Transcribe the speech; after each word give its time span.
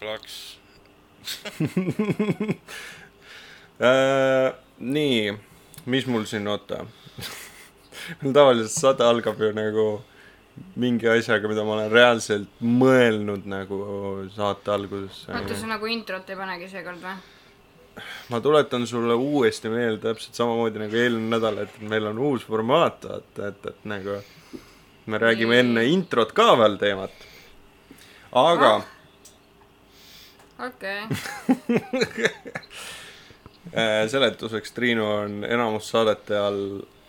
plaks. 0.00 0.56
Äh, 3.76 4.54
nii, 4.80 5.34
mis 5.92 6.06
mul 6.08 6.22
siin, 6.24 6.46
oota. 6.48 6.78
mul 8.22 8.32
tavaliselt 8.32 8.72
saade 8.72 9.04
algab 9.04 9.36
ju 9.44 9.50
nagu 9.52 9.84
mingi 10.80 11.08
asjaga, 11.12 11.50
mida 11.50 11.64
ma 11.66 11.74
olen 11.74 11.92
reaalselt 11.92 12.62
mõelnud 12.64 13.44
nagu 13.52 13.80
saate 14.32 14.72
alguses. 14.72 15.26
oota, 15.28 15.58
sa 15.60 15.68
nagu 15.68 15.92
introt 15.92 16.32
ei 16.32 16.38
panegi 16.40 16.70
seekord 16.72 17.04
või? 17.04 17.18
ma 18.32 18.40
tuletan 18.40 18.88
sulle 18.88 19.12
uuesti 19.12 19.68
meelde 19.72 20.02
täpselt 20.08 20.40
samamoodi 20.40 20.80
nagu 20.80 20.96
eelmine 20.96 21.36
nädal, 21.36 21.60
et 21.66 21.76
meil 21.84 22.08
on 22.08 22.24
uus 22.30 22.48
formaat, 22.48 23.04
vaata, 23.04 23.52
et, 23.52 23.70
et 23.74 23.86
nagu 23.92 24.16
me 25.06 25.20
räägime 25.20 25.60
enne 25.60 25.84
introt 25.92 26.32
ka 26.36 26.54
veel 26.58 26.80
teemat. 26.80 27.26
aga 28.32 28.76
Ah. 28.78 28.95
Okei, 30.58 31.00
äh, 33.76 34.08
seletuseks 34.08 34.72
Triinu 34.72 35.06
on 35.06 35.44
enamus 35.44 35.90
saadete 35.90 36.38
all 36.38 36.62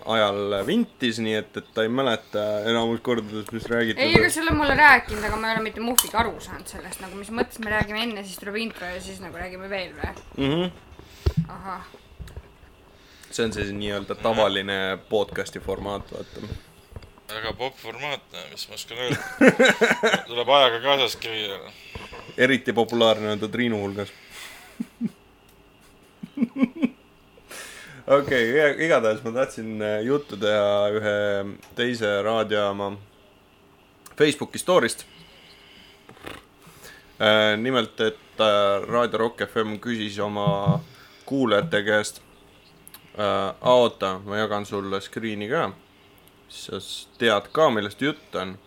ajal 0.07 0.55
vintis, 0.67 1.19
nii 1.19 1.35
et, 1.35 1.57
et 1.59 1.69
ta 1.75 1.83
ei 1.83 1.91
mäleta 1.91 2.43
enamus 2.69 3.01
kordadest, 3.03 3.51
mis 3.55 3.67
räägitud 3.71 4.03
ei, 4.03 4.15
ega 4.15 4.29
sa 4.31 4.41
oled 4.43 4.55
mulle 4.55 4.75
rääkinud, 4.79 5.23
aga 5.27 5.39
ma 5.39 5.51
ei 5.51 5.57
ole 5.57 5.65
mitte 5.67 5.83
muhviga 5.83 6.21
aru 6.23 6.35
saanud 6.43 6.67
sellest 6.71 7.03
nagu, 7.03 7.17
mis 7.19 7.31
mõttes 7.33 7.59
me 7.63 7.73
räägime 7.73 8.03
enne, 8.05 8.23
siis 8.27 8.39
tuleb 8.41 8.59
intro 8.63 8.87
ja 8.87 9.01
siis 9.03 9.19
nagu 9.23 9.39
räägime 9.39 9.69
veel 9.71 9.91
või? 9.97 10.13
mm. 10.37 10.53
-hmm. 10.53 11.49
ahah, 11.55 11.89
see 13.31 13.45
on 13.45 13.53
see 13.53 13.67
nii-öelda 13.81 14.15
tavaline 14.21 14.79
podcast'i 15.09 15.59
formaat, 15.63 16.11
vaata. 16.13 16.47
väga 17.33 17.53
popp 17.59 17.77
formaat, 17.81 18.23
mis 18.51 18.67
ma 18.69 18.79
oskan 18.79 19.03
öelda. 19.03 19.19
tuleb 20.31 20.49
ajaga 20.59 20.79
kaasas 20.85 21.19
käia. 21.21 21.59
Eriti 22.37 22.73
populaarne 22.73 23.31
on 23.31 23.39
ta 23.39 23.47
Triinu 23.47 23.79
hulgas. 23.81 24.11
okei 28.07 28.51
okay,, 28.51 28.85
igatahes 28.85 29.23
ma 29.23 29.31
tahtsin 29.31 29.81
äh, 29.81 30.01
juttu 30.05 30.37
teha 30.37 30.89
ühe 30.99 31.15
teise 31.75 32.21
raadiojaama 32.21 32.91
Facebooki 34.17 34.59
story'st. 34.59 35.05
nimelt, 37.57 37.99
et 37.99 38.39
äh, 38.39 38.83
Raadio 38.87 39.17
Rock 39.17 39.41
FM 39.47 39.79
küsis 39.81 40.19
oma 40.19 40.79
kuulajate 41.25 41.83
käest. 41.83 42.21
oota, 43.61 44.19
ma 44.25 44.37
jagan 44.37 44.65
sulle 44.65 45.01
screen'i 45.01 45.49
ka, 45.49 45.71
siis 46.49 46.67
sa 46.67 47.17
tead 47.17 47.47
ka, 47.51 47.69
millest 47.73 48.01
jutt 48.01 48.35
on 48.35 48.57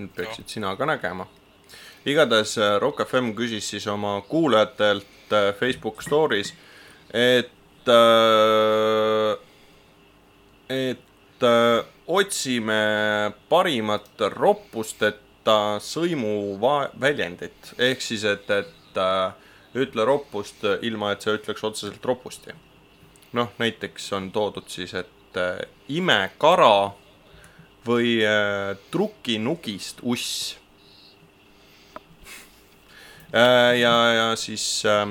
nüüd 0.00 0.16
peaksid 0.16 0.48
sina 0.48 0.74
ka 0.76 0.86
nägema. 0.88 1.26
igatahes 2.06 2.56
äh, 2.58 2.78
Rock 2.80 3.04
FM 3.04 3.34
küsis 3.36 3.68
siis 3.70 3.86
oma 3.86 4.20
kuulajatelt 4.28 5.32
äh, 5.32 5.54
Facebook 5.54 6.02
Stories, 6.02 6.54
et 7.12 7.88
äh,, 7.88 9.36
et 10.70 11.06
otsime 12.06 13.32
parimat 13.48 14.22
roppusteta 14.36 15.78
sõimuväljendit, 15.82 17.72
ehk 17.78 18.02
siis, 18.04 18.24
et, 18.28 18.50
et 18.50 19.00
ütle 19.74 20.04
roppust 20.04 20.66
ilma, 20.82 21.14
et 21.14 21.24
sa 21.24 21.34
ütleks 21.34 21.64
otseselt 21.64 22.04
ropusti. 22.04 22.52
noh, 23.32 23.48
näiteks 23.58 24.12
on 24.12 24.30
toodud 24.30 24.68
siis, 24.68 24.94
et 24.94 25.40
imekara 25.88 26.92
või 27.86 28.20
äh, 28.24 28.76
trukinugist 28.90 30.02
uss 30.02 30.56
äh,. 33.32 33.78
ja, 33.80 33.94
ja 34.12 34.36
siis 34.36 34.82
äh, 34.84 35.08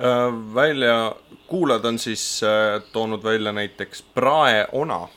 äh, 0.00 0.54
välja, 0.54 1.14
kuulajad 1.46 1.84
on 1.84 1.98
siis 1.98 2.42
äh, 2.42 2.82
toonud 2.92 3.24
välja 3.24 3.52
näiteks 3.52 4.02
praeona. 4.14 5.08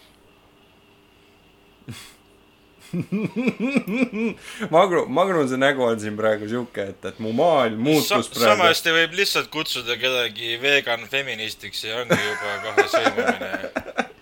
Magnu, 4.69 5.05
Magnuse 5.05 5.57
nägu 5.57 5.83
on 5.83 5.99
siin 5.99 6.17
praegu 6.17 6.47
sihuke, 6.49 6.83
et, 6.93 7.05
et 7.05 7.19
mu 7.19 7.31
maailm 7.33 7.81
muutus 7.81 8.09
Sa 8.09 8.19
praegu. 8.21 8.39
sama 8.45 8.63
hästi 8.69 8.93
võib 8.93 9.17
lihtsalt 9.17 9.49
kutsuda 9.53 9.97
kedagi 9.97 10.61
vegan 10.61 11.07
feministiks 11.09 11.83
ja 11.87 12.03
ongi 12.03 12.19
juba 12.21 12.57
kohe 12.67 12.87
sõimamine. 12.93 14.03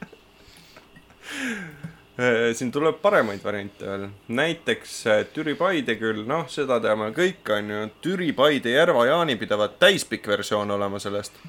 Äh, 2.19 2.51
siin 2.53 2.71
tuleb 2.71 2.99
paremaid 3.01 3.39
variante 3.43 3.87
veel, 3.87 4.09
näiteks 4.35 4.95
äh, 5.07 5.21
Türi 5.33 5.55
Paide 5.55 5.95
küll, 5.95 6.25
noh, 6.27 6.43
seda 6.51 6.75
teame 6.83 7.07
kõik, 7.15 7.39
on 7.55 7.71
ju, 7.71 7.85
Türi 8.03 8.33
Paide 8.35 8.73
Järva 8.75 9.05
jaanipidavat 9.07 9.77
täispikk 9.79 10.27
versioon 10.27 10.75
olema 10.75 10.99
sellest. 10.99 11.39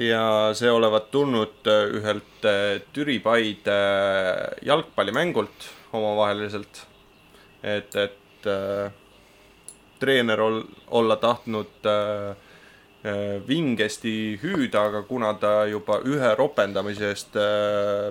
ja 0.00 0.22
see 0.56 0.70
olevat 0.72 1.10
tulnud 1.12 1.68
äh, 1.68 1.92
ühelt 1.98 2.48
Türi 2.96 3.18
Paide 3.20 3.76
äh, 3.76 4.64
jalgpallimängult 4.66 5.68
omavaheliselt. 5.92 6.86
et, 7.62 7.94
et 7.94 8.46
äh, 8.48 8.90
treener 10.00 10.40
ol-, 10.40 10.64
olla 10.90 11.16
tahtnud 11.16 11.86
äh, 11.86 12.34
vingesti 13.46 14.40
hüüda, 14.42 14.88
aga 14.88 15.02
kuna 15.02 15.34
ta 15.34 15.66
juba 15.66 16.00
ühe 16.00 16.34
ropendamise 16.38 17.12
eest 17.12 17.36
äh, 17.36 18.10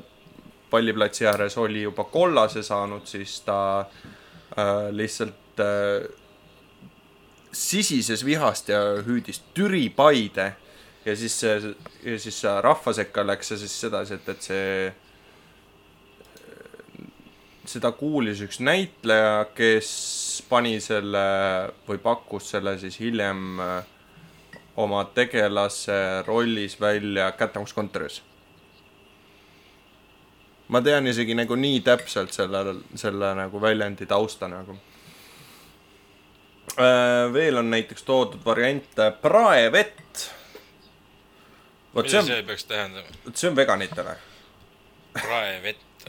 palliplatsi 0.71 1.27
ääres 1.27 1.57
oli 1.59 1.83
juba 1.83 2.03
kollase 2.03 2.63
saanud, 2.63 3.05
siis 3.05 3.41
ta 3.45 3.59
äh, 3.79 4.89
lihtsalt 4.91 5.59
äh, 5.59 6.07
sisises 7.51 8.25
vihast 8.25 8.69
ja 8.69 8.79
hüüdis 9.05 9.43
Türi 9.53 9.89
Paide. 9.89 10.53
ja 11.05 11.15
siis 11.15 11.43
ja 11.43 12.19
siis 12.19 12.43
rahva 12.61 12.93
sekka 12.93 13.23
läks 13.27 13.47
see 13.47 13.57
siis 13.57 13.79
sedasi, 13.81 14.13
et, 14.13 14.27
et 14.29 14.41
see, 14.45 14.91
seda 17.65 17.91
kuulis 17.97 18.43
üks 18.45 18.59
näitleja, 18.61 19.47
kes 19.57 19.89
pani 20.49 20.75
selle 20.79 21.25
või 21.87 21.97
pakkus 22.03 22.51
selle 22.53 22.77
siis 22.79 22.99
hiljem 23.01 23.59
äh, 23.59 23.79
oma 24.77 25.03
tegelase 25.15 26.21
rollis 26.27 26.77
välja 26.81 27.31
Kättemaksukontoris 27.31 28.21
ma 30.71 30.79
tean 30.81 31.07
isegi 31.11 31.35
nagu 31.35 31.55
nii 31.59 31.81
täpselt 31.83 32.33
selle, 32.35 32.63
selle 32.99 33.33
nagu 33.35 33.61
väljendi 33.61 34.07
tausta 34.07 34.47
nagu. 34.51 34.77
veel 37.33 37.57
on 37.59 37.71
näiteks 37.71 38.03
toodud 38.07 38.45
variante 38.45 39.11
praevett. 39.21 40.27
vot 41.95 42.09
see 42.09 42.21
mida 42.21 42.21
on, 42.21 42.27
see 42.27 42.43
peaks 42.47 42.65
tähendama? 42.69 43.17
vot 43.25 43.35
see 43.35 43.49
on 43.49 43.55
veganitele. 43.55 44.15
praevett. 45.19 46.07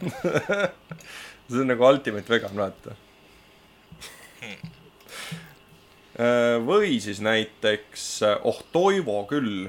see 1.51 1.61
on 1.65 1.73
nagu 1.75 1.89
ultimate 1.89 2.31
vegan, 2.31 2.57
vaata. 2.57 2.95
või 6.67 7.01
siis 7.01 7.19
näiteks, 7.25 8.09
oh 8.45 8.63
Toivo 8.73 9.25
küll. 9.27 9.67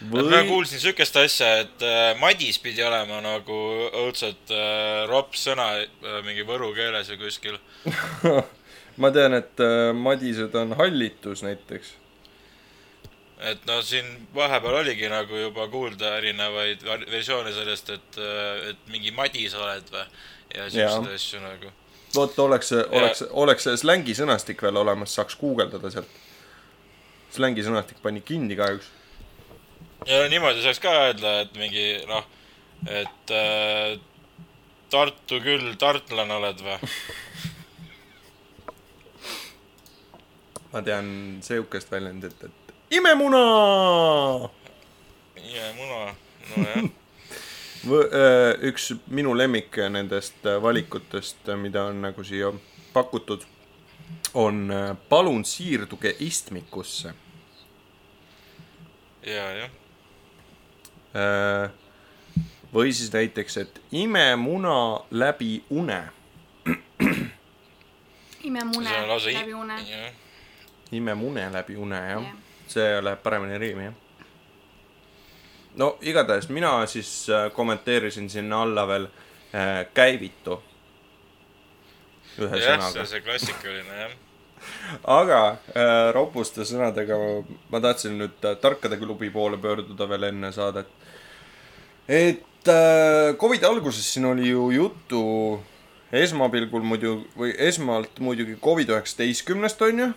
toivu. 0.00 0.30
ma 0.30 0.42
kuulsin 0.44 0.80
siukest 0.80 1.16
asja, 1.16 1.50
et 1.64 1.82
äh, 1.82 2.18
Madis 2.20 2.58
pidi 2.62 2.84
olema 2.84 3.20
nagu 3.24 3.58
õudselt 4.04 4.52
äh, 4.52 5.04
rops 5.08 5.46
sõna 5.48 5.68
äh, 5.80 6.18
mingi 6.26 6.44
võru 6.46 6.72
keeles 6.76 7.10
või 7.12 7.20
kuskil. 7.24 7.58
ma 9.02 9.12
tean, 9.12 9.36
et 9.36 9.62
madised 9.96 10.54
on 10.56 10.76
hallitus 10.78 11.44
näiteks. 11.44 11.94
et 13.50 13.66
no 13.68 13.82
siin 13.84 14.06
vahepeal 14.34 14.78
oligi 14.82 15.08
nagu 15.12 15.36
juba 15.36 15.66
kuulda 15.68 16.16
erinevaid 16.18 16.84
versioone 17.10 17.52
sellest, 17.52 17.90
et, 17.90 18.20
et 18.70 18.92
mingi 18.92 19.12
Madis 19.12 19.54
oled 19.54 19.90
või. 19.92 20.06
ja 20.54 20.70
siukseid 20.70 21.14
asju 21.14 21.40
nagu. 21.40 21.72
vot 22.14 22.38
oleks, 22.38 22.72
oleks, 22.72 23.24
oleks 23.30 23.68
see 23.68 23.82
slängisõnastik 23.84 24.62
veel 24.62 24.76
olemas, 24.76 25.14
saaks 25.14 25.36
guugeldada 25.36 25.90
sealt. 25.90 26.22
slängisõnastik 27.36 28.00
pani 28.02 28.20
kinni 28.20 28.56
kahjuks. 28.56 28.88
Ja 30.06 30.28
niimoodi 30.28 30.62
saaks 30.62 30.82
ka 30.82 30.92
öelda, 31.06 31.40
et 31.46 31.56
mingi 31.56 31.86
noh, 32.10 32.26
et 32.86 33.32
äh, 33.34 33.96
Tartu 34.90 35.40
küll 35.42 35.72
tartlane 35.80 36.34
oled 36.38 36.60
või? 36.62 36.76
ma 40.72 40.82
tean 40.86 41.08
sihukest 41.42 41.90
väljendit, 41.90 42.44
et 42.46 42.94
imemuna. 42.94 43.40
ja 45.42 45.72
muna, 45.78 46.14
nojah. 46.52 46.86
üks 48.70 48.92
minu 49.14 49.34
lemmik 49.38 49.78
nendest 49.90 50.46
äh, 50.46 50.60
valikutest, 50.62 51.50
mida 51.58 51.86
on 51.90 52.00
nagu 52.02 52.24
siia 52.26 52.52
pakutud, 52.92 53.42
on 54.34 54.70
äh, 54.70 54.92
palun 55.08 55.44
siirduge 55.44 56.14
istmikusse. 56.20 57.14
ja, 59.26 59.50
jah. 59.64 59.70
Või 62.74 62.92
siis 62.92 63.12
näiteks, 63.12 63.56
et 63.56 63.80
ime 63.92 64.36
muna 64.36 65.00
läbi 65.10 65.64
une. 65.70 66.02
imemune 68.46 69.06
läbi 69.06 69.52
une. 69.52 69.78
jah. 69.88 70.12
ime 70.92 71.14
mune 71.14 71.52
läbi 71.52 71.76
une, 71.76 71.96
jah 71.96 72.22
Jah.. 72.22 72.34
see 72.68 73.00
läheb 73.02 73.22
paremini 73.22 73.58
riimi, 73.58 73.84
jah. 73.84 73.94
no 75.76 75.96
igatahes 76.00 76.48
mina 76.48 76.86
siis 76.86 77.28
äh, 77.30 77.52
kommenteerisin 77.52 78.30
sinna 78.30 78.62
alla 78.62 78.86
veel 78.88 79.06
äh, 79.06 79.86
käivitu. 79.94 80.62
ühe 82.38 82.56
jah, 82.56 82.60
see 82.60 82.76
sõnaga 82.76 83.00
on. 83.00 83.06
see 83.06 83.20
klassikaline 83.20 83.98
jah. 84.02 84.14
aga 85.16 85.40
äh, 85.50 86.12
ropuste 86.14 86.64
sõnadega 86.64 87.18
ma, 87.18 87.58
ma 87.70 87.80
tahtsin 87.88 88.18
nüüd 88.18 88.44
äh, 88.44 88.56
tarkade 88.60 88.98
klubi 89.00 89.30
poole 89.30 89.58
pöörduda 89.58 90.08
veel 90.08 90.30
enne 90.30 90.52
saadet. 90.52 90.90
Et 92.08 92.68
äh, 92.68 93.34
Covidi 93.38 93.66
alguses 93.66 94.06
siin 94.12 94.24
oli 94.24 94.48
ju 94.50 94.70
juttu 94.70 95.22
esmapilgul 96.14 96.84
muidu 96.86 97.16
või 97.36 97.52
esmalt 97.58 98.20
muidugi 98.22 98.56
Covid 98.62 98.92
üheksateistkümnest 98.94 99.82
onju. 99.82 100.12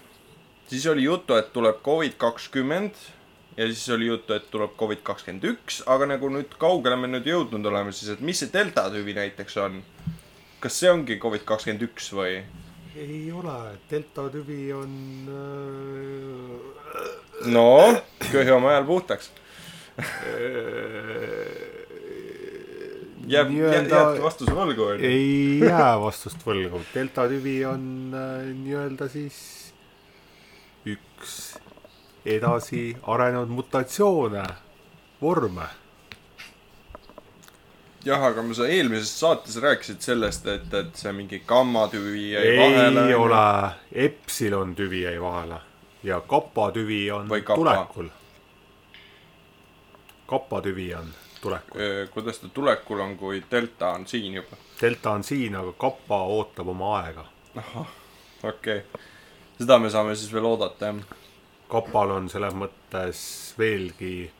siis 0.69 0.85
oli 0.87 1.03
juttu, 1.03 1.33
et 1.35 1.53
tuleb 1.53 1.81
Covid 1.85 2.13
kakskümmend 2.17 2.93
ja 3.57 3.65
siis 3.67 3.89
oli 3.89 4.05
juttu, 4.07 4.33
et 4.33 4.51
tuleb 4.51 4.77
Covid 4.77 5.01
kakskümmend 5.03 5.43
üks, 5.43 5.81
aga 5.87 6.05
nagu 6.05 6.29
nüüd 6.29 6.53
kaugele 6.61 6.95
me 6.95 7.09
nüüd 7.09 7.25
jõudnud 7.25 7.65
oleme 7.65 7.91
siis, 7.91 8.13
et 8.13 8.21
mis 8.21 8.39
see 8.39 8.53
delta 8.53 8.89
tüvi 8.93 9.13
näiteks 9.17 9.57
on? 9.57 9.81
kas 10.59 10.79
see 10.79 10.91
ongi 10.91 11.19
Covid 11.19 11.45
kakskümmend 11.47 11.87
üks 11.89 12.11
või? 12.13 12.43
ei 12.99 13.31
ole, 13.31 13.57
delta 13.89 14.29
tüvi 14.29 14.73
on 14.75 14.93
äh, 15.33 16.79
no, 17.49 17.67
köhi 18.31 18.51
oma 18.51 18.75
hääl 18.75 18.85
puhtaks. 18.85 19.31
jääb, 23.27 23.49
Nii-öelda- 23.49 23.95
jääbki 23.95 24.23
vastuse 24.23 24.51
võlgu 24.51 24.85
onju. 24.93 25.05
ei 25.05 25.59
jää 25.59 25.99
vastust 26.01 26.45
võlgu. 26.45 26.81
delta 26.93 27.27
tüvi 27.27 27.65
on 27.65 28.13
äh, 28.13 28.47
nii-öelda 28.53 29.09
siis 29.09 29.73
üks 30.85 31.35
edasi 32.25 32.97
arenenud 33.03 33.49
mutatsioone, 33.49 34.43
vorme. 35.21 35.67
jah, 38.05 38.23
aga 38.23 38.43
sa 38.53 38.67
eelmises 38.67 39.11
saates 39.19 39.57
rääkisid 39.61 40.01
sellest, 40.01 40.47
et, 40.47 40.73
et 40.73 40.95
see 40.95 41.11
mingi 41.13 41.41
gammatüvi 41.47 42.31
jäi 42.31 42.45
ei 42.47 42.59
vahele. 42.59 43.15
ole, 43.15 43.71
epsilon 43.91 44.75
tüvi 44.75 45.03
jäi 45.03 45.21
vahele 45.21 45.59
ja 46.03 46.21
kappa 46.21 46.71
tüvi 46.71 47.11
on 47.11 47.27
tulekul. 47.55 48.07
kappa 50.27 50.61
tüvi 50.61 50.95
on 50.95 51.11
tulekul. 51.41 51.81
kuidas 52.13 52.39
ta 52.39 52.49
tulekul 52.53 52.99
on, 52.99 53.17
kui 53.17 53.43
delta 53.51 53.93
on 53.97 54.07
siin 54.07 54.33
juba? 54.33 54.57
delta 54.81 55.11
on 55.11 55.23
siin, 55.23 55.55
aga 55.55 55.73
kappa 55.73 56.21
ootab 56.23 56.67
oma 56.67 56.95
aega. 56.99 57.25
okei 57.55 58.77
okay., 58.77 58.81
seda 59.57 59.79
me 59.79 59.89
saame 59.89 60.15
siis 60.15 60.33
veel 60.33 60.45
oodata 60.45 60.91
jah. 60.91 61.15
kapal 61.69 62.17
on 62.17 62.29
selles 62.29 62.53
mõttes 62.53 63.23
veelgi 63.59 64.31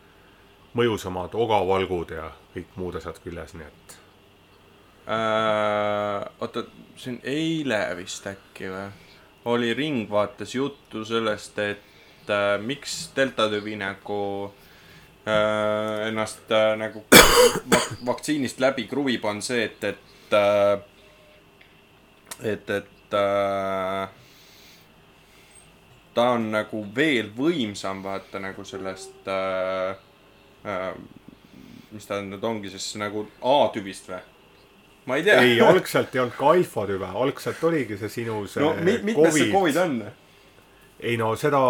mõjusamad 0.73 1.33
ogavalgud 1.33 2.13
ja 2.15 2.29
kõik 2.53 2.77
muud 2.77 2.95
asjad 2.99 3.17
küljes, 3.23 3.55
nii 3.57 3.67
et 3.67 3.99
Äh, 5.09 6.29
oota, 6.39 6.63
siin 7.01 7.15
eile 7.25 7.79
vist 7.97 8.27
äkki 8.29 8.67
või, 8.69 8.89
oli 9.49 9.71
Ringvaates 9.73 10.51
juttu 10.53 11.01
sellest, 11.01 11.57
et 11.57 12.29
äh, 12.29 12.59
miks 12.61 13.07
delta 13.15 13.47
tüvi 13.49 13.73
nagu 13.79 14.19
äh, 14.45 14.68
ennast 16.07 16.51
äh, 16.51 16.73
nagu 16.79 17.03
vak 17.71 17.91
vaktsiinist 18.05 18.59
läbi 18.59 18.87
kruvib, 18.89 19.25
on 19.25 19.41
see, 19.45 19.63
et, 19.69 19.83
et 19.83 20.37
äh, 20.37 20.79
et, 22.43 22.69
et 22.69 23.13
äh, 23.13 24.09
ta 26.13 26.27
on 26.35 26.49
nagu 26.53 26.83
veel 26.95 27.31
võimsam, 27.35 28.03
vaata 28.03 28.41
nagu 28.43 28.65
sellest 28.67 29.27
äh, 29.29 29.95
äh, 30.65 30.91
mis 31.91 32.05
ta 32.07 32.19
nüüd 32.23 32.43
ongi 32.45 32.71
siis 32.73 32.91
nagu 33.01 33.27
A-tüvist 33.41 34.11
või? 34.11 34.21
ma 35.09 35.17
ei 35.17 35.25
tea. 35.25 35.39
ei, 35.41 35.57
algselt 35.63 36.13
ei 36.15 36.21
olnud 36.23 36.37
ka 36.37 36.51
alfa 36.53 36.85
tüve, 36.89 37.13
algselt 37.23 37.63
oligi 37.65 37.97
see 37.97 38.13
sinu 38.19 38.43
see 38.47 38.63
no 38.63 38.75
mi-, 38.77 38.99
mitmes 39.11 39.33
see 39.35 39.49
Covid 39.53 39.81
on? 39.83 39.97
ei 40.99 41.17
no 41.17 41.33
seda, 41.39 41.61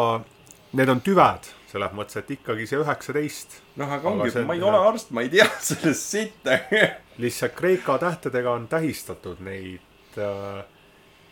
need 0.76 0.92
on 0.92 1.02
tüved, 1.06 1.54
selles 1.70 1.94
mõttes, 1.94 2.18
et 2.18 2.32
ikkagi 2.34 2.66
see 2.66 2.80
üheksateist, 2.82 3.60
noh, 3.78 3.92
aga 3.94 4.10
ongi 4.10 4.44
ma 4.48 4.56
ei 4.58 4.64
ole 4.66 4.80
arst, 4.90 5.12
ma 5.14 5.22
ei 5.22 5.30
tea 5.34 5.46
sellest 5.70 6.16
sitta. 6.16 6.58
lihtsalt 7.22 7.56
Kreeka 7.58 8.00
tähtedega 8.02 8.56
on 8.58 8.68
tähistatud 8.72 9.44
neid 9.46 10.18
äh, 10.18 10.64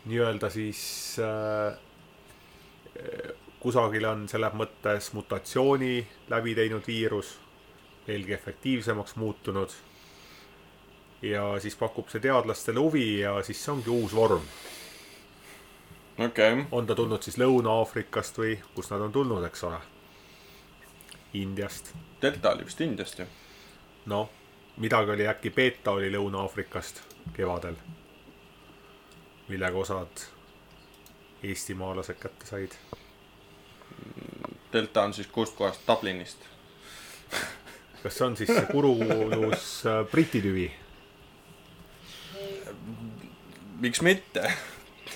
nii-öelda 0.07 0.49
siis 0.53 1.17
äh, 1.19 1.77
kusagil 3.59 4.05
on 4.05 4.27
selles 4.29 4.53
mõttes 4.57 5.11
mutatsiooni 5.17 6.07
läbi 6.31 6.55
teinud 6.55 6.87
viirus, 6.87 7.35
veelgi 8.07 8.33
efektiivsemaks 8.33 9.15
muutunud. 9.15 9.69
ja 11.21 11.59
siis 11.59 11.75
pakub 11.75 12.09
see 12.13 12.21
teadlastele 12.21 12.79
huvi 12.79 13.19
ja 13.19 13.31
siis 13.43 13.63
see 13.63 13.71
ongi 13.73 13.89
uus 13.89 14.15
vorm. 14.15 14.43
okei, 16.17 16.65
on 16.71 16.87
ta 16.87 16.95
tulnud 16.95 17.23
siis 17.23 17.37
Lõuna-Aafrikast 17.41 18.37
või 18.37 18.59
kust 18.75 18.91
nad 18.93 19.01
on 19.01 19.11
tulnud, 19.11 19.43
eks 19.43 19.63
ole. 19.63 19.81
Indiast, 21.41 21.93
delta 22.21 22.51
oli 22.51 22.65
vist 22.65 22.81
Indiast 22.81 23.19
ju. 23.19 23.25
noh, 24.05 24.29
midagi 24.77 25.11
oli 25.11 25.27
äkki 25.27 25.49
beeta 25.49 25.91
oli 25.91 26.11
Lõuna-Aafrikast 26.13 27.01
kevadel, 27.35 27.75
millega 29.47 29.77
osad 29.77 30.25
eestimaalased 31.43 32.19
kätte 32.19 32.45
said. 32.45 32.71
delta 34.73 35.03
on 35.03 35.13
siis 35.13 35.27
kust 35.27 35.55
kohast, 35.55 35.81
Dublinist. 35.87 36.37
kas 38.03 38.17
see 38.17 38.27
on 38.27 38.37
siis 38.37 38.49
see 38.53 38.67
kuruus 38.71 39.69
äh, 39.85 40.03
Briti 40.11 40.41
tüvi? 40.41 40.71
miks 43.79 44.01
mitte 44.01 44.53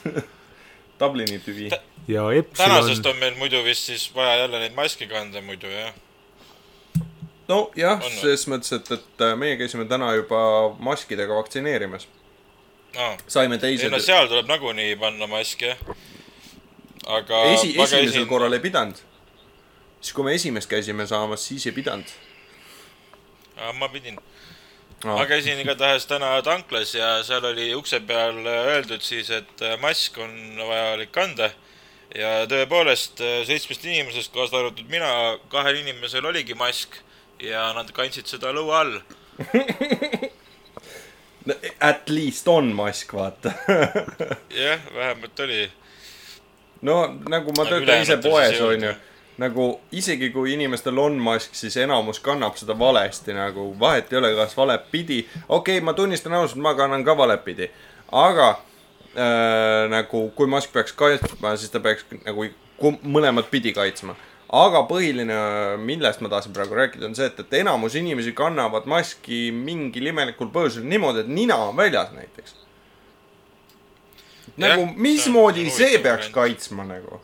Dublini 1.00 1.40
tüvi. 1.40 1.70
ja 2.08 2.24
tänasest 2.58 3.00
Epsilon, 3.00 3.16
on 3.16 3.20
meil 3.20 3.36
muidu 3.36 3.64
vist 3.64 3.90
siis 3.90 4.12
vaja 4.16 4.36
jälle 4.36 4.60
neid 4.60 4.76
maske 4.78 5.08
kanda 5.08 5.42
muidu 5.42 5.68
jah. 5.68 5.94
nojah, 7.48 8.02
selles 8.22 8.48
mõttes, 8.52 8.72
et, 8.78 8.92
et 8.92 9.22
äh, 9.26 9.36
meie 9.40 9.58
käisime 9.60 9.86
täna 9.90 10.14
juba 10.16 10.42
maskidega 10.80 11.36
vaktsineerimas. 11.36 12.08
aa, 12.98 13.18
saime 13.28 13.56
ei 13.56 13.66
teise 13.66 13.90
no, 13.90 14.00
seal 14.00 14.28
tuleb 14.28 14.48
nagunii 14.52 14.96
panna 15.00 15.28
mask 15.28 15.62
jah. 15.62 15.78
aga 17.08 17.44
esi, 17.54 17.72
esimesel 17.72 18.06
käisin- 18.08 18.28
korral 18.30 18.54
ei 18.54 18.60
pidanud. 18.60 18.96
siis, 20.02 20.14
kui 20.14 20.24
me 20.24 20.34
esimest 20.34 20.70
käisime 20.70 21.08
saamas, 21.08 21.48
siis 21.48 21.66
ei 21.66 21.72
pidanud 21.72 22.06
Aa, 23.58 23.74
ma 23.74 23.90
pidin 23.90 24.16
no. 25.06 25.18
ma. 25.18 25.26
käisin 25.26 25.60
igatahes 25.60 26.06
täna 26.10 26.42
tanklas 26.42 26.96
ja 26.96 27.24
seal 27.24 27.46
oli 27.46 27.74
ukse 27.76 28.00
peal 28.00 28.40
öeldud 28.46 29.02
siis, 29.02 29.30
et 29.30 29.62
äh, 29.62 29.78
mask 29.82 30.18
on 30.18 30.34
vajalik 30.68 31.12
kanda. 31.12 31.52
ja 32.16 32.46
tõepoolest 32.48 33.22
äh, 33.24 33.46
seitsmest 33.48 33.86
inimesest, 33.86 34.34
kaasa 34.34 34.58
arvatud 34.60 34.90
mina, 34.90 35.38
kahel 35.50 35.80
inimesel 35.84 36.26
oligi 36.26 36.54
mask 36.54 36.98
ja 37.42 37.72
nad 37.76 37.92
kandsid 37.96 38.30
seda 38.30 38.54
lõua 38.56 38.84
all. 38.84 38.98
At 41.82 42.10
least 42.10 42.48
on 42.48 42.70
mask, 42.78 43.16
vaata 43.18 43.52
jah, 44.64 44.82
vähemalt 44.94 45.40
oli. 45.40 45.72
no 46.86 47.16
nagu 47.30 47.54
ma 47.58 47.66
töötan 47.66 48.04
ise 48.04 48.20
poes 48.22 48.60
onju, 48.62 48.92
nagu 49.42 49.66
isegi 49.92 50.30
kui 50.30 50.54
inimestel 50.54 51.00
on 51.02 51.18
mask, 51.18 51.56
siis 51.58 51.78
enamus 51.82 52.22
kannab 52.22 52.60
seda 52.62 52.78
valesti 52.78 53.34
nagu, 53.34 53.72
vahet 53.80 54.14
ei 54.14 54.20
ole, 54.22 54.36
kas 54.38 54.54
valepidi. 54.58 55.24
okei 55.50 55.78
okay,, 55.78 55.86
ma 55.86 55.94
tunnistan 55.98 56.38
ausalt, 56.38 56.62
ma 56.62 56.76
kannan 56.78 57.06
ka 57.08 57.18
valepidi, 57.18 57.72
aga 58.12 58.50
äh, 58.52 59.90
nagu 59.90 60.28
kui 60.38 60.48
mask 60.48 60.74
peaks 60.74 60.94
kaitsma, 60.94 61.56
siis 61.58 61.74
ta 61.74 61.82
peaks 61.82 62.06
nagu 62.22 62.52
mõlemat 63.02 63.50
pidi 63.50 63.74
kaitsma. 63.74 64.16
Aga 64.52 64.84
põhiline, 64.90 65.36
millest 65.80 66.22
ma 66.24 66.30
tahtsin 66.32 66.54
praegu 66.56 66.76
rääkida, 66.76 67.08
on 67.08 67.16
see, 67.16 67.30
et, 67.32 67.40
et 67.40 67.60
enamus 67.62 67.96
inimesi 67.96 68.34
kannavad 68.36 68.88
maski 68.90 69.46
mingil 69.56 70.12
imelikul 70.12 70.52
põhjusel 70.52 70.88
niimoodi, 70.88 71.24
et 71.24 71.32
nina 71.32 71.58
on 71.70 71.78
väljas 71.78 72.12
näiteks. 72.16 72.58
Nagu 74.60 74.90
mismoodi 75.00 75.70
see 75.72 76.00
peaks 76.04 76.32
kaitsma 76.36 76.84
nagu? 76.88 77.22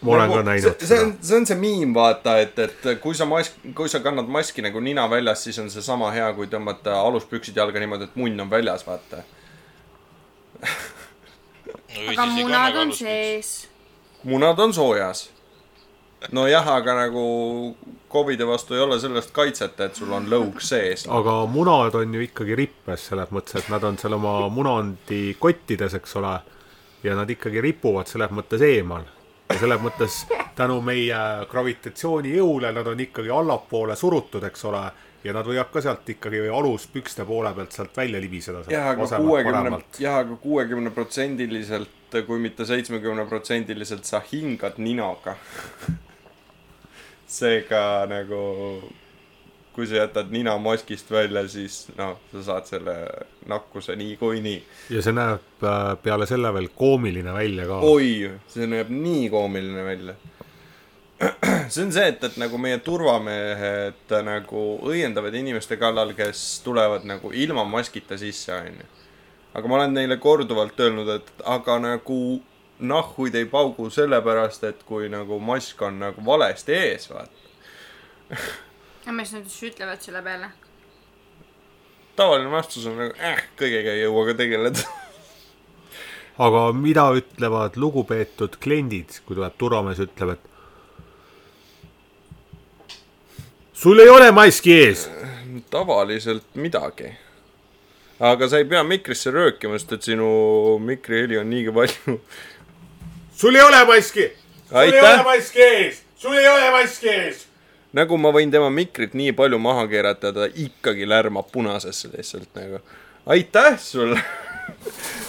ma 0.00 0.12
olen 0.14 0.30
ka 0.30 0.42
näinud 0.46 0.82
see 0.86 0.98
on, 1.02 1.12
see 1.20 1.36
on 1.36 1.46
see 1.50 1.58
miim, 1.58 1.94
vaata, 1.94 2.36
et, 2.38 2.58
et 2.62 2.84
kui 3.02 3.16
sa 3.18 3.26
mask, 3.26 3.56
kui 3.76 3.90
sa 3.90 4.00
kannad 4.00 4.28
maski 4.30 4.62
nagu 4.62 4.80
nina 4.80 5.08
väljas, 5.10 5.42
siis 5.44 5.58
on 5.58 5.70
see 5.74 5.82
sama 5.82 6.12
hea, 6.14 6.28
kui 6.36 6.46
tõmmata 6.50 6.94
aluspüksid 7.02 7.58
jalga 7.58 7.82
niimoodi, 7.82 8.06
et 8.06 8.20
munn 8.20 8.44
on 8.44 8.50
väljas, 8.50 8.86
vaata. 8.86 9.24
aga 12.06 12.28
munad 12.30 12.78
on. 12.84 12.94
sees. 12.94 13.52
munad 14.22 14.62
on 14.62 14.74
soojas. 14.74 15.28
nojah, 16.32 16.68
aga 16.68 16.94
nagu 16.94 17.24
Covidi 18.12 18.46
vastu 18.46 18.74
ei 18.74 18.80
ole 18.80 19.00
sellest 19.00 19.30
kaitset, 19.36 19.80
et 19.80 19.96
sul 19.96 20.12
on 20.12 20.26
lõug 20.30 20.62
sees. 20.64 21.04
aga 21.12 21.42
munad 21.50 21.94
on 21.94 22.14
ju 22.14 22.24
ikkagi 22.24 22.56
rippes 22.56 23.08
selles 23.10 23.32
mõttes, 23.34 23.58
et 23.60 23.68
nad 23.68 23.84
on 23.84 23.98
seal 24.00 24.16
oma 24.16 24.40
munandi 24.48 25.36
kottides, 25.38 25.94
eks 25.98 26.16
ole. 26.16 26.38
ja 27.02 27.14
nad 27.14 27.30
ikkagi 27.30 27.60
ripuvad 27.60 28.08
selles 28.08 28.32
mõttes 28.34 28.64
eemal. 28.64 29.04
ja 29.48 29.58
selles 29.58 29.80
mõttes 29.80 30.22
tänu 30.56 30.80
meie 30.82 31.20
gravitatsioonijõule 31.50 32.72
nad 32.72 32.86
on 32.86 33.00
ikkagi 33.00 33.30
allapoole 33.30 33.96
surutud, 33.96 34.44
eks 34.48 34.64
ole. 34.64 34.82
ja 35.24 35.34
nad 35.34 35.46
võivad 35.46 35.70
ka 35.72 35.84
sealt 35.84 36.08
ikkagi 36.08 36.40
aluspükste 36.48 37.24
poole 37.28 37.52
pealt 37.54 37.76
sealt 37.76 37.96
välja 37.96 38.20
libiseda. 38.20 38.64
jah, 38.72 38.88
aga 38.94 39.06
kuuekümne, 39.20 39.84
jah, 40.00 40.20
aga 40.24 40.36
kuuekümne 40.42 40.90
protsendiliselt, 40.90 42.20
kui 42.26 42.38
mitte 42.40 42.64
seitsmekümne 42.64 43.28
protsendiliselt 43.28 44.04
sa 44.08 44.24
hingad 44.32 44.80
ninaga. 44.80 45.36
Seega 47.28 47.82
nagu, 48.08 48.40
kui 49.76 49.86
sa 49.86 50.00
jätad 50.02 50.32
nina 50.32 50.56
maskist 50.58 51.10
välja, 51.12 51.44
siis 51.48 51.84
noh, 51.98 52.16
sa 52.32 52.42
saad 52.46 52.66
selle 52.70 52.96
nakkuse 53.48 53.96
niikuinii. 53.96 54.62
ja 54.90 55.04
see 55.04 55.14
näeb 55.14 55.62
äh, 55.64 55.92
peale 56.02 56.26
selle 56.26 56.52
veel 56.54 56.70
koomiline 56.74 57.34
välja 57.36 57.68
ka. 57.68 57.82
oi, 57.84 58.10
see 58.48 58.66
näeb 58.70 58.90
nii 58.92 59.28
koomiline 59.32 59.84
välja. 59.84 60.16
see 61.72 61.84
on 61.84 61.92
see, 61.92 62.06
et, 62.08 62.24
et 62.24 62.36
nagu 62.40 62.58
meie 62.62 62.78
turvamehed 62.82 64.14
nagu 64.24 64.66
õiendavad 64.88 65.34
inimeste 65.34 65.76
kallal, 65.76 66.14
kes 66.16 66.62
tulevad 66.64 67.04
nagu 67.08 67.32
ilma 67.34 67.66
maskita 67.68 68.18
sisse, 68.18 68.54
onju. 68.54 68.92
aga 69.58 69.68
ma 69.68 69.82
olen 69.82 69.98
neile 70.00 70.16
korduvalt 70.22 70.80
öelnud, 70.80 71.10
et 71.18 71.44
aga 71.44 71.80
nagu 71.82 72.20
nahhuid 72.78 73.34
ei 73.34 73.44
paugu 73.50 73.90
sellepärast, 73.90 74.64
et 74.64 74.82
kui 74.86 75.08
nagu 75.08 75.40
mask 75.40 75.82
on 75.82 75.98
nagu 76.04 76.24
valesti 76.24 76.74
ees, 76.74 77.10
vaata. 77.10 78.38
ja 79.06 79.12
mis 79.12 79.32
nad 79.32 79.46
siis 79.48 79.72
ütlevad 79.72 80.02
selle 80.04 80.22
peale? 80.22 80.50
tavaline 82.18 82.50
vastus 82.50 82.86
on 82.86 82.98
nagu 82.98 83.14
äh,, 83.22 83.44
kõigega 83.58 83.94
ei 83.94 84.02
jõua 84.02 84.24
ka 84.30 84.34
tegeleda. 84.40 84.82
aga 86.46 86.64
mida 86.74 87.06
ütlevad 87.18 87.78
lugupeetud 87.78 88.58
kliendid, 88.62 89.20
kui 89.26 89.38
tuleb 89.38 89.54
turvamees, 89.58 90.02
ütleb, 90.02 90.34
et 90.34 90.44
sul 93.78 94.02
ei 94.02 94.10
ole 94.10 94.30
maski 94.34 94.74
ees. 94.74 95.06
tavaliselt 95.70 96.54
midagi. 96.54 97.14
aga 98.18 98.48
sa 98.50 98.58
ei 98.58 98.66
pea 98.66 98.82
mikrisse 98.82 99.30
röökima, 99.30 99.78
sest 99.78 99.92
et 99.98 100.10
sinu 100.10 100.28
mikriheli 100.82 101.38
on 101.38 101.50
niigi 101.50 101.74
palju. 101.74 102.20
Sul 103.40 103.54
ei 103.54 103.62
ole 103.62 103.84
maski. 103.84 104.32
sul 104.68 104.78
ei 104.78 105.00
ole 105.00 105.22
maski 105.22 105.62
ees, 105.62 106.02
sul 106.16 106.34
ei 106.34 106.48
ole 106.48 106.70
maski 106.70 107.08
ees. 107.08 107.46
nagu 107.92 108.18
ma 108.18 108.32
võin 108.34 108.50
tema 108.50 108.70
mikrit 108.70 109.14
nii 109.14 109.32
palju 109.38 109.58
maha 109.62 109.86
keerata, 109.90 110.32
ta 110.34 110.48
ikkagi 110.54 111.06
lärmab 111.08 111.50
punasesse 111.52 112.10
lihtsalt 112.16 112.50
nagu. 112.58 112.82
aitäh 113.26 113.78
sulle. 113.78 114.20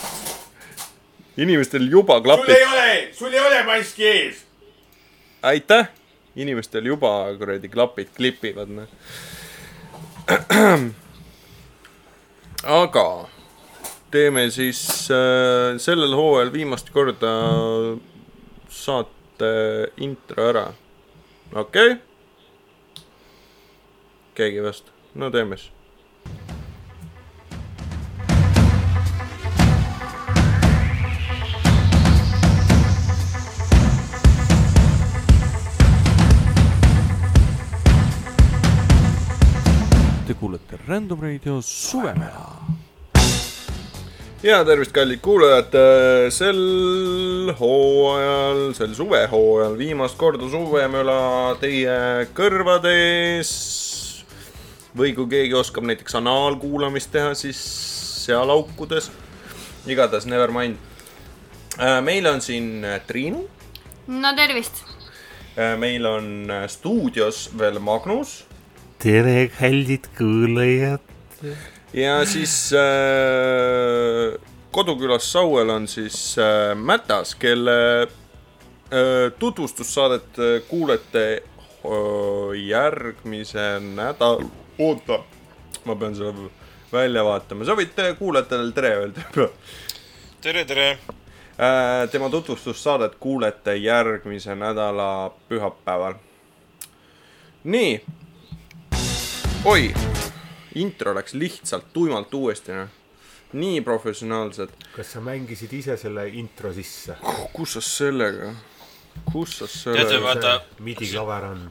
inimestel 1.43 1.85
juba 1.91 2.21
klapid, 2.21 2.55
ole, 2.73 3.09
sul 3.13 3.33
ei 3.33 3.39
ole 3.39 3.63
maski 3.63 4.07
ees. 4.07 4.45
aitäh. 5.41 5.89
inimestel 6.35 6.85
juba 6.85 7.13
kuradi 7.37 7.69
klapid 7.69 8.09
klipivad, 8.17 8.69
noh. 8.73 8.87
aga 12.81 13.05
teeme 14.11 14.49
siis 14.51 15.09
äh, 15.11 15.77
sellel 15.77 16.15
hooajal 16.17 16.53
viimast 16.53 16.89
korda 16.93 17.33
saate 18.69 19.51
intro 19.97 20.49
ära. 20.49 20.67
okei 21.53 21.91
okay?? 21.91 21.99
keegi 24.39 24.57
ei 24.57 24.63
vasta, 24.63 24.91
no 25.15 25.29
teeme 25.31 25.57
siis. 25.57 25.73
Te 40.27 40.33
kuulete 40.37 40.79
Random 40.87 41.21
Radio 41.21 41.61
Suvemäe. 41.61 42.78
Ja 44.43 44.59
tervist, 44.65 44.93
kallid 44.95 45.19
kuulajad, 45.23 45.75
sel 46.31 47.51
hooajal, 47.59 48.61
sel 48.77 48.93
suvehooajal 48.95 49.77
viimast 49.79 50.17
korda 50.19 50.49
suvemüla 50.51 51.55
teie 51.61 52.27
kõrvades. 52.37 53.53
või 54.97 55.13
kui 55.15 55.29
keegi 55.29 55.53
oskab 55.53 55.85
näiteks 55.85 56.15
anaalkuulamist 56.17 57.11
teha, 57.11 57.33
siis 57.33 57.59
seal 58.25 58.49
aukudes. 58.49 59.11
igatahes 59.87 60.25
never 60.25 60.51
mind. 60.51 60.77
meil 62.03 62.27
on 62.27 62.41
siin 62.41 62.85
Triinu, 63.07 63.47
no 64.07 64.35
tervist. 64.35 64.83
meil 65.77 66.05
on 66.05 66.51
stuudios 66.67 67.49
veel 67.57 67.79
Magnus 67.79 68.43
tere, 68.99 69.47
kallid 69.47 70.07
kuulajad. 70.17 70.99
Ja 71.93 72.25
siis 72.25 72.73
äh, 72.73 74.41
kodukülas 74.71 75.31
Sauel 75.31 75.69
on 75.69 75.87
siis 75.87 76.37
äh, 76.37 76.75
Mätas, 76.75 77.35
kelle 77.35 78.01
äh, 78.01 78.09
tutvustussaadet 79.39 80.39
äh, 80.39 80.61
kuulete 80.67 81.43
äh, 81.43 82.67
järgmise 82.67 83.79
nädal, 83.79 84.43
oota, 84.79 85.23
ma 85.85 85.95
pean 85.95 86.15
selle 86.15 86.49
välja 86.93 87.23
vaatama, 87.25 87.65
sa 87.65 87.77
võid 87.77 87.97
äh, 88.01 88.13
kuulajatele 88.17 88.71
tere 88.77 88.93
öelda. 89.01 89.49
tere, 90.41 90.65
tere. 90.65 90.89
Äh, 91.59 92.05
tema 92.11 92.29
tutvustussaadet 92.29 93.17
kuulete 93.19 93.75
järgmise 93.75 94.55
nädala 94.55 95.31
pühapäeval. 95.49 96.13
nii. 97.63 98.01
oi, 99.65 99.93
intro 100.75 101.13
läks 101.15 101.33
lihtsalt 101.33 101.93
tuimalt 101.93 102.33
uuesti, 102.33 102.73
noh. 102.77 102.89
nii 103.53 103.81
professionaalselt. 103.81 104.73
kas 104.95 105.13
sa 105.15 105.21
mängisid 105.25 105.73
ise 105.73 105.97
selle 105.97 106.27
intro 106.29 106.73
sisse? 106.73 107.17
kus 107.53 107.77
sa 107.77 107.81
sellega, 107.81 108.53
kus 109.31 109.57
sa 109.57 109.65
Teate, 109.93 110.09
sellega, 110.09 110.25
vaata- 110.27 110.83
midi 110.85 111.09
klaver 111.09 111.47
on, 111.49 111.63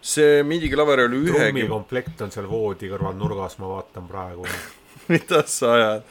see 0.00 0.42
midi 0.42 0.68
klaver 0.72 1.06
oli 1.06 1.22
ühegi, 1.24 1.38
trummikomplekt 1.38 2.20
on 2.26 2.34
seal 2.34 2.50
voodi 2.50 2.90
kõrval 2.92 3.16
nurgas, 3.16 3.58
ma 3.62 3.72
vaatan 3.76 4.08
praegu. 4.10 4.46
mida 5.10 5.42
sa 5.48 5.72
ajad. 5.76 6.04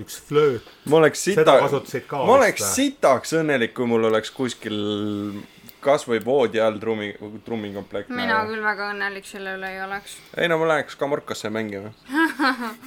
üks 0.00 0.16
flööt, 0.24 0.68
ma 0.88 1.00
oleks 1.02 1.26
Seda 1.28 1.58
sita 1.84 2.20
ma 2.24 2.36
oleks 2.38 2.70
sitaks 2.76 3.34
õnnelik, 3.36 3.74
kui 3.76 3.88
mul 3.88 4.08
oleks 4.08 4.32
kuskil 4.32 4.76
kasvõi 5.80 6.20
voodi 6.24 6.60
all 6.60 6.78
trummi, 6.80 7.12
trummikomplekt. 7.44 8.10
mina 8.14 8.42
küll 8.48 8.64
väga 8.64 8.90
õnnelik 8.94 9.28
selle 9.28 9.56
üle 9.58 9.70
ei 9.74 9.82
oleks. 9.84 10.18
ei 10.36 10.50
no 10.50 10.58
ma 10.60 10.68
läheks 10.74 10.98
Kamorkasse 11.00 11.50
mängima. 11.50 11.92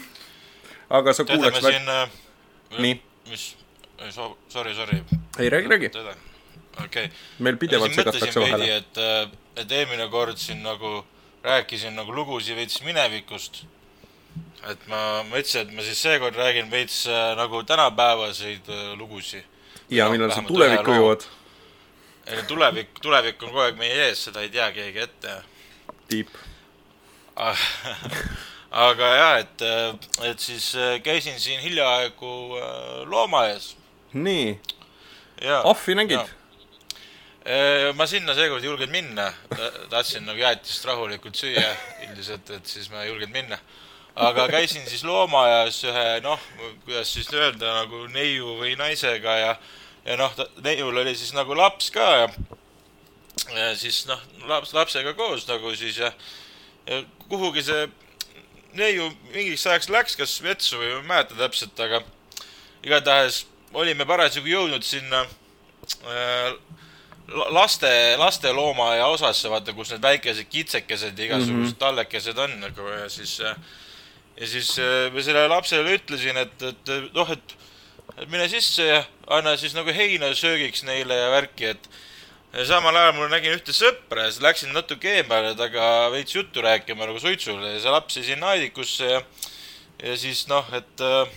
aga 0.98 1.14
sa 1.14 1.26
teate, 1.26 1.52
me 1.52 1.64
siin 1.64 1.90
äh,, 1.90 2.20
nii, 2.78 3.00
mis, 3.30 3.48
sorry, 4.10 4.76
sorry. 4.78 5.02
ei 5.40 5.50
räägi, 5.50 5.74
räägi, 5.74 5.92
okei 5.94 6.86
okay.. 6.86 7.10
meil 7.40 7.58
pidevalt 7.58 7.94
segatakse 7.96 8.40
vahele. 8.40 8.76
et, 8.76 9.02
et 9.56 9.72
eelmine 9.72 10.08
kord 10.14 10.38
siin 10.38 10.64
nagu 10.64 11.04
rääkisin 11.44 11.96
nagu 11.96 12.16
lugusid 12.16 12.56
veits 12.56 12.82
minevikust. 12.84 13.66
et 14.64 14.86
ma 14.88 15.24
mõtlesin, 15.28 15.66
et 15.66 15.72
ma 15.76 15.84
siis 15.84 16.00
seekord 16.02 16.38
räägin 16.40 16.70
veits 16.72 17.04
äh, 17.08 17.34
nagu 17.36 17.64
tänapäevaseid 17.68 18.70
äh, 18.70 18.94
lugusid. 18.98 19.44
ja 19.90 20.10
millal 20.10 20.32
sa 20.32 20.42
tulevikku 20.48 20.96
jõuad, 20.96 21.26
ei, 22.28 22.44
tulevik, 22.48 23.00
tulevik 23.02 23.42
on 23.44 23.52
kogu 23.52 23.64
aeg 23.66 23.78
meie 23.80 24.08
ees, 24.08 24.26
seda 24.28 24.44
ei 24.44 24.52
tea 24.54 24.70
keegi 24.76 25.04
ette 25.08 25.38
tiip. 26.12 26.30
aga 28.86 29.10
jah, 29.18 29.36
et, 29.42 29.66
et 30.30 30.40
siis 30.40 30.74
äh, 30.78 31.00
käisin 31.04 31.40
siin 31.42 31.62
hiljaaegu 31.64 32.34
äh, 32.60 33.02
loomaaias 33.10 33.74
nii, 34.14 34.60
ja. 35.42 35.62
ahvi 35.66 35.96
nägid? 35.98 36.40
ma 37.98 38.06
sinna 38.08 38.32
seekord 38.38 38.64
ei 38.64 38.70
julgenud 38.70 38.94
minna, 38.94 39.26
tahtsin 39.92 40.24
nagu 40.24 40.40
jäätist 40.40 40.86
rahulikult 40.88 41.36
süüa 41.36 41.74
üldiselt, 42.08 42.48
et 42.56 42.70
siis 42.70 42.88
ma 42.92 43.02
ei 43.04 43.10
julgenud 43.10 43.34
minna. 43.34 43.58
aga 44.16 44.46
käisin 44.48 44.86
siis 44.88 45.04
loomaaia 45.04 45.66
ühe 45.68 46.06
noh, 46.24 46.40
kuidas 46.86 47.12
siis 47.14 47.28
öelda 47.34 47.74
nagu 47.82 48.06
neiu 48.14 48.56
või 48.62 48.78
naisega 48.80 49.36
ja, 49.42 49.56
ja 50.06 50.18
noh, 50.20 50.36
neiul 50.64 50.98
oli 51.04 51.16
siis 51.16 51.34
nagu 51.36 51.56
laps 51.56 51.92
ka 51.94 52.08
ja, 52.22 52.30
ja 53.56 53.70
siis 53.80 54.04
noh, 54.10 54.20
laps, 54.50 54.74
lapsega 54.76 55.14
koos 55.18 55.48
nagu 55.48 55.76
siis 55.76 55.98
ja, 56.02 56.12
ja 56.90 57.04
kuhugi 57.30 57.64
see 57.64 57.88
neiu 58.78 59.10
mingiks 59.32 59.66
ajaks 59.70 59.90
läks, 59.94 60.18
kas 60.20 60.36
vetsu 60.44 60.80
või 60.80 60.92
ma 60.92 61.00
ei 61.00 61.10
mäleta 61.12 61.40
täpselt, 61.40 61.80
aga 61.80 62.02
igatahes 62.84 63.44
olime 63.74 64.06
parasjagu 64.10 64.50
jõudnud 64.50 64.86
sinna 64.86 65.24
äh, 65.24 66.54
la- 67.34 67.50
laste, 67.62 67.90
lasteloomaia 68.20 69.08
osasse, 69.14 69.50
vaata, 69.50 69.76
kus 69.78 69.94
need 69.94 70.04
väikesed 70.04 70.50
kitsekesed 70.50 71.20
ja 71.20 71.26
igasugused 71.30 71.60
mm 71.60 71.70
-hmm. 71.72 71.80
tallekesed 71.80 72.38
on 72.38 72.60
nagu 72.60 72.88
ja 72.90 73.10
siis, 73.10 73.40
ja 73.40 74.48
siis 74.48 74.78
äh, 74.80 75.14
ma 75.14 75.22
sellele 75.22 75.48
lapsele 75.48 75.96
ütlesin, 75.98 76.38
et, 76.38 76.62
et 76.62 77.14
noh, 77.14 77.32
et, 77.32 77.58
et 78.18 78.30
mine 78.30 78.48
sisse 78.50 78.86
ja 78.86 79.04
anna 79.28 79.56
siis 79.58 79.76
nagu 79.78 79.94
heina 79.94 80.34
söögiks 80.38 80.84
neile 80.88 81.18
ja 81.18 81.32
värki, 81.34 81.72
et 81.74 81.90
ja 82.54 82.66
samal 82.70 82.96
ajal 82.96 83.16
mul 83.18 83.32
nägin 83.34 83.56
ühte 83.58 83.74
sõpra 83.74 84.28
ja 84.28 84.34
siis 84.34 84.44
läksin 84.46 84.76
natuke 84.76 85.18
eemale 85.18 85.56
temaga 85.58 86.12
veits 86.14 86.36
juttu 86.36 86.62
rääkima 86.62 87.08
nagu 87.10 87.20
suitsule 87.20 87.74
ja 87.74 87.82
see 87.82 87.94
laps 87.94 88.20
jäi 88.20 88.28
sinna 88.28 88.54
aedikusse 88.54 89.10
ja 89.10 89.24
ja 90.04 90.16
siis 90.20 90.46
noh, 90.52 90.68
et 90.76 91.02
äh, 91.02 91.28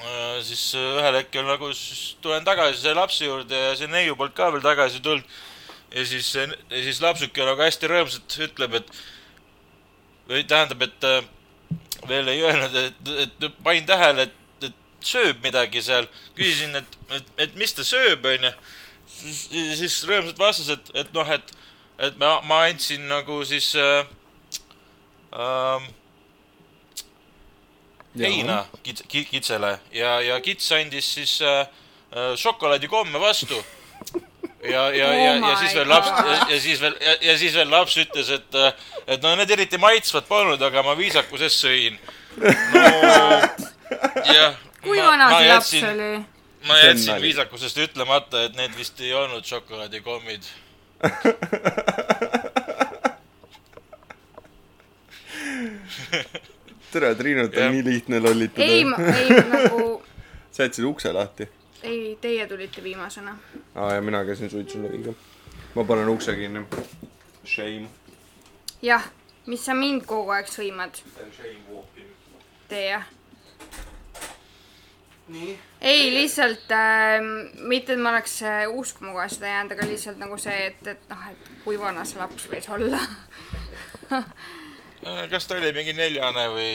äh, 0.00 0.38
siis 0.44 0.62
ühel 0.76 1.20
hetkel 1.20 1.46
nagu 1.46 1.70
siis 1.74 2.16
tulen 2.22 2.44
tagasi 2.44 2.80
selle 2.80 3.00
lapse 3.00 3.24
juurde 3.24 3.60
ja 3.68 3.74
see 3.78 3.90
neiu 3.90 4.16
poolt 4.18 4.34
ka 4.36 4.50
veel 4.54 4.64
tagasi 4.64 5.00
tulnud. 5.04 5.36
ja 5.94 6.06
siis, 6.06 6.32
ja 6.34 6.82
siis 6.82 7.00
lapsuke 7.00 7.46
nagu 7.46 7.62
hästi 7.62 7.88
rõõmsalt 7.90 8.38
ütleb, 8.48 8.80
et 8.80 8.90
või 10.28 10.42
tähendab, 10.50 10.82
et 10.82 11.06
äh, 11.06 11.22
veel 12.10 12.28
ei 12.28 12.42
öelnud, 12.42 12.74
et, 12.82 13.14
et 13.22 13.46
panin 13.62 13.86
tähele, 13.86 14.26
et 14.26 14.45
sööb 15.06 15.42
midagi 15.44 15.82
seal. 15.82 16.08
küsisin, 16.36 16.74
et, 16.76 16.98
et, 17.18 17.30
et 17.46 17.54
mis 17.56 17.74
ta 17.74 17.84
sööb, 17.86 18.24
onju. 18.26 18.52
siis, 19.16 19.46
siis 19.80 20.00
rõõmsalt 20.08 20.38
vastas, 20.38 20.72
et, 20.76 20.90
et 21.02 21.12
noh, 21.14 21.30
et, 21.32 21.54
et 21.98 22.18
ma, 22.20 22.40
ma 22.44 22.64
andsin 22.68 23.06
nagu 23.08 23.38
siis 23.48 23.72
äh, 23.80 24.04
äh, 25.32 25.88
heina 28.18 28.64
kits-, 28.82 29.04
kitsele 29.08 29.78
ja, 29.92 30.20
ja 30.20 30.40
kits 30.40 30.72
andis 30.72 31.14
siis 31.14 31.38
äh, 31.42 31.66
äh, 32.12 32.34
šokolaadikomme 32.36 33.20
vastu. 33.20 33.64
ja, 34.62 34.90
ja, 34.90 35.12
ja, 35.14 35.32
Oh 35.36 35.48
ja 35.48 35.56
siis 35.56 35.72
my 35.72 35.78
veel 35.78 35.88
laps 35.88 36.08
ja 36.50 36.60
siis 36.60 36.80
veel, 36.80 36.94
ja 37.20 37.38
siis 37.38 37.54
veel 37.54 37.70
laps 37.70 37.96
ütles, 37.96 38.30
et, 38.30 38.60
et 39.06 39.22
no 39.22 39.34
need 39.36 39.50
eriti 39.50 39.78
maitsvad 39.78 40.26
polnud, 40.28 40.62
aga 40.62 40.82
ma 40.82 40.96
viisakusest 40.98 41.66
sõin. 41.66 41.98
no 42.74 42.84
jah. 44.34 44.65
Kui 44.86 44.98
vana 45.02 45.28
see 45.34 45.48
laps 45.50 45.74
oli? 45.90 46.12
ma 46.66 46.78
jätsin 46.78 47.20
viisakusest 47.22 47.78
ütlemata, 47.86 48.44
et 48.48 48.56
need 48.58 48.72
vist 48.78 49.00
ei 49.00 49.12
olnud 49.14 49.44
šokolaadikommid. 49.46 50.42
tere, 56.92 57.14
Triinut 57.14 57.56
on 57.56 57.72
nii 57.72 57.84
lihtne 57.84 58.20
lollitada. 58.20 58.64
ei, 58.64 58.78
ei 58.78 58.84
nagu, 59.50 60.02
sa 60.54 60.62
jätsid 60.62 60.84
ukse 60.84 61.12
lahti. 61.12 61.48
ei, 61.82 62.18
teie 62.20 62.46
tulite 62.46 62.82
viimasena. 62.82 63.38
aa, 63.74 63.92
ja 63.94 64.02
mina 64.02 64.24
käisin 64.24 64.50
suitsuleviga. 64.50 65.12
ma 65.74 65.84
panen 65.84 66.08
ukse 66.08 66.36
kinni. 66.36 66.64
Shame. 67.44 67.88
jah, 68.82 69.04
mis 69.46 69.64
sa 69.64 69.74
mind 69.74 70.06
kogu 70.06 70.30
aeg 70.30 70.48
sõimad, 70.50 71.02
jah. 72.70 73.15
ei, 75.80 76.10
lihtsalt 76.14 76.70
äh, 76.70 77.18
mitte, 77.66 77.92
et 77.96 78.00
ma 78.00 78.12
oleks 78.14 78.38
äh, 78.42 78.64
uskuma 78.70 79.12
kohe 79.16 79.28
seda 79.32 79.50
jäänud, 79.50 79.74
aga 79.74 79.88
lihtsalt 79.88 80.20
nagu 80.22 80.38
see, 80.38 80.54
et, 80.68 80.86
et 80.86 81.10
noh, 81.10 81.24
et 81.32 81.50
kui 81.64 81.80
vana 81.80 82.04
see 82.06 82.20
laps 82.20 82.46
võis 82.52 82.68
olla. 82.70 83.00
kas 85.32 85.48
ta 85.48 85.58
oli 85.58 85.72
mingi 85.76 85.96
neljane 85.98 86.46
või 86.54 86.70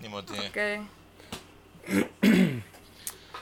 niimoodi? 0.00 0.40
okei, 0.48 0.80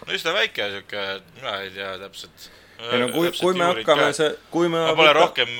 no 0.06 0.16
üsna 0.16 0.34
väike 0.34 0.70
sihuke, 0.74 1.06
mina 1.38 1.54
ei 1.62 1.72
tea 1.74 1.94
täpselt. 2.02 2.50
ei 2.90 3.02
no 3.04 3.12
kui, 3.14 3.32
kui 3.38 3.54
me 3.58 3.70
hakkame 3.72 4.10
see, 4.16 4.34
kui 4.50 4.70
me 4.72 4.82
ma 4.88 4.94
pole. 4.98 5.14
rohkem, 5.20 5.54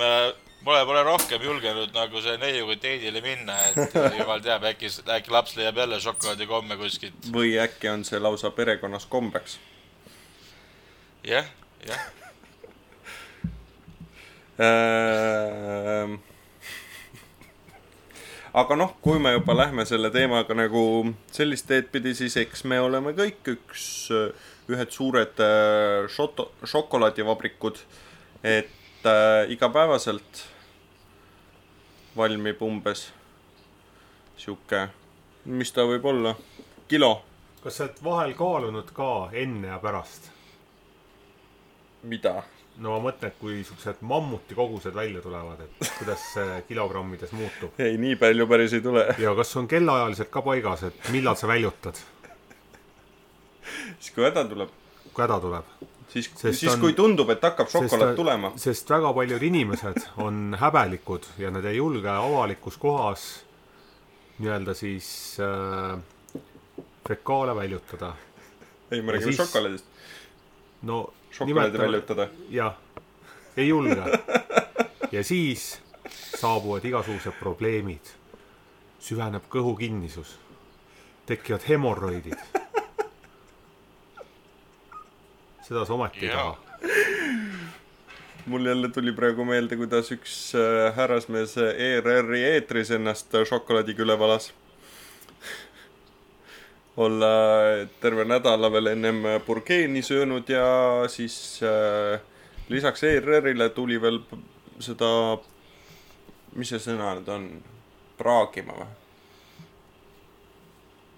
pole, 0.69 0.85
pole 0.85 1.03
rohkem 1.07 1.43
julgenud 1.43 1.95
nagu 1.97 2.21
see 2.25 2.37
neiuga 2.43 2.77
teidile 2.83 3.23
minna, 3.25 3.57
et 3.71 3.95
jumal 4.19 4.43
teab, 4.45 4.67
äkki, 4.69 4.91
äkki 5.17 5.33
laps 5.33 5.57
leiab 5.57 5.81
jälle 5.81 6.01
šokolaadikomme 6.05 6.77
kuskilt. 6.81 7.29
või 7.33 7.57
äkki 7.63 7.89
on 7.93 8.05
see 8.05 8.21
lausa 8.21 8.51
perekonnas 8.53 9.09
kombeks. 9.09 9.59
jah, 11.25 11.49
jah. 11.89 12.09
Ehm, 14.59 16.19
aga 18.52 18.76
noh, 18.76 18.93
kui 19.00 19.23
me 19.23 19.33
juba 19.37 19.57
lähme 19.57 19.87
selle 19.87 20.11
teemaga 20.11 20.57
nagu 20.59 20.83
sellist 21.33 21.69
teed 21.71 21.89
pidi, 21.95 22.13
siis 22.19 22.37
eks 22.43 22.67
me 22.69 22.81
oleme 22.83 23.15
kõik 23.17 23.54
üks, 23.54 23.87
ühed 24.69 24.93
suured 24.93 25.41
äh, 25.41 26.11
šoto-, 26.13 26.50
šokolaadivabrikud. 26.67 27.81
et 28.43 29.07
äh, 29.07 29.49
igapäevaselt 29.54 30.45
valmib 32.19 32.63
umbes 32.67 33.09
sihuke, 34.39 34.89
mis 35.50 35.73
ta 35.75 35.87
võib 35.89 36.04
olla, 36.07 36.35
kilo, 36.91 37.13
kas 37.63 37.78
sa 37.78 37.87
oled 37.87 38.02
vahel 38.04 38.35
kaalunud 38.39 38.93
ka 38.95 39.09
enne 39.33 39.73
ja 39.73 39.81
pärast? 39.83 40.31
mida? 42.09 42.43
no 42.78 42.95
ma 42.95 43.09
mõtlen, 43.09 43.33
et 43.33 43.39
kui 43.41 43.59
siuksed 43.67 44.04
mammuti 44.07 44.54
kogused 44.54 44.95
välja 44.95 45.23
tulevad, 45.23 45.65
et 45.65 45.91
kuidas 45.99 46.23
see 46.35 46.61
kilogrammides 46.69 47.35
muutub. 47.35 47.81
ei, 47.83 47.99
nii 47.99 48.15
palju 48.21 48.47
päris 48.50 48.76
ei 48.78 48.85
tule. 48.85 49.04
ja 49.19 49.35
kas 49.39 49.57
on 49.59 49.67
kellaajaliselt 49.71 50.31
ka 50.35 50.43
paigas, 50.47 50.87
et 50.91 51.13
millal 51.15 51.39
sa 51.39 51.50
väljutad, 51.50 51.99
siis 53.99 54.15
kui 54.15 54.28
häda 54.28 54.47
tuleb, 54.47 54.75
kui 55.11 55.26
häda 55.26 55.41
tuleb? 55.43 55.75
siis, 56.08 56.30
siis 56.52 56.73
on- 56.73 56.80
kui 56.80 56.92
tundub, 56.92 57.30
et 57.30 57.42
hakkab 57.42 57.68
šokolaad 57.68 58.16
tulema. 58.16 58.52
sest 58.56 58.90
väga 58.90 59.12
paljud 59.12 59.42
inimesed 59.42 60.00
on 60.16 60.56
häbelikud 60.60 61.26
ja 61.38 61.50
nad 61.50 61.64
ei 61.64 61.76
julge 61.76 62.08
avalikus 62.08 62.76
kohas 62.76 63.44
nii-öelda 64.38 64.75
siis 64.75 65.36
äh, 65.40 65.99
fekaale 67.08 67.54
väljutada. 67.56 68.12
ei, 68.90 69.02
me 69.02 69.12
räägime 69.12 69.32
šokolaadist. 69.36 69.84
no 70.82 71.12
šokolaadi 71.30 71.78
väljutada. 71.78 72.28
jah, 72.50 72.75
ei 73.56 73.68
julge. 73.68 74.02
ja 75.12 75.25
siis 75.25 75.80
saabuvad 76.38 76.84
igasugused 76.84 77.32
probleemid. 77.40 78.14
süveneb 79.00 79.44
kõhukinnisus, 79.50 80.32
tekivad 81.26 81.62
hemorroidid. 81.68 82.34
Seda 85.69 85.85
sa 85.85 85.95
ometi 85.95 86.26
ei 86.26 86.33
taha. 86.33 86.57
mul 88.47 88.67
jälle 88.67 88.89
tuli 88.89 89.13
praegu 89.13 89.45
meelde, 89.45 89.76
kuidas 89.76 90.09
üks 90.15 90.37
äh, 90.57 90.95
härrasmees 90.97 91.57
ERR-i 91.61 92.41
eetris 92.54 92.91
ennast 92.97 93.35
äh, 93.37 93.45
šokolaadiga 93.45 94.07
üle 94.07 94.17
valas. 94.19 94.52
olla 97.04 97.33
terve 98.00 98.25
nädala 98.25 98.73
veel 98.73 98.95
ennem 98.95 99.21
burgeeni 99.47 100.02
söönud 100.02 100.49
ja 100.49 100.69
siis 101.13 101.61
äh, 101.63 102.21
lisaks 102.69 103.04
ERR-ile 103.04 103.69
tuli 103.76 104.00
veel 104.00 104.23
seda, 104.81 105.11
mis 106.57 106.73
see 106.73 106.81
sõna 106.81 107.13
nüüd 107.19 107.28
on, 107.35 107.50
praagima 108.19 108.81
või? 108.81 108.98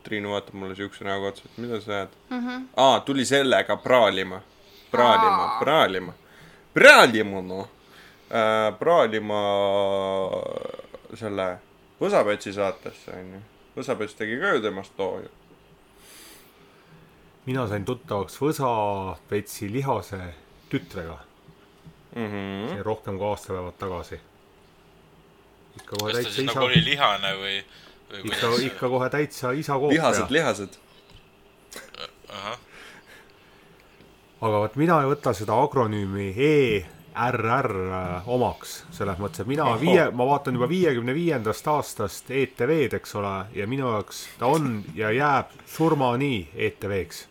Triinu 0.02 0.30
vaatab 0.32 0.54
mulle 0.54 0.74
siukse 0.74 1.04
näoga 1.04 1.28
otsa, 1.28 1.44
et 1.44 1.58
mida 1.58 1.80
sa 1.80 1.92
ajad 1.92 2.08
mm. 2.30 2.38
-hmm. 2.46 2.66
aa, 2.76 3.00
tuli 3.00 3.24
sellega 3.24 3.76
praalima, 3.76 4.40
praalima 4.90 5.44
Aa., 5.44 5.58
praalima, 5.60 6.12
praalima 6.74 7.40
noh 7.40 7.68
äh,, 8.32 8.78
praalima 8.78 9.40
selle 11.14 11.58
Võsapetsi 12.00 12.52
saatesse 12.56 13.12
onju. 13.12 13.40
Võsapets 13.76 14.14
tegi 14.16 14.38
ka 14.40 14.54
ju 14.54 14.62
temast 14.62 14.98
loo 14.98 15.18
ju. 15.20 15.28
mina 17.46 17.66
sain 17.68 17.84
tuttavaks 17.84 18.40
Võsa-Petsi 18.40 19.72
lihase 19.72 20.34
tütrega 20.70 21.18
Mm 22.16 22.26
-hmm. 22.26 22.74
see 22.74 22.82
rohkem 22.82 23.18
kui 23.18 23.26
aastapäevad 23.26 23.74
tagasi. 23.78 24.20
kas 25.86 25.98
ta 26.12 26.22
siis 26.22 26.46
nagu, 26.46 26.64
oli 26.66 26.84
lihane 26.84 27.34
või 27.34 27.64
ikka, 28.24 28.54
ikka 28.62 28.88
kohe 28.88 29.08
täitsa 29.10 29.52
isa 29.52 29.78
koop 29.78 29.92
lihased, 29.92 30.30
lihased. 30.30 30.78
ahah, 32.28 32.58
aga 34.40 34.62
vot 34.64 34.76
mina 34.80 35.00
ei 35.04 35.10
võta 35.10 35.34
seda 35.36 35.56
agronüümi 35.62 36.30
ERR 36.48 37.70
äh, 38.00 38.28
omaks, 38.30 38.80
selles 38.96 39.20
mõttes, 39.22 39.44
et 39.44 39.50
mina 39.50 39.68
Ohoh. 39.68 39.80
viie, 39.82 40.08
ma 40.10 40.26
vaatan 40.26 40.58
juba 40.58 40.68
viiekümne 40.70 41.14
viiendast 41.14 41.68
aastast 41.70 42.30
ETV-d, 42.30 43.00
eks 43.00 43.14
ole, 43.20 43.34
ja 43.54 43.66
minu 43.70 43.90
jaoks 43.92 44.26
ta 44.40 44.50
on 44.50 44.80
ja 44.94 45.12
jääb 45.14 45.52
surmani 45.68 46.48
ETV-ks. 46.54 47.29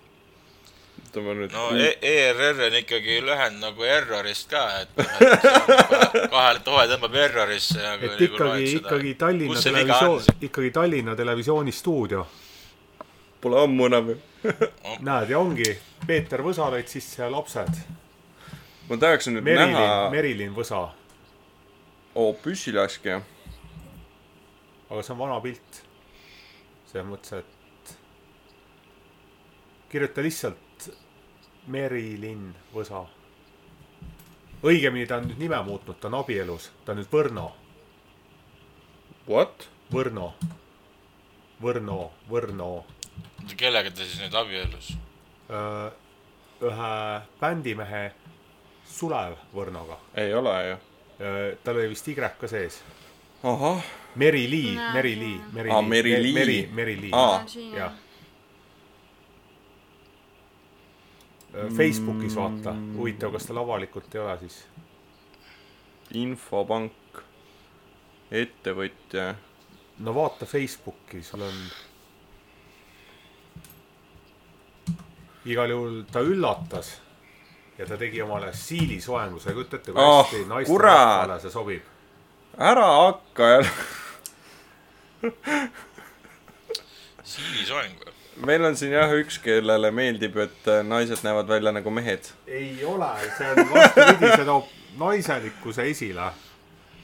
Ütleme 1.09 1.33
nüüd 1.39 1.53
no 1.55 1.63
e 1.77 1.89
ERR 2.05 2.59
on 2.67 2.75
ikkagi 2.79 3.19
lühend 3.25 3.59
nagu 3.63 3.85
errorist 3.85 4.49
ka, 4.51 4.63
et 4.83 4.89
et 4.99 5.09
see 5.17 5.29
on 5.29 5.41
kahe- 5.43 6.27
kahele 6.35 6.61
tohe 6.65 6.85
tõmbab 6.91 7.15
errorisse 7.23 7.79
nagu. 7.81 8.11
et 8.11 8.21
ikkagi, 8.27 8.67
ikkagi 8.79 9.13
Tallinna 9.23 9.63
televisioon, 9.63 10.29
ikkagi 10.49 10.71
Tallinna 10.75 11.15
Televisiooni 11.17 11.71
stuudio. 11.73 12.27
pole 13.41 13.61
ammu 13.63 13.85
enam 13.89 14.09
ju. 14.13 14.17
näed, 15.07 15.29
ja 15.33 15.39
ongi 15.39 15.73
Peeter 16.07 16.41
Võsa 16.45 16.69
lõid 16.71 16.87
sisse 16.91 17.21
ja 17.23 17.31
lapsed. 17.31 17.81
ma 18.89 18.97
tahaksin 18.97 19.37
nüüd 19.39 19.43
Merilin, 19.49 19.73
näha, 19.75 20.09
Merilin 20.13 20.55
Võsa, 20.55 20.85
oo, 22.15 22.33
püssilaskja. 22.43 23.21
aga 24.89 25.03
see 25.03 25.13
on 25.13 25.19
vana 25.25 25.41
pilt. 25.41 25.83
selles 26.91 27.05
mõttes, 27.09 27.43
et 27.43 27.95
kirjuta 29.89 30.21
lihtsalt 30.21 30.68
Merilin 31.69 32.55
Võsa. 32.73 33.05
õigemini 34.63 35.08
ta 35.08 35.19
on 35.21 35.27
nüüd 35.29 35.39
nime 35.39 35.62
muutnud, 35.63 35.99
ta 36.01 36.10
on 36.10 36.17
abielus, 36.19 36.71
ta 36.86 36.91
on 36.91 36.99
nüüd 36.99 37.12
Võrno, 37.13 37.51
What? 39.29 39.69
Võrno, 39.93 40.34
Võrno, 41.62 41.99
Võrno 42.29 42.69
kellega 43.58 43.91
ta 43.91 44.03
siis 44.03 44.19
nüüd 44.21 44.36
abiellus? 44.36 44.91
öö, 45.49 45.89
ühe 46.69 46.91
bändimehe 47.41 48.03
Sulev 48.89 49.38
Võrnoga. 49.55 49.97
ei 50.15 50.34
ole 50.34 50.55
ju. 50.69 50.77
tal 51.63 51.75
oli 51.77 51.89
vist 51.89 52.08
Y 52.08 52.15
ka 52.15 52.47
sees. 52.47 52.82
ahah, 53.43 53.84
Meri-Lee, 54.15 54.75
Näe, 54.75 54.93
Meri-Lee, 54.93 55.39
Meri-Lee. 55.53 55.75
Aa, 55.75 55.82
Meri-Lee. 55.82 56.34
Meri, 56.34 56.69
Meri-Lee. 56.73 57.12
Aa. 57.13 57.47
siin 57.47 57.73
jah 57.75 57.91
on.. 57.91 58.10
Facebookis 61.77 62.35
vaata, 62.38 62.73
huvitav, 62.95 63.31
kas 63.33 63.45
tal 63.49 63.57
avalikult 63.63 64.15
ei 64.15 64.21
ole 64.21 64.35
siis. 64.43 64.57
infopank, 66.13 67.21
ettevõtja. 68.31 69.35
no 69.99 70.13
vaata 70.15 70.45
Facebooki, 70.45 71.23
sul 71.23 71.41
on. 71.41 71.53
igal 75.49 75.69
juhul 75.73 76.03
ta 76.12 76.19
üllatas 76.21 76.93
ja 77.79 77.85
ta 77.88 77.97
tegi 77.97 78.21
omale 78.21 78.51
siilisoengu, 78.53 79.39
sa 79.39 79.49
ei 79.49 79.55
kujuta 79.55 79.75
ette, 79.79 79.91
kui 79.91 80.03
Oh, 80.03 80.23
hästi 80.25 80.45
naiste 80.49 80.69
kurat! 80.73 80.97
rahvale 80.99 81.39
see 81.41 81.51
sobib. 81.51 81.81
ära 82.57 82.85
hakka 83.01 83.49
jälle. 83.49 83.69
siilisoeng 87.23 87.95
või? 88.03 88.13
Meil 88.45 88.63
on 88.65 88.78
siin 88.78 88.93
jah 88.93 89.12
üks, 89.19 89.39
kellele 89.43 89.91
meeldib, 89.95 90.38
et 90.39 90.67
äh, 90.71 90.84
naised 90.86 91.23
näevad 91.25 91.47
välja 91.47 91.71
nagu 91.75 91.91
mehed. 91.91 92.32
ei 92.47 92.86
ole, 92.86 93.10
see 93.38 93.49
on 93.52 93.71
vastupidi, 93.73 94.32
see 94.36 94.45
toob 94.45 94.69
naiselikkuse 94.99 95.88
esile. 95.91 96.30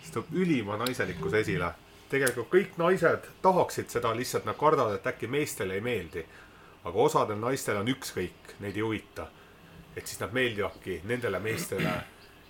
see 0.04 0.13
toob 0.13 0.32
ülima 0.34 0.78
naiselikkuse 0.82 1.43
esile. 1.43 1.74
tegelikult 2.10 2.52
kõik 2.54 2.80
naised 2.80 3.28
tahaksid 3.41 3.91
seda, 3.91 4.13
lihtsalt 4.15 4.45
nad 4.45 4.58
kardavad, 4.60 5.00
et 5.00 5.12
äkki 5.12 5.28
meestele 5.28 5.76
ei 5.80 5.82
meeldi. 5.82 6.26
aga 6.86 7.08
osadel 7.10 7.39
naistel 7.41 7.82
on 7.82 7.91
ükskõik, 7.91 8.56
neid 8.60 8.78
ei 8.78 8.88
huvita. 8.88 9.28
et 9.95 10.08
siis 10.08 10.19
nad 10.19 10.34
meeldivadki 10.34 11.02
nendele 11.04 11.39
meestele, 11.39 12.00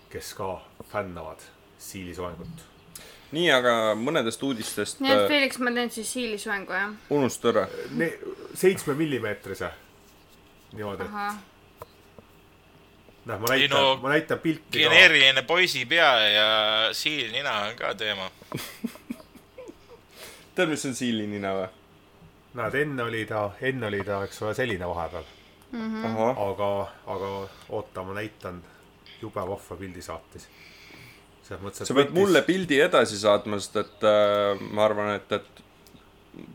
kes 0.10 0.34
ka 0.34 0.62
fännavad 0.92 1.42
siilisoengut. 1.80 2.75
nii, 3.32 3.48
aga 3.52 3.74
mõnedest 3.98 4.44
uudistest 4.46 5.02
nii 5.04 5.12
et 5.12 5.24
äh, 5.24 5.28
Felix, 5.32 5.60
ma 5.64 5.74
teen 5.76 5.92
siis 5.92 6.14
siilisoengu 6.14 6.78
jah? 6.78 6.94
unusta 7.10 7.52
ära. 7.54 7.68
seitsme 8.54 8.94
millimeetrise. 8.94 9.72
niimoodi, 10.74 11.08
näe, 13.26 13.40
ma 13.40 13.50
näitan 13.50 13.78
no, 13.78 13.96
ma 14.02 14.14
näitan 14.14 14.40
pilti 14.40 14.84
geneeriline 14.84 15.42
poisipea 15.42 16.12
ja 16.30 16.50
siilnina 16.94 17.56
on 17.70 17.76
ka 17.76 17.96
teema. 17.96 18.30
tead, 20.56 20.70
mis 20.70 20.86
on 20.86 20.96
siilinina 20.96 21.56
või? 21.58 21.72
näed, 22.56 22.76
enne 22.80 23.04
oli 23.04 23.26
ta, 23.28 23.50
enne 23.62 23.88
oli 23.88 24.04
ta, 24.08 24.22
eks 24.24 24.42
ole, 24.44 24.54
selline 24.56 24.88
vahepeal. 24.88 25.26
ahah, 25.76 26.38
aga, 26.48 26.70
aga 27.12 27.32
oota, 27.70 28.04
ma 28.04 28.16
näitan, 28.16 28.62
jube 29.22 29.44
vahva 29.50 29.78
pildi 29.80 30.02
saatis. 30.02 30.48
Sa 31.46 31.94
pead 31.94 32.14
mulle 32.16 32.42
pildi 32.42 32.80
edasi 32.82 33.20
saatma, 33.22 33.60
sest 33.62 33.76
et 33.84 34.08
äh, 34.10 34.62
ma 34.72 34.86
arvan, 34.90 35.16
et, 35.20 35.32
et 35.32 35.64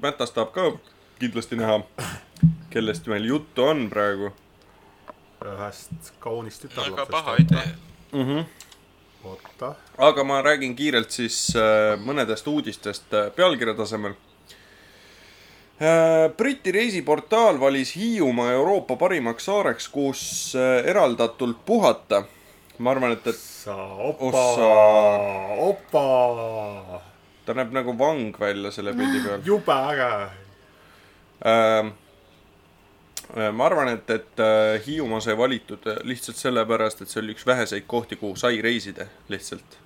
Mätas 0.03 0.35
tahab 0.37 0.51
ka 0.53 0.65
kindlasti 1.21 1.57
näha, 1.57 1.79
kellest 2.73 3.07
meil 3.09 3.25
juttu 3.25 3.65
on 3.65 3.87
praegu 3.89 4.29
ühest 5.41 6.11
kaunist 6.21 6.65
väga 6.65 6.75
tütarlapsest. 6.75 7.11
paha 7.11 7.37
idee. 7.41 7.69
mm. 8.13 8.25
-hmm. 8.27 8.45
oota, 9.25 9.75
aga 9.99 10.25
ma 10.25 10.43
räägin 10.43 10.77
kiirelt 10.77 11.11
siis 11.11 11.53
äh, 11.57 11.97
mõnedest 12.01 12.49
uudistest 12.49 13.15
äh, 13.15 13.33
pealkirja 13.37 13.75
tasemel 13.75 14.13
äh,. 15.81 16.31
Briti 16.37 16.73
reisiportaal 16.73 17.61
valis 17.61 17.97
Hiiumaa 17.97 18.53
Euroopa 18.53 18.97
parimaks 18.97 19.45
saareks, 19.45 19.89
kus 19.89 20.53
äh, 20.57 20.87
eraldatult 20.87 21.65
puhata. 21.67 22.25
ma 22.79 22.91
arvan, 22.91 23.13
et, 23.13 23.27
et 23.27 23.50
sa, 23.61 23.77
opa 24.09 24.31
Ossa., 24.31 24.69
opa, 25.69 27.01
ta 27.47 27.57
näeb 27.57 27.75
nagu 27.77 27.95
vang 27.99 28.31
välja 28.41 28.73
selle 28.75 28.95
pildi 28.97 29.25
peal 29.27 29.45
jube 29.51 29.77
äge. 29.93 30.13
äh,. 31.51 31.93
ma 33.53 33.67
arvan, 33.67 33.93
et, 33.95 34.11
et 34.11 34.43
äh, 34.43 34.81
Hiiumaa 34.87 35.21
sai 35.25 35.37
valitud 35.39 35.87
äh, 35.87 36.01
lihtsalt 36.09 36.41
sellepärast, 36.41 37.05
et 37.05 37.13
see 37.13 37.23
oli 37.23 37.37
üks 37.37 37.47
väheseid 37.47 37.87
kohti, 37.87 38.19
kuhu 38.21 38.37
sai 38.37 38.63
reisida 38.65 39.07
lihtsalt 39.29 39.79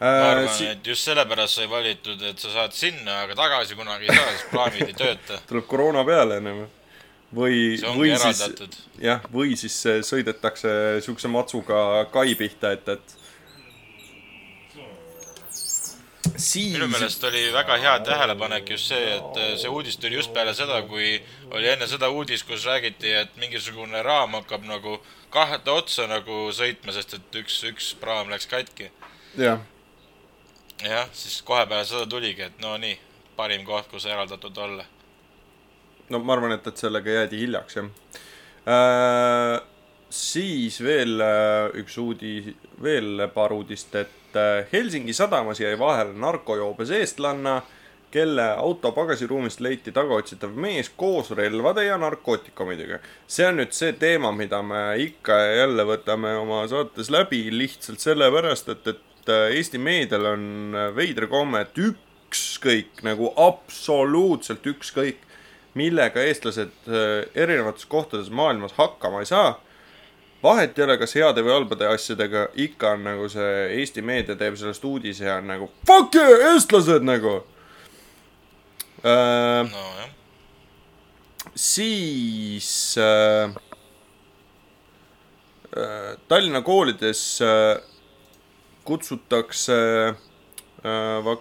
ma 0.00 0.06
äh,. 0.06 0.30
arvan, 0.30 0.48
Si 0.54 0.66
et 0.70 0.86
just 0.86 1.10
sellepärast 1.10 1.60
sai 1.60 1.68
valitud, 1.70 2.22
et 2.22 2.38
sa 2.38 2.54
saad 2.54 2.72
sinna, 2.76 3.22
aga 3.24 3.36
tagasi 3.38 3.76
kunagi 3.78 4.08
ei 4.08 4.16
saa, 4.16 4.32
sest 4.32 4.50
plaanid 4.52 4.88
ei 4.88 4.96
tööta. 4.98 5.42
tuleb 5.50 5.66
koroona 5.70 6.04
peale 6.06 6.40
ennem. 6.42 6.64
või, 7.34 7.58
või 7.98 8.14
siis 8.14 8.40
eraldatud. 8.40 8.78
jah, 9.02 9.26
või 9.32 9.58
siis 9.58 9.76
äh, 9.90 10.00
sõidetakse 10.06 10.70
siukse 11.04 11.28
matsuga 11.28 12.06
kai 12.12 12.34
pihta, 12.38 12.72
et, 12.76 12.88
et. 12.88 13.16
siis 16.36 16.72
minu. 16.72 16.88
meelest 16.88 17.24
oli 17.24 17.42
väga 17.52 17.76
hea 17.78 17.98
tähelepanek 18.06 18.70
just 18.74 18.90
see, 18.92 19.10
et 19.16 19.40
äh, 19.40 19.52
see 19.60 19.70
uudis 19.70 19.98
tuli 20.00 20.18
just 20.18 20.32
peale 20.34 20.54
seda, 20.54 20.80
kui 20.88 21.16
oli 21.50 21.68
enne 21.70 21.88
seda 21.90 22.10
uudis, 22.10 22.44
kus 22.46 22.66
räägiti, 22.66 23.12
et 23.24 23.36
mingisugune 23.40 24.02
raam 24.02 24.34
hakkab 24.40 24.66
nagu 24.68 24.98
kahte 25.34 25.70
otsa 25.70 26.08
nagu 26.10 26.48
sõitma, 26.54 26.94
sest 26.94 27.16
et 27.18 27.40
üks, 27.42 27.60
üks 27.70 27.94
praam 28.00 28.30
läks 28.32 28.46
katki. 28.50 28.90
jah, 29.38 29.62
jah, 30.82 31.08
siis 31.12 31.40
kohe 31.42 31.66
peale 31.66 31.86
seda 31.88 32.06
tuligi, 32.06 32.48
et 32.48 32.60
no 32.62 32.76
nii, 32.80 32.98
parim 33.36 33.64
koht, 33.66 33.88
kus 33.90 34.06
eraldatud 34.06 34.58
olla. 34.58 34.86
No 36.10 36.20
ma 36.20 36.36
arvan, 36.36 36.56
et, 36.56 36.66
et 36.66 36.82
sellega 36.86 37.20
jäädi 37.20 37.40
hiljaks 37.44 37.78
jah 37.78 37.88
äh,. 38.68 39.60
siis 40.14 40.78
veel 40.84 41.20
äh, 41.24 41.70
üks 41.80 41.96
uudis, 41.98 42.52
veel 42.82 43.24
paar 43.34 43.52
uudist, 43.56 43.94
et 43.98 44.36
äh, 44.38 44.66
Helsingi 44.72 45.14
sadamas 45.16 45.60
jäi 45.60 45.74
vahele 45.78 46.14
narkojoobes 46.14 46.92
eestlanna, 46.94 47.62
kelle 48.14 48.44
auto 48.52 48.92
pagasiruumist 48.94 49.58
leiti 49.64 49.90
tagaotsitav 49.92 50.52
mees 50.54 50.92
koos 50.96 51.32
relvade 51.34 51.88
ja 51.88 51.96
narkootikumidega. 51.98 53.00
see 53.26 53.48
on 53.48 53.58
nüüd 53.58 53.74
see 53.74 53.92
teema, 53.98 54.30
mida 54.32 54.62
me 54.62 54.84
ikka 55.02 55.40
ja 55.40 55.56
jälle 55.64 55.88
võtame 55.88 56.36
oma 56.38 56.62
saates 56.70 57.10
läbi 57.10 57.48
lihtsalt 57.50 58.04
sellepärast, 58.04 58.70
et, 58.70 58.86
et 58.94 59.34
äh, 59.34 59.56
Eesti 59.58 59.82
meedial 59.82 60.30
on 60.36 60.78
veider 60.94 61.26
komme, 61.26 61.64
et 61.66 61.78
ükskõik 61.88 63.02
nagu 63.02 63.32
absoluutselt 63.48 64.66
ükskõik, 64.76 65.26
millega 65.74 66.22
eestlased 66.22 66.88
äh, 66.88 67.26
erinevates 67.34 67.86
kohtades 67.86 68.30
maailmas 68.30 68.72
hakkama 68.78 69.20
ei 69.20 69.26
saa. 69.26 69.60
vahet 70.42 70.78
ei 70.78 70.84
ole, 70.84 70.98
kas 71.00 71.14
heade 71.16 71.40
või 71.42 71.54
halbade 71.54 71.86
asjadega, 71.88 72.48
ikka 72.54 72.90
on 72.98 73.04
nagu 73.06 73.28
see 73.32 73.52
Eesti 73.78 74.02
meedia 74.04 74.36
teeb 74.36 74.58
sellest 74.60 74.84
uudise 74.84 75.24
ja 75.24 75.38
on 75.40 75.48
nagu 75.48 75.70
fuck 75.86 76.14
yeah, 76.14 76.52
eestlased 76.52 77.06
nagu 77.06 77.38
äh,. 79.04 79.70
nojah, 79.70 80.10
siis 81.54 82.98
äh, 82.98 83.54
äh, 85.76 86.16
Tallinna 86.28 86.62
koolides 86.62 87.40
äh, 87.40 87.80
kutsutakse 88.84 89.74
äh, 90.84 91.38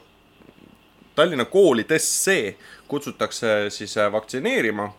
Tallinna 1.15 1.45
koolidesse 1.45 2.55
kutsutakse 2.93 3.69
siis 3.69 3.97
äh, 3.97 4.11
vaktsineerima 4.11 4.91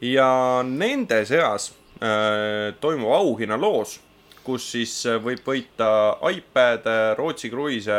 ja 0.00 0.28
nende 0.64 1.24
seas 1.28 1.74
äh, 2.00 2.72
toimub 2.80 3.12
auhinnaloos, 3.12 3.98
kus 4.44 4.70
siis 4.72 4.94
äh, 5.06 5.18
võib 5.20 5.44
võita 5.44 5.88
iPad'e, 6.30 6.96
Rootsi 7.18 7.50
kruiise 7.52 7.98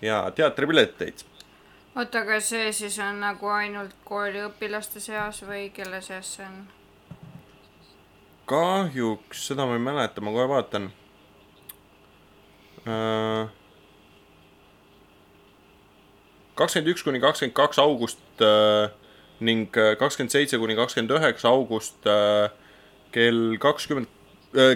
ja 0.00 0.22
teatripileteid. 0.34 1.24
oota, 1.96 2.24
aga 2.24 2.40
see 2.40 2.72
siis 2.72 2.96
on 3.04 3.20
nagu 3.20 3.52
ainult 3.52 3.92
kooliõpilaste 4.08 5.04
seas 5.04 5.42
või 5.44 5.68
kelle 5.76 6.00
seas 6.00 6.32
see 6.38 6.48
on? 6.48 6.64
kahjuks 8.48 9.46
seda 9.52 9.68
ma 9.68 9.76
ei 9.76 9.84
mäleta, 9.84 10.24
ma 10.24 10.32
kohe 10.32 10.48
vaatan. 10.48 10.90
kakskümmend 16.58 16.94
üks 16.96 17.04
kuni 17.04 17.20
kakskümmend 17.20 17.54
kaks 17.56 17.78
august 17.78 18.21
ning 19.42 19.66
kakskümmend 19.98 20.30
seitse 20.32 20.58
kuni 20.58 20.76
kakskümmend 20.78 21.10
üheksa 21.18 21.48
august 21.48 22.06
äh, 22.06 22.50
kell 23.12 23.56
kakskümmend 23.58 24.06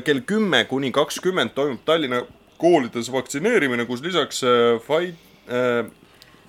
kell 0.04 0.20
kümme 0.26 0.64
kuni 0.68 0.92
kakskümmend 0.92 1.50
toimub 1.54 1.84
Tallinna 1.84 2.22
koolides 2.58 3.10
vaktsineerimine, 3.12 3.84
kus 3.86 4.00
lisaks 4.02 4.42
äh, 4.42 4.80
Fai- 4.80 5.14
äh, 5.48 5.84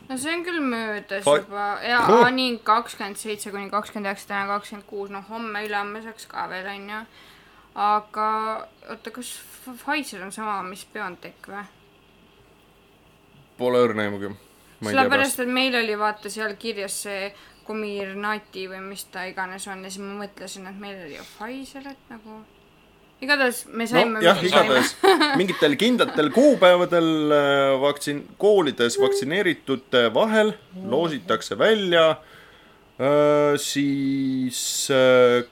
no 0.09 0.15
see 0.17 0.31
on 0.33 0.43
küll 0.47 0.61
möödas 0.63 1.25
Fa- 1.25 1.37
juba 1.41 1.65
ja 1.83 2.01
Huh. 2.07 2.29
ning 2.31 2.61
kakskümmend 2.63 3.17
seitse 3.19 3.51
kuni 3.51 3.69
kakskümmend 3.69 4.07
üheksa, 4.07 4.27
täna 4.31 4.47
kakskümmend 4.47 4.87
kuus, 4.87 5.09
noh 5.11 5.23
homme-ülehomseks 5.29 6.27
ka 6.31 6.47
veel 6.49 6.67
onju. 6.73 7.01
aga 7.75 8.29
oota, 8.89 9.11
kas 9.11 9.35
Pfizer 9.67 10.23
on 10.23 10.31
sama, 10.31 10.61
mis 10.63 10.85
BioNTech 10.93 11.43
või? 11.51 11.65
Pole 13.57 13.81
õrna 13.83 14.05
aimugi. 14.07 14.29
sellepärast, 14.81 15.09
pärast. 15.09 15.39
et 15.45 15.53
meil 15.53 15.75
oli 15.75 15.97
vaata 15.99 16.29
seal 16.33 16.55
kirjas 16.59 17.01
see 17.07 17.31
Comirnaty 17.67 18.67
või 18.71 18.79
mis 18.85 19.03
ta 19.11 19.25
iganes 19.27 19.65
on 19.67 19.83
ja 19.83 19.89
siis 19.91 20.03
ma 20.03 20.13
mõtlesin, 20.21 20.69
et 20.69 20.77
meil 20.79 21.01
oli 21.03 21.17
ju 21.17 21.25
Pfizer, 21.33 21.89
et 21.91 22.13
nagu 22.13 22.39
igatahes 23.21 23.65
me 23.73 23.87
saime 23.89 24.19
me 24.19 24.23
saime. 24.23 24.47
igatahes 24.47 24.95
mingitel 25.39 25.75
kindlatel 25.75 26.31
kuupäevadel 26.35 27.11
äh, 27.33 27.75
vaktsiin, 27.81 28.23
koolides 28.37 28.99
vaktsineeritute 29.01 30.07
vahel 30.13 30.53
loositakse 30.85 31.57
välja 31.59 32.09
äh, 32.11 32.36
siis 33.61 34.59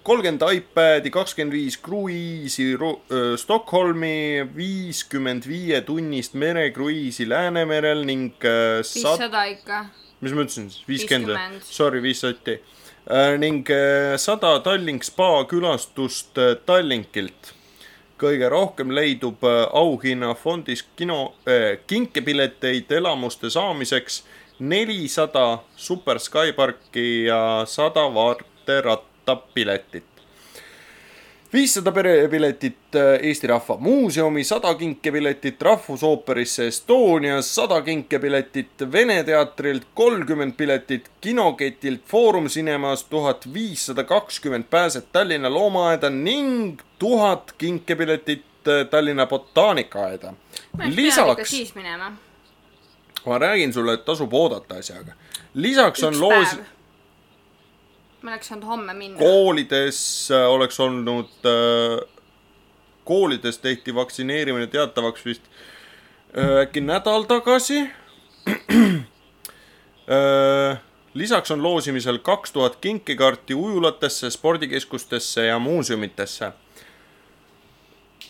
kolmkümmend 0.03 0.41
iPadi, 0.55 1.11
kakskümmend 1.13 1.53
viis 1.53 1.77
kruiisi 1.77 2.71
Ru- 2.79 2.97
äh, 3.13 3.35
Stockholmi, 3.37 4.47
viiskümmend 4.55 5.45
viie 5.47 5.81
tunnist 5.85 6.33
merekruiisi 6.33 7.27
Läänemerel 7.29 8.01
ning 8.07 8.31
sad-, 8.41 8.95
viissada 8.95 9.43
ikka. 9.51 9.83
mis 10.21 10.33
ma 10.33 10.45
ütlesin 10.45 10.71
siis, 10.73 10.81
viiskümmend 10.89 11.29
või 11.29 11.37
50.? 11.59 11.69
Sorry, 11.69 12.01
viis 12.01 12.23
sotti. 12.25 12.57
ning 13.37 13.69
sada 14.17 14.55
Tallink 14.65 15.03
spa 15.05 15.43
külastust 15.45 16.39
Tallinkilt. 16.65 17.51
kõige 18.17 18.47
rohkem 18.49 18.89
leidub 18.95 19.43
auhinnafondis 19.73 20.85
kino 20.95 21.35
äh,, 21.45 21.77
kinkepileteid 21.87 22.91
elamuste 22.91 23.49
saamiseks 23.51 24.23
nelisada 24.59 25.57
Super 25.75 26.19
Skyparki 26.19 27.25
ja 27.25 27.63
sada 27.67 28.13
vaaterattapiletit 28.13 30.15
viissada 31.55 31.91
perepiletit 31.91 32.95
äh, 32.95 33.19
Eesti 33.21 33.47
Rahva 33.47 33.77
Muuseumi, 33.79 34.43
sada 34.43 34.73
kinkepiletit 34.75 35.61
Rahvusooperisse 35.61 36.67
Estonias, 36.67 37.55
sada 37.55 37.81
kinkepiletit 37.81 38.91
Vene 38.91 39.23
teatrilt, 39.23 39.87
kolmkümmend 39.93 40.53
piletit 40.57 41.09
kinoketilt 41.21 42.01
Foorum 42.07 42.47
Cinemas, 42.47 43.03
tuhat 43.03 43.47
viissada 43.53 44.03
kakskümmend 44.03 44.67
pääset 44.69 45.11
Tallinna 45.11 45.53
loomaaeda 45.53 46.09
ning 46.09 46.81
tuhat 46.99 47.55
kinkepiletit 47.57 48.67
äh, 48.67 48.87
Tallinna 48.89 49.25
botaanikaaeda. 49.25 50.33
lisaks, 50.95 51.49
siis 51.49 51.75
minema. 51.75 52.11
Ma 53.25 53.39
räägin 53.39 53.73
sulle, 53.73 53.93
et 53.93 54.05
tasub 54.05 54.33
oodata 54.33 54.75
asjaga. 54.75 55.13
lisaks 55.53 56.03
on 56.03 56.13
üks 56.13 56.19
loos 56.19 56.55
päev. 56.55 56.65
ma 58.21 58.31
oleks 58.31 58.47
saanud 58.47 58.67
homme 58.67 58.93
minna. 58.93 59.17
koolides 59.19 60.31
äh, 60.31 60.49
oleks 60.49 60.79
olnud 60.79 61.45
äh,, 61.45 61.99
koolides 63.03 63.57
tehti 63.57 63.95
vaktsineerimine 63.95 64.67
teatavaks 64.67 65.25
vist 65.25 65.43
äh, 66.37 66.61
äkki 66.65 66.81
nädal 66.81 67.23
tagasi 67.29 67.85
lisaks 71.15 71.51
on 71.51 71.63
loosimisel 71.63 72.17
kaks 72.17 72.51
tuhat 72.51 72.75
kinkekaarti 72.75 73.53
ujulatesse, 73.53 74.29
spordikeskustesse 74.29 75.45
ja 75.45 75.59
muuseumitesse. 75.59 76.51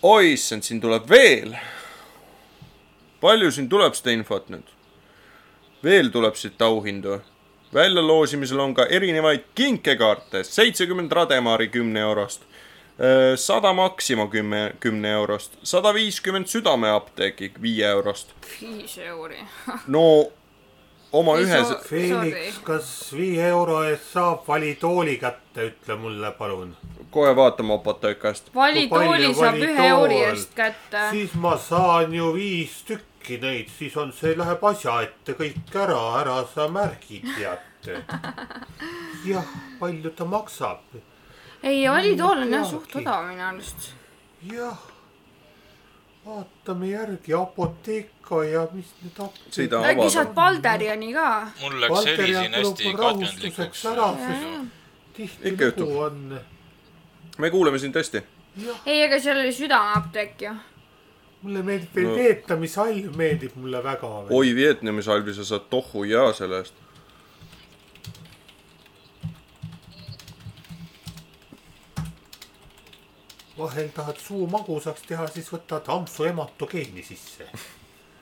oi 0.04 0.34
issand, 0.34 0.62
siin 0.62 0.82
tuleb 0.82 1.10
veel. 1.10 1.56
palju 3.22 3.52
siin 3.52 3.70
tuleb 3.70 3.94
seda 3.94 4.12
infot 4.12 4.50
nüüd? 4.50 4.75
Veel 5.86 6.10
tuleb 6.10 6.36
siit 6.36 6.62
auhindu 6.62 7.20
väljaloosimisel 7.76 8.60
on 8.60 8.74
ka 8.74 8.86
erinevaid 8.90 9.52
kinkekaarte, 9.56 10.44
seitsekümmend 10.44 11.12
Rademaari 11.12 11.68
kümne 11.68 12.00
eurost, 12.00 12.42
sada 13.36 13.74
Maxima 13.74 14.30
kümme, 14.30 14.74
kümne 14.80 15.12
eurost, 15.12 15.58
sada 15.64 15.94
viiskümmend 15.94 16.48
Südameapteegi 16.48 17.52
viie 17.62 17.88
eurost. 17.88 18.32
viis 18.62 18.98
euri. 18.98 19.40
no 19.88 20.04
oma 21.12 21.38
ühe 21.40 21.64
Felix, 21.90 22.60
kas 22.64 22.92
viie 23.14 23.48
euro 23.50 23.82
eest 23.84 24.14
saab 24.14 24.48
valitooli 24.48 25.18
kätte, 25.18 25.72
ütle 25.72 25.98
mulle 26.00 26.32
palun. 26.32 26.76
kohe 27.12 27.36
vaatame 27.36 27.74
Opotekast. 27.74 28.56
valitooli 28.56 29.34
saab 29.34 29.60
ühe 29.60 29.90
euri 29.90 30.22
eest 30.30 30.56
kätte. 30.56 31.10
siis 31.12 31.36
ma 31.36 31.58
saan 31.58 32.14
ju 32.14 32.34
viis 32.34 32.84
tükki 32.88 33.15
neid, 33.42 33.70
siis 33.78 33.96
on 33.98 34.12
see, 34.14 34.36
läheb 34.38 34.64
asja 34.70 35.02
ette 35.06 35.34
kõik 35.38 35.76
ära, 35.82 36.00
ära 36.22 36.38
sa 36.54 36.68
märgi 36.72 37.22
teate. 37.36 38.02
jah, 39.32 39.46
palju 39.80 40.12
ta 40.18 40.26
maksab? 40.26 40.84
ei, 41.66 41.88
valitool 41.90 42.44
on 42.46 42.52
jah 42.54 42.66
suht 42.70 42.96
odav 43.02 43.26
minu 43.30 43.44
arust. 43.46 43.90
jah, 44.52 44.78
vaatame 46.26 46.90
järgi 46.92 47.34
Apotheka 47.38 48.44
ja 48.50 48.68
mis 48.74 48.90
need 49.02 49.20
apteegid. 49.28 49.74
äkki 49.92 50.10
saad 50.14 50.34
Balderiani 50.38 51.14
ka? 51.14 51.28
mul 51.62 51.80
läks 51.82 52.06
heli 52.12 52.34
siin 52.34 52.54
hästi 52.60 52.94
katkendlikuks. 53.02 53.86
ära, 53.92 54.12
Jaa, 54.12 54.30
sest 54.30 54.48
jaa. 54.50 54.62
tihti 55.18 55.50
Ikka 55.54 55.66
juhtub. 55.72 55.88
lugu 55.90 56.00
on. 56.00 56.40
me 57.38 57.50
kuuleme 57.50 57.80
sind 57.80 57.96
hästi. 57.96 58.24
ei, 58.86 59.04
aga 59.06 59.20
seal 59.20 59.40
oli 59.44 59.54
südameapteek 59.54 60.42
ju. 60.42 60.56
Mulle 61.46 61.62
meeldib 61.66 61.94
veel 61.96 62.10
No. 62.10 62.16
no. 62.16 62.24
veetamishalv 62.24 63.16
meeldib 63.20 63.56
mulle 63.62 63.84
väga. 63.86 64.10
oi, 64.30 64.56
Vietnami 64.58 65.04
salvi, 65.06 65.34
sa 65.38 65.46
saad 65.46 65.70
tohu 65.70 66.04
ja 66.10 66.28
selle 66.34 66.64
eest. 66.64 66.82
vahel 73.58 73.88
tahad 73.96 74.18
suu 74.20 74.48
magusaks 74.52 75.06
teha, 75.08 75.28
siis 75.32 75.48
võtad 75.54 75.88
ampsu 75.94 76.26
ematogeeni 76.28 77.04
sisse. 77.08 77.48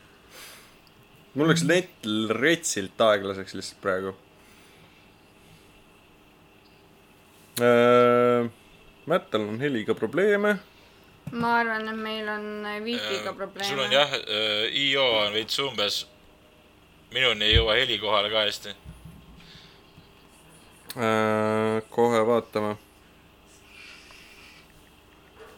mul 1.35 1.49
läks 1.49 1.63
net 1.65 2.05
retsilt 2.37 3.01
aeglaseks 3.01 3.55
lihtsalt 3.57 3.81
praegu 3.81 4.13
äh,. 7.61 8.51
Mättal 9.09 9.41
on 9.49 9.57
heliga 9.59 9.91
probleeme. 9.99 10.53
Ma 11.31 11.57
arvan, 11.59 11.87
et 11.89 11.95
meil 11.95 12.29
on 12.29 12.65
wifi'ga 12.83 13.33
sul 13.33 13.37
probleeme 13.37 13.81
on. 13.81 13.91
jah, 13.91 14.11
IO 14.71 15.05
on 15.25 15.33
veits 15.33 15.59
umbes, 15.59 16.05
minuni 17.13 17.45
ei 17.45 17.55
jõua 17.57 17.77
heli 17.79 17.99
kohale 18.01 18.29
ka 18.29 18.45
hästi. 18.45 18.75
Äh, 20.93 21.81
kohe 21.89 22.19
vaatame. 22.27 22.75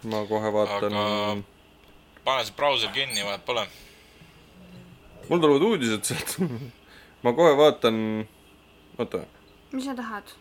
ma 0.06 0.22
kohe 0.30 0.52
vaatan 0.54 0.94
Aga-. 0.94 1.44
pane 2.24 2.46
see 2.46 2.54
brauser 2.56 2.92
kinni, 2.94 3.24
vahet 3.26 3.46
pole. 3.46 3.66
mul 5.30 5.40
tulevad 5.40 5.62
uudised 5.62 6.04
sealt. 6.08 6.38
ma 7.24 7.34
kohe 7.34 7.58
vaatan. 7.58 7.98
oota, 8.98 9.26
mis 9.72 9.86
sa 9.86 9.96
tahad? 9.96 10.32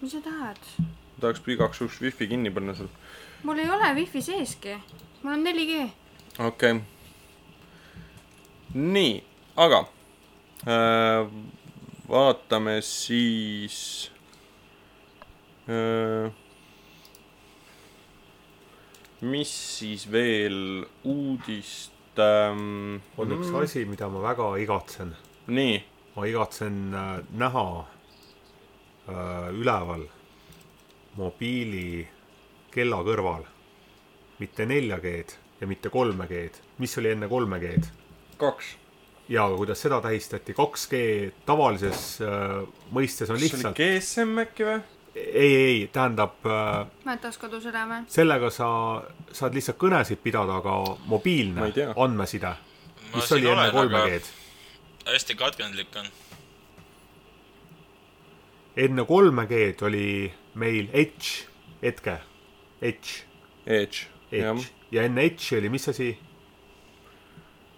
Mis 0.00 0.12
sa 0.12 0.20
tahad? 0.24 0.62
tahaks 1.20 1.42
igaks 1.48 1.80
juhuks 1.80 2.00
wifi 2.00 2.26
kinni 2.32 2.50
panna 2.50 2.74
sul. 2.74 2.88
Mul 3.42 3.58
ei 3.58 3.70
ole 3.70 3.94
wifi 3.94 4.22
seeski. 4.22 4.76
mul 5.22 5.32
on 5.32 5.44
4G. 5.44 5.90
okei 6.38 6.72
okay.. 6.72 6.80
nii, 8.74 9.24
aga 9.56 9.78
äh, 10.66 11.30
vaatame 12.08 12.80
siis 12.82 14.10
äh,. 15.68 16.32
mis 19.20 19.78
siis 19.78 20.10
veel 20.12 20.86
uudist 21.04 22.18
ähm,. 22.18 23.00
on 23.16 23.38
üks 23.38 23.54
asi, 23.62 23.84
mida 23.84 24.08
ma 24.08 24.22
väga 24.22 24.50
igatsen. 24.56 25.16
nii, 25.46 25.80
ma 26.16 26.26
igatsen 26.26 26.94
äh, 26.94 27.16
näha 27.30 27.66
äh, 29.08 29.50
üleval 29.54 30.08
mobiili 31.16 32.08
kella 32.74 33.00
kõrval 33.06 33.46
mitte 34.38 34.66
4G-d 34.68 35.38
ja 35.60 35.66
mitte 35.66 35.90
3G-d, 35.92 36.60
mis 36.78 36.98
oli 36.98 37.14
enne 37.14 37.26
3G-d 37.30 37.90
kaks. 38.38 38.76
ja 39.28 39.48
kuidas 39.56 39.82
seda 39.82 40.00
tähistati, 40.00 40.52
2G 40.52 41.32
tavalises 41.46 42.20
äh, 42.22 42.62
mõistes 42.94 43.30
on 43.30 43.40
kas 43.40 43.50
see 43.50 43.58
oli 43.58 43.64
lihtsalt, 43.64 43.80
GSM 43.80 44.44
äkki 44.44 44.68
või? 44.68 44.78
ei, 45.18 45.56
ei, 45.56 45.90
tähendab 45.92 46.46
äh, 46.46 46.86
mäetas 47.04 47.38
kodus 47.38 47.66
elame. 47.66 48.04
sellega 48.12 48.50
sa 48.54 48.68
saad 49.32 49.58
lihtsalt 49.58 49.80
kõnesid 49.80 50.22
pidada, 50.22 50.60
aga 50.62 50.78
mobiilne 51.10 51.72
andmeside, 51.96 52.54
mis 53.14 53.34
oli 53.34 53.48
enne 53.50 53.68
olen, 53.70 53.90
aga 53.90 54.06
3G-d. 54.06 54.32
hästi 55.10 55.38
katkendlik 55.42 56.00
on. 56.00 56.10
enne 58.86 59.08
3G-d 59.10 59.86
oli 59.90 60.08
meil 60.54 60.90
Edge, 60.92 61.48
hetke, 61.82 62.20
Edge, 62.82 63.24
Edge, 63.66 64.06
jah. 64.30 64.58
Ja 64.90 65.02
enne 65.02 65.24
Edge'i 65.26 65.58
oli 65.58 65.68
mis 65.68 65.88
asi? 65.88 66.12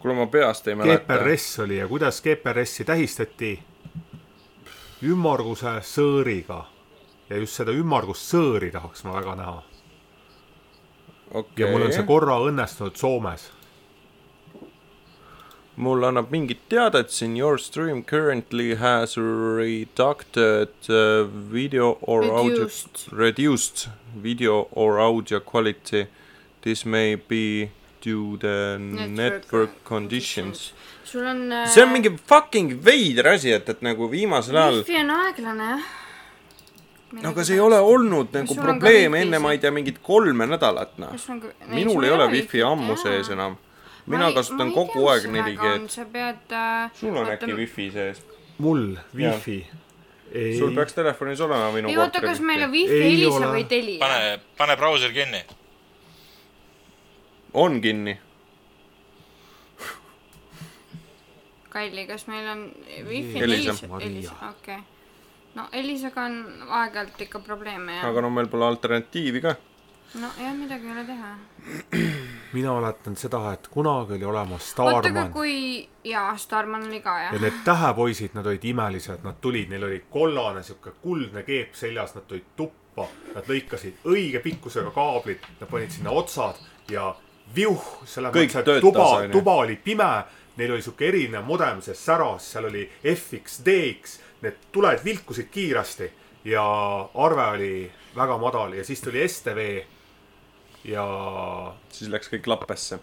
kuule, 0.00 0.14
ma 0.16 0.26
peast 0.26 0.68
ei 0.68 0.74
mäleta. 0.74 1.16
GPRS 1.16 1.58
oli 1.58 1.76
ja 1.76 1.88
kuidas 1.88 2.22
GPRS-i 2.22 2.84
tähistati? 2.84 3.58
ümmarguse 5.04 5.78
sõõriga 5.86 6.64
ja 7.30 7.38
just 7.40 7.56
seda 7.56 7.72
ümmargust 7.72 8.26
sõõri 8.34 8.68
tahaks 8.74 9.04
ma 9.06 9.14
väga 9.16 9.36
näha 9.38 9.54
okei 11.40 11.64
ja 11.64 11.70
mul 11.72 11.86
on 11.86 11.94
see 11.94 12.04
korra 12.08 12.36
õnnestunud 12.44 12.98
Soomes 13.00 13.46
mul 15.80 16.04
annab 16.04 16.30
mingit 16.34 16.60
teadet 16.68 17.10
siin 17.16 17.36
your 17.36 17.58
stream 17.58 18.02
currently 18.02 18.74
has 18.74 19.16
reducted 19.16 20.68
uh, 20.88 21.24
video 21.24 21.96
or 22.02 22.20
Reduced. 22.20 23.08
audio 23.08 23.24
reduced 23.24 23.88
video 24.26 24.68
or 24.72 24.98
audio 25.00 25.40
quality 25.40 26.06
this 26.62 26.84
may 26.84 27.14
be 27.14 27.70
due 28.02 28.36
the 28.36 28.76
network, 28.78 29.16
network 29.16 29.84
conditions. 29.84 30.72
sul 31.04 31.26
on 31.26 31.40
äh, 31.52 31.66
see 31.66 31.82
on 31.82 31.92
mingi 31.94 32.12
fucking 32.32 32.76
veider 32.84 33.26
asi, 33.32 33.52
et, 33.52 33.68
et 33.68 33.80
nagu 33.82 34.08
viimasel 34.12 34.56
ajal 34.56 34.82
wifi 34.82 35.00
on 35.00 35.10
aeglane 35.16 35.70
jah. 35.70 35.88
no 37.22 37.32
aga 37.32 37.44
see 37.48 37.56
ei 37.56 37.64
ole 37.64 37.80
olnud 37.94 38.36
nagu 38.36 38.60
probleem 38.60 39.16
enne, 39.22 39.40
ma 39.40 39.56
ei 39.56 39.64
tea, 39.64 39.72
mingit 39.72 40.04
kolme 40.04 40.46
nädalat 40.52 41.00
noh. 41.00 41.16
minul 41.72 42.04
ei 42.04 42.14
ole 42.18 42.28
wifi 42.36 42.62
ammu 42.68 43.00
sees 43.00 43.32
enam. 43.32 43.56
Mina 44.06 44.32
kasutan 44.32 44.72
kogu 44.72 45.06
aeg 45.12 45.28
4G-d. 45.28 45.88
sa 45.88 46.04
pead 46.04 46.56
äh, 46.56 46.90
sul 46.94 47.16
on 47.16 47.30
äkki 47.36 47.54
wifi 47.56 47.90
sees? 47.94 48.22
mul 48.58 48.96
wifi 49.16 49.60
ei 50.32 50.58
sul 50.58 50.74
peaks 50.74 50.94
telefonis 50.94 51.40
olema 51.40 51.70
minu 51.74 51.90
ei 51.90 51.98
oota, 51.98 52.20
kas 52.20 52.40
meil 52.40 52.62
on 52.62 52.72
wifi 52.72 52.98
Ei 53.02 53.14
Elisa 53.14 53.52
või 53.52 53.64
Telia? 53.68 53.98
pane, 53.98 54.40
pane 54.58 54.76
brauser 54.76 55.12
kinni. 55.12 55.44
on 57.52 57.80
kinni. 57.80 58.18
Kalli, 61.70 62.06
kas 62.06 62.26
meil 62.26 62.48
on 62.50 62.62
wifi 63.06 63.42
Elisa. 63.42 63.74
Elisa, 64.00 64.34
okei 64.50 64.74
okay.. 64.74 64.84
no 65.54 65.66
Elisaga 65.72 66.28
on 66.30 66.38
aeg-ajalt 66.68 67.26
ikka 67.26 67.42
probleeme 67.46 67.98
ja 67.98 68.06
aga 68.10 68.22
no 68.22 68.30
meil 68.30 68.50
pole 68.52 68.66
alternatiivi 68.70 69.42
ka. 69.42 69.56
nojah, 70.14 70.54
midagi 70.56 70.86
ei 70.86 70.92
ole 70.92 71.04
teha. 71.04 71.34
mina 72.52 72.74
mäletan 72.74 73.16
seda, 73.16 73.52
et 73.52 73.68
kunagi 73.68 74.16
oli 74.18 74.24
olemas 74.24 74.74
oota, 74.78 74.88
aga 74.88 75.02
Starman 75.02 75.32
kui, 75.32 75.88
jaa, 76.04 76.36
Starman 76.36 76.86
oli 76.88 77.00
ka 77.00 77.18
ja 77.18 77.30
jah. 77.30 77.40
need 77.40 77.60
tähepoisid, 77.64 78.34
nad 78.34 78.46
olid 78.46 78.64
imelised, 78.64 79.22
nad 79.24 79.38
tulid, 79.40 79.70
neil 79.70 79.86
oli 79.86 80.04
kollane 80.10 80.62
sihuke 80.66 80.92
kuldne 81.02 81.42
keep 81.46 81.74
seljas, 81.78 82.14
nad 82.14 82.26
tulid 82.26 82.48
tuppa, 82.56 83.06
nad 83.34 83.46
lõikasid 83.50 84.02
õige 84.10 84.42
pikkusega 84.42 84.90
kaablid, 84.94 85.46
nad 85.60 85.70
panid 85.70 85.94
sinna 85.94 86.10
otsad 86.10 86.58
ja 86.90 87.12
viuh, 87.54 87.86
selles 88.04 88.34
mõttes, 88.34 88.58
et 88.58 88.66
töötas, 88.66 88.82
tuba 88.88 89.28
tuba 89.32 89.54
oli 89.62 89.76
pime, 89.76 90.10
neil 90.56 90.74
oli 90.74 90.82
sihuke 90.82 91.06
erinev 91.08 91.46
modem, 91.46 91.78
see 91.84 91.94
säras, 91.94 92.50
seal 92.54 92.66
oli 92.70 92.82
FX, 93.14 93.62
DX, 93.66 94.18
need 94.42 94.58
tuled 94.72 95.04
vilkusid 95.04 95.48
kiiresti 95.52 96.10
ja 96.50 96.66
arve 97.14 97.46
oli 97.54 97.72
väga 98.16 98.38
madal 98.40 98.74
ja 98.74 98.84
siis 98.84 99.00
tuli 99.04 99.22
STV 99.28 99.66
ja 100.84 101.04
siis 101.92 102.10
läks 102.10 102.30
kõik 102.32 102.48
lappesse. 102.50 103.00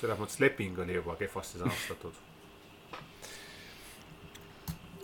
selles 0.00 0.18
mõttes 0.18 0.40
leping 0.42 0.78
oli 0.82 0.96
juba 0.98 1.14
kehvasti 1.16 1.60
sõnastatud. 1.60 2.16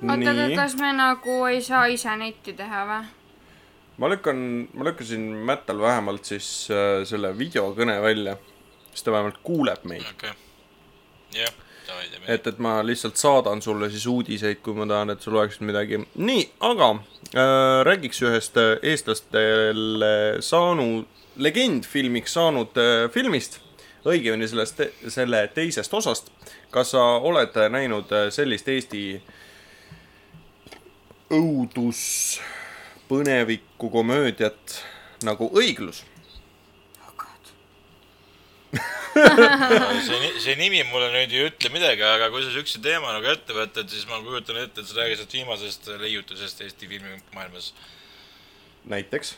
oota, 0.03 0.17
nii, 0.17 0.57
kas 0.57 0.75
me 0.81 0.93
nagu 0.97 1.39
ei 1.47 1.63
saa 1.63 1.87
ise 1.87 2.17
netti 2.17 2.57
teha 2.59 2.83
või? 2.89 3.15
ma 3.99 4.11
lükkan, 4.11 4.43
ma 4.75 4.85
lükkasin 4.85 5.21
Mättal 5.47 5.81
vähemalt 5.81 6.25
siis 6.25 6.69
äh, 6.71 7.05
selle 7.07 7.33
videokõne 7.39 8.01
välja, 8.03 8.37
siis 8.93 9.03
ta 9.03 9.15
vähemalt 9.15 9.41
kuuleb 9.43 9.85
meid. 9.85 10.07
okei 10.11 10.31
okay.. 10.31 11.43
jah, 11.43 11.55
teeme. 11.87 12.25
et, 12.27 12.47
et 12.47 12.59
ma 12.63 12.79
lihtsalt 12.87 13.19
saadan 13.19 13.63
sulle 13.63 13.91
siis 13.91 14.07
uudiseid, 14.07 14.63
kui 14.63 14.77
ma 14.79 14.87
tahan, 14.89 15.15
et 15.15 15.23
sul 15.23 15.37
oleks 15.39 15.61
midagi. 15.61 16.01
nii, 16.15 16.45
aga 16.71 16.91
äh, 16.95 17.85
räägiks 17.89 18.23
ühest 18.27 18.59
äh, 18.61 18.77
eestlastele 18.83 20.13
saanud, 20.45 21.07
legendfilmiks 21.39 22.35
saanud 22.37 22.79
äh, 22.79 23.07
filmist, 23.15 23.61
õigemini 24.09 24.49
sellest, 24.49 24.83
selle 25.13 25.45
teisest 25.55 25.95
osast. 25.95 26.33
kas 26.71 26.93
sa 26.95 27.05
oled 27.25 27.57
näinud 27.73 28.13
äh, 28.13 28.29
sellist 28.35 28.69
Eesti 28.69 29.03
õudus, 31.35 32.03
põnevikku 33.09 33.91
komöödiat 33.93 34.79
nagu 35.25 35.51
Õiglus? 35.55 36.05
see, 40.07 40.29
see 40.39 40.55
nimi 40.59 40.83
mulle 40.93 41.09
nüüd 41.13 41.33
ei 41.35 41.47
ütle 41.49 41.71
midagi, 41.75 42.05
aga 42.07 42.29
kui 42.33 42.45
sa 42.45 42.53
siukse 42.55 42.81
teema 42.85 43.13
nagu 43.15 43.31
ette 43.31 43.57
võtad, 43.57 43.89
siis 43.91 44.07
ma 44.11 44.21
kujutan 44.23 44.61
ette, 44.63 44.83
et 44.83 44.91
sa 44.91 45.01
räägid 45.01 45.25
viimasest 45.33 45.91
leiutusest 45.99 46.63
Eesti 46.67 46.91
filmimaailmas. 46.91 47.73
näiteks, 48.89 49.35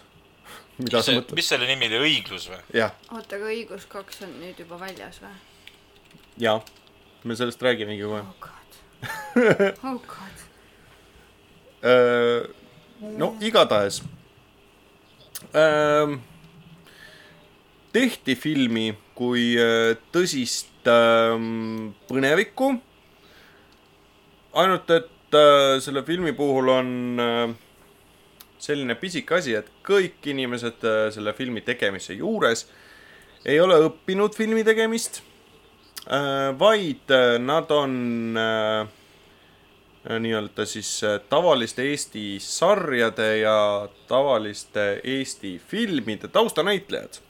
mida 0.84 1.02
sa 1.04 1.14
mõtled? 1.16 1.36
mis 1.38 1.50
selle 1.52 1.68
nimi 1.68 1.88
oli, 1.90 2.00
Õiglus 2.08 2.48
või? 2.50 2.60
oota, 2.80 3.36
aga 3.36 3.50
Õigus 3.52 3.86
kaks 3.90 4.22
on 4.26 4.32
nüüd 4.40 4.60
juba 4.60 4.80
väljas 4.80 5.20
või? 5.22 5.34
ja 6.40 6.58
me 7.24 7.36
sellest 7.36 7.62
räägimegi 7.62 8.06
kohe 8.06 8.22
oh 8.24 8.34
god. 8.40 8.70
oh 9.90 10.00
god. 10.08 10.46
No 13.00 13.32
igatahes 13.40 14.02
öö, 15.54 16.16
tehti 17.92 18.36
filmi 18.36 18.90
kui 19.16 19.54
tõsist 20.12 20.88
öö, 20.88 21.38
põnevikku. 22.08 22.74
ainult, 24.52 24.90
et 24.90 25.34
öö, 25.34 25.80
selle 25.80 26.04
filmi 26.04 26.32
puhul 26.36 26.68
on 26.68 26.92
öö, 27.20 27.48
selline 28.60 28.94
pisike 29.00 29.38
asi, 29.38 29.56
et 29.56 29.70
kõik 29.86 30.26
inimesed 30.32 30.84
öö, 30.84 31.10
selle 31.14 31.32
filmi 31.36 31.64
tegemise 31.64 32.14
juures 32.18 32.66
ei 33.48 33.56
ole 33.60 33.78
õppinud 33.86 34.36
filmi 34.36 34.60
tegemist, 34.66 35.22
vaid 36.60 37.12
öö, 37.16 37.38
nad 37.40 37.70
on 37.72 37.94
nii-öelda 40.08 40.64
siis 40.66 41.04
äh, 41.04 41.20
tavaliste 41.28 41.82
Eesti 41.82 42.36
sarjade 42.40 43.36
ja 43.38 43.88
tavaliste 44.08 45.00
Eesti 45.04 45.62
filmide 45.68 46.28
taustanäitlejad. 46.28 47.20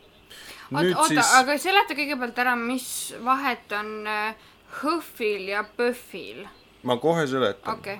oota, 0.75 0.99
oota, 0.99 1.25
aga 1.39 1.59
seleta 1.59 1.95
kõigepealt 1.99 2.39
ära, 2.39 2.55
mis 2.57 3.15
vahet 3.25 3.73
on 3.75 4.07
äh, 4.07 4.37
HÖFFil 4.83 5.49
ja 5.51 5.65
PÖFFil, 5.77 6.47
ma 6.83 6.97
kohe 6.97 7.27
seletan 7.27 7.79
okay.. 7.79 7.99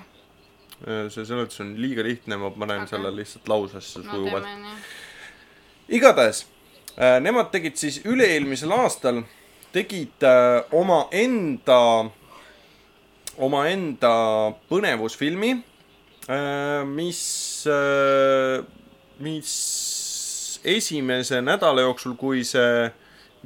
See 0.85 1.25
seletus 1.25 1.61
on 1.61 1.75
liiga 1.81 2.03
lihtne, 2.05 2.37
ma 2.41 2.49
panen 2.53 2.85
okay. 2.85 2.95
selle 2.95 3.11
lihtsalt 3.15 3.49
lausesse 3.51 4.01
no 4.01 4.15
sujuvalt 4.15 4.47
nii. 4.49 4.77
igatahes 5.97 6.45
äh, 6.97 7.19
nemad 7.21 7.51
tegid 7.53 7.77
siis 7.77 8.01
üle-eelmisel 8.05 8.73
aastal, 8.75 9.21
tegid 9.75 10.25
äh, 10.25 10.61
omaenda, 10.77 11.81
omaenda 13.37 14.15
põnevusfilmi, 14.69 15.53
mis, 16.87 17.21
mis 19.19 19.53
esimese 20.63 21.41
nädala 21.41 21.81
jooksul, 21.81 22.13
kui 22.19 22.43
see 22.47 22.91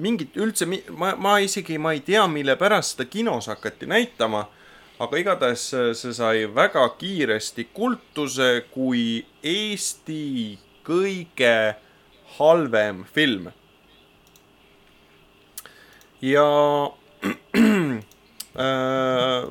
mingit 0.03 0.35
üldse, 0.41 0.67
ma, 0.91 1.13
ma 1.15 1.37
isegi, 1.43 1.77
ma 1.79 1.93
ei 1.95 2.01
tea, 2.05 2.25
mille 2.31 2.57
pärast 2.59 2.95
seda 2.95 3.07
kinos 3.09 3.47
hakati 3.51 3.87
näitama, 3.89 4.45
aga 4.99 5.19
igatahes 5.19 5.73
äh, 5.73 5.91
see 5.97 6.13
sai 6.15 6.45
väga 6.55 6.85
kiiresti 6.99 7.67
kultuse 7.75 8.65
kui 8.71 9.25
Eesti 9.43 10.57
kõige 10.85 11.75
halvem 12.37 13.03
film. 13.13 13.51
ja 16.21 16.47
äh, 18.65 19.43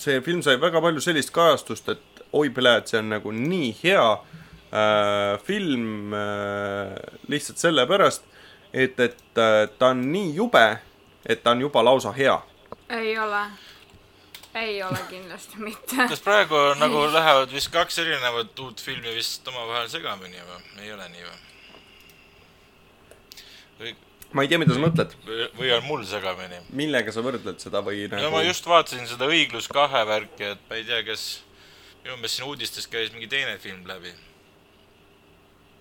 see 0.00 0.20
film 0.24 0.42
sai 0.42 0.56
väga 0.60 0.80
palju 0.80 1.02
sellist 1.04 1.32
kajastust, 1.34 1.88
et 1.92 2.22
oi 2.32 2.48
pele, 2.54 2.76
et 2.78 2.90
see 2.90 3.00
on 3.00 3.10
nagu 3.12 3.32
nii 3.34 3.72
hea 3.82 4.04
äh, 4.14 5.34
film 5.44 6.14
äh, 6.14 6.94
lihtsalt 7.28 7.60
sellepärast, 7.60 8.24
et, 8.72 9.00
et 9.00 9.18
äh, 9.36 9.66
ta 9.78 9.90
on 9.90 10.06
nii 10.12 10.32
jube, 10.38 10.64
et 11.26 11.42
ta 11.42 11.54
on 11.56 11.66
juba 11.66 11.84
lausa 11.84 12.14
hea. 12.16 12.38
Ei 12.90 13.18
ole, 13.18 13.42
ei 14.54 14.82
ole 14.82 14.98
kindlasti 15.08 15.58
mitte. 15.62 15.96
kas 16.08 16.22
praegu 16.24 16.58
nagu 16.80 17.04
lähevad 17.12 17.52
vist 17.54 17.70
kaks 17.72 17.98
erinevat 18.02 18.58
uut 18.64 18.82
filmi 18.82 19.14
vist 19.14 19.46
omavahel 19.48 19.90
segamini 19.92 20.42
või? 20.42 20.62
ei 20.84 20.92
ole 20.94 21.08
nii 21.12 21.26
või? 21.26 21.36
või, 23.82 23.94
ma 24.32 24.46
ei 24.46 24.50
tea, 24.50 24.62
mida 24.62 24.74
sa 24.74 24.82
mõtled, 24.82 25.14
või, 25.58 25.70
on 25.76 25.86
mul 25.86 26.02
segamini? 26.08 26.62
millega 26.82 27.14
sa 27.14 27.24
võrdled 27.26 27.62
seda 27.62 27.84
või 27.86 28.08
nagu 28.08 28.26
no 28.26 28.32
ma 28.34 28.42
just 28.46 28.66
vaatasin 28.66 29.06
seda 29.10 29.30
Õiglus 29.30 29.70
kahe 29.70 30.02
värki, 30.10 30.50
et 30.56 30.66
ma 30.70 30.80
ei 30.80 30.88
tea, 30.88 31.04
kas 31.06 31.28
minu 32.02 32.16
meelest 32.16 32.40
siin 32.40 32.50
uudistes 32.50 32.90
käis 32.90 33.14
mingi 33.14 33.30
teine 33.30 33.58
film 33.62 33.86
läbi. 33.86 34.12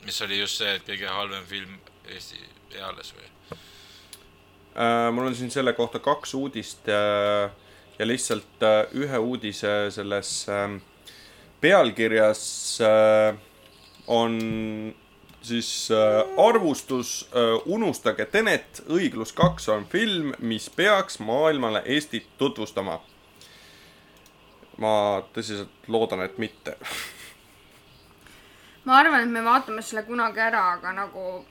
mis 0.05 0.21
oli 0.21 0.39
just 0.39 0.61
see, 0.61 0.77
et 0.77 0.85
kõige 0.85 1.09
halvem 1.09 1.45
film 1.49 1.79
Eesti 2.09 2.39
eales 2.77 3.11
või? 3.17 3.27
Äh, 4.79 5.11
mul 5.11 5.25
on 5.27 5.35
siin 5.35 5.51
selle 5.51 5.73
kohta 5.73 5.99
kaks 5.99 6.33
uudist 6.33 6.87
äh, 6.87 7.51
ja 7.99 8.07
lihtsalt 8.07 8.63
äh, 8.63 8.85
ühe 8.95 9.17
uudise 9.19 9.91
selles 9.91 10.45
äh, 10.49 10.77
pealkirjas 11.61 12.79
on 14.07 14.37
siis 15.41 15.89
arvustus 16.37 17.29
Unustage 17.65 18.25
Tenet, 18.25 18.81
õiglus 18.87 19.33
kaks 19.35 19.67
on 19.69 19.83
film, 19.91 20.31
mis 20.39 20.69
peaks 20.69 21.19
maailmale 21.19 21.83
Eestit 21.85 22.31
tutvustama. 22.37 22.99
ma 24.77 25.21
tõsiselt 25.35 25.87
loodan, 25.87 26.23
et 26.23 26.37
mitte. 26.37 26.77
ma 28.85 28.97
arvan, 29.03 29.27
et 29.27 29.29
me 29.29 29.43
vaatame 29.43 29.81
selle 29.81 30.07
kunagi 30.07 30.39
ära, 30.39 30.63
aga 30.79 30.95
nagu 31.03 31.45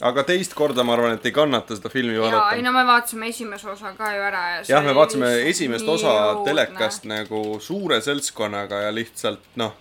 aga 0.00 0.22
teist 0.28 0.54
korda 0.54 0.84
ma 0.86 0.94
arvan, 0.94 1.16
et 1.18 1.26
ei 1.26 1.34
kannata 1.34 1.76
seda 1.78 1.90
filmi 1.92 2.14
jaa, 2.14 2.28
ei 2.28 2.32
vaadata. 2.36 2.62
no 2.62 2.72
me 2.76 2.84
vaatasime 2.86 3.28
esimese 3.32 3.68
osa 3.72 3.92
ka 3.98 4.12
ju 4.14 4.22
ära 4.28 4.44
ja 4.52 4.62
jah, 4.68 4.84
me 4.84 4.94
vaatasime 4.94 5.32
esimest 5.50 5.88
osa 5.88 6.14
õudne. 6.14 6.44
telekast 6.50 7.08
nagu 7.10 7.42
suure 7.62 8.00
seltskonnaga 8.04 8.84
ja 8.86 8.94
lihtsalt 8.94 9.56
noh, 9.58 9.74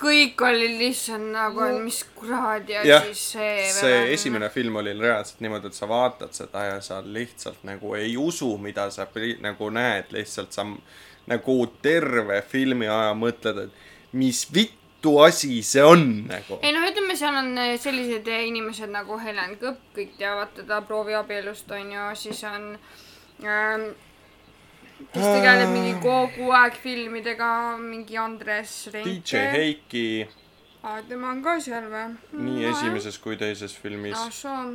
kõik 0.00 0.44
oli 0.46 0.68
lihtsalt 0.78 1.26
nagu, 1.32 1.64
et 1.66 1.80
mis 1.82 2.02
jah, 2.86 3.08
siis 3.08 3.24
see 3.34 3.72
see 3.74 4.00
esimene 4.14 4.50
film 4.52 4.78
oli 4.82 4.94
reaalselt 4.98 5.42
niimoodi, 5.44 5.72
et 5.72 5.78
sa 5.78 5.88
vaatad 5.90 6.34
seda 6.36 6.68
ja 6.68 6.78
sa 6.84 7.00
lihtsalt 7.04 7.64
nagu 7.66 7.94
ei 7.98 8.16
usu, 8.20 8.54
mida 8.58 8.88
sa 8.94 9.08
nagu 9.42 9.70
näed, 9.74 10.12
lihtsalt 10.14 10.54
sa 10.54 10.66
nagu 11.26 11.58
terve 11.82 12.42
filmi 12.48 12.88
aja 12.90 13.14
mõtled, 13.16 13.64
et 13.66 14.14
mis 14.14 14.44
vittu 15.04 15.18
asi 15.18 15.62
see 15.62 15.82
on 15.82 16.26
nagu. 16.28 16.58
ei 16.62 16.72
noh, 16.72 16.84
ütleme, 16.88 17.16
seal 17.16 17.36
on 17.36 17.58
eh, 17.58 17.76
sellised 17.80 18.28
eh, 18.28 18.46
inimesed 18.48 18.90
nagu 18.92 19.18
Helen 19.20 19.56
Kõpp, 19.60 19.82
kõik 19.96 20.16
teavad 20.18 20.54
teda 20.56 20.80
prooviabielust 20.86 21.70
onju, 21.70 22.06
siis 22.16 22.40
on 22.48 22.72
ähm, 23.44 23.84
kes 25.12 25.26
tegeleb 25.26 25.74
mingi 25.74 25.94
kogu 26.02 26.50
aeg 26.56 26.78
filmidega, 26.80 27.76
mingi 27.80 28.16
Andres 28.16 28.88
Reinke. 28.92 29.20
DJ 29.20 29.44
Heiki 29.52 30.06
aa, 30.82 31.02
tema 31.08 31.32
on 31.34 31.44
ka 31.44 31.58
seal 31.60 31.88
või? 31.92 32.08
nii 32.32 32.66
esimeses 32.72 33.20
kui 33.20 33.36
teises 33.40 33.76
filmis. 33.76 34.16
ah 34.16 34.32
soo, 34.32 34.66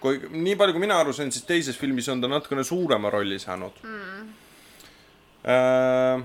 kui 0.00 0.20
nii 0.28 0.56
palju, 0.60 0.76
kui 0.76 0.84
mina 0.84 1.00
aru 1.00 1.16
sain, 1.16 1.32
siis 1.32 1.48
teises 1.48 1.80
filmis 1.80 2.08
on 2.12 2.20
ta 2.20 2.30
natukene 2.30 2.64
suurema 2.64 3.12
rolli 3.12 3.40
saanud 3.40 3.84
mm.. 3.84 4.32
Äh, 5.44 6.22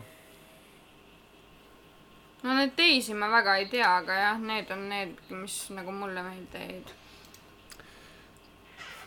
no 2.44 2.54
neid 2.56 2.72
teisi 2.78 3.14
ma 3.14 3.28
väga 3.34 3.58
ei 3.60 3.68
tea, 3.72 3.90
aga 4.00 4.14
jah, 4.24 4.40
need 4.40 4.72
on 4.72 4.86
need, 4.90 5.16
mis 5.42 5.58
nagu 5.76 5.92
mulle 5.92 6.24
meelde 6.24 6.62
jäid. 6.66 6.94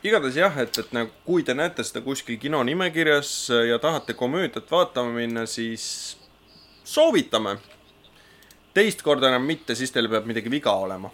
igatahes 0.02 0.36
jah, 0.36 0.56
et, 0.64 0.78
et 0.82 0.92
nagu 0.96 1.10
kui 1.26 1.44
te 1.46 1.54
näete 1.54 1.84
seda 1.86 2.02
kuskil 2.04 2.38
kino 2.42 2.62
nimekirjas 2.66 3.30
ja 3.68 3.78
tahate 3.82 4.14
komöödiat 4.18 4.70
vaatama 4.70 5.12
minna, 5.14 5.46
siis 5.46 6.16
soovitame. 6.84 7.56
teist 8.74 9.02
korda 9.04 9.28
enam 9.28 9.44
mitte, 9.46 9.74
siis 9.76 9.90
teil 9.92 10.08
peab 10.08 10.24
midagi 10.26 10.50
viga 10.50 10.72
olema. 10.72 11.10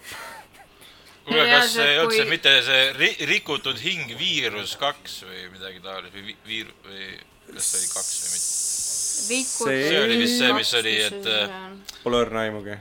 kuule, 1.25 1.43
kas 1.51 1.73
see, 1.75 1.85
ei 1.91 1.99
olnud 1.99 2.15
see 2.15 2.23
kui- 2.25 2.29
mitte 2.31 2.53
see 2.65 2.85
ri- 2.97 3.25
rikutud 3.29 3.77
hing 3.83 4.15
viirus 4.17 4.75
kaks 4.81 5.21
või 5.27 5.43
midagi 5.53 5.79
taolist 5.83 6.15
või 6.15 6.23
vi- 6.31 6.37
viir- 6.47 6.73
või 6.87 7.09
kas 7.53 7.71
see 7.71 7.79
oli 7.83 7.91
kaks 7.93 8.15
või 8.23 8.33
mitte? 8.33 8.68
See 9.27 9.99
oli 9.99 10.17
vist 10.21 10.39
see, 10.39 10.55
mis 10.55 10.73
oli, 10.79 10.95
et, 11.09 11.29
Pole 12.03 12.23
õrna 12.23 12.45
aimugi. 12.47 12.79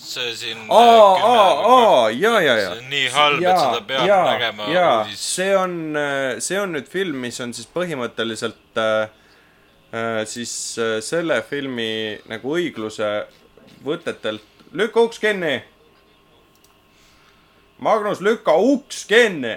see 0.00 0.34
siin. 0.36 0.62
aa, 0.72 1.08
aa, 1.28 1.48
aa, 1.72 2.10
ja, 2.10 2.32
ja, 2.40 2.54
ja 2.56 2.68
see 2.70 2.78
on 2.78 2.86
nii 2.90 3.08
halb, 3.14 3.42
et 3.42 3.58
seda 3.60 3.82
peab 3.88 4.06
ja, 4.08 4.20
nägema 4.26 4.68
ja 4.72 4.86
uudis. 5.00 5.24
see 5.36 5.50
on, 5.56 5.74
see 6.40 6.60
on 6.60 6.72
nüüd 6.76 6.88
film, 6.88 7.20
mis 7.26 7.40
on 7.44 7.52
siis 7.56 7.68
põhimõtteliselt 7.74 8.80
äh, 8.80 9.10
äh, 9.92 10.22
siis 10.26 10.54
äh, 10.80 10.96
selle 11.04 11.42
filmi 11.46 11.90
nagu 12.32 12.56
õigluse 12.56 13.10
võtetelt, 13.84 14.44
lükka 14.72 15.04
uks 15.08 15.18
kinni. 15.18 15.60
Magnus, 17.80 18.20
lükka 18.20 18.56
uks 18.56 19.04
kinni. 19.08 19.56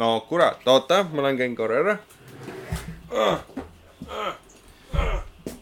no 0.00 0.20
kurat, 0.28 0.64
oota, 0.66 1.02
ma 1.12 1.32
käin 1.36 1.56
korra 1.56 1.82
ära. 1.84 1.98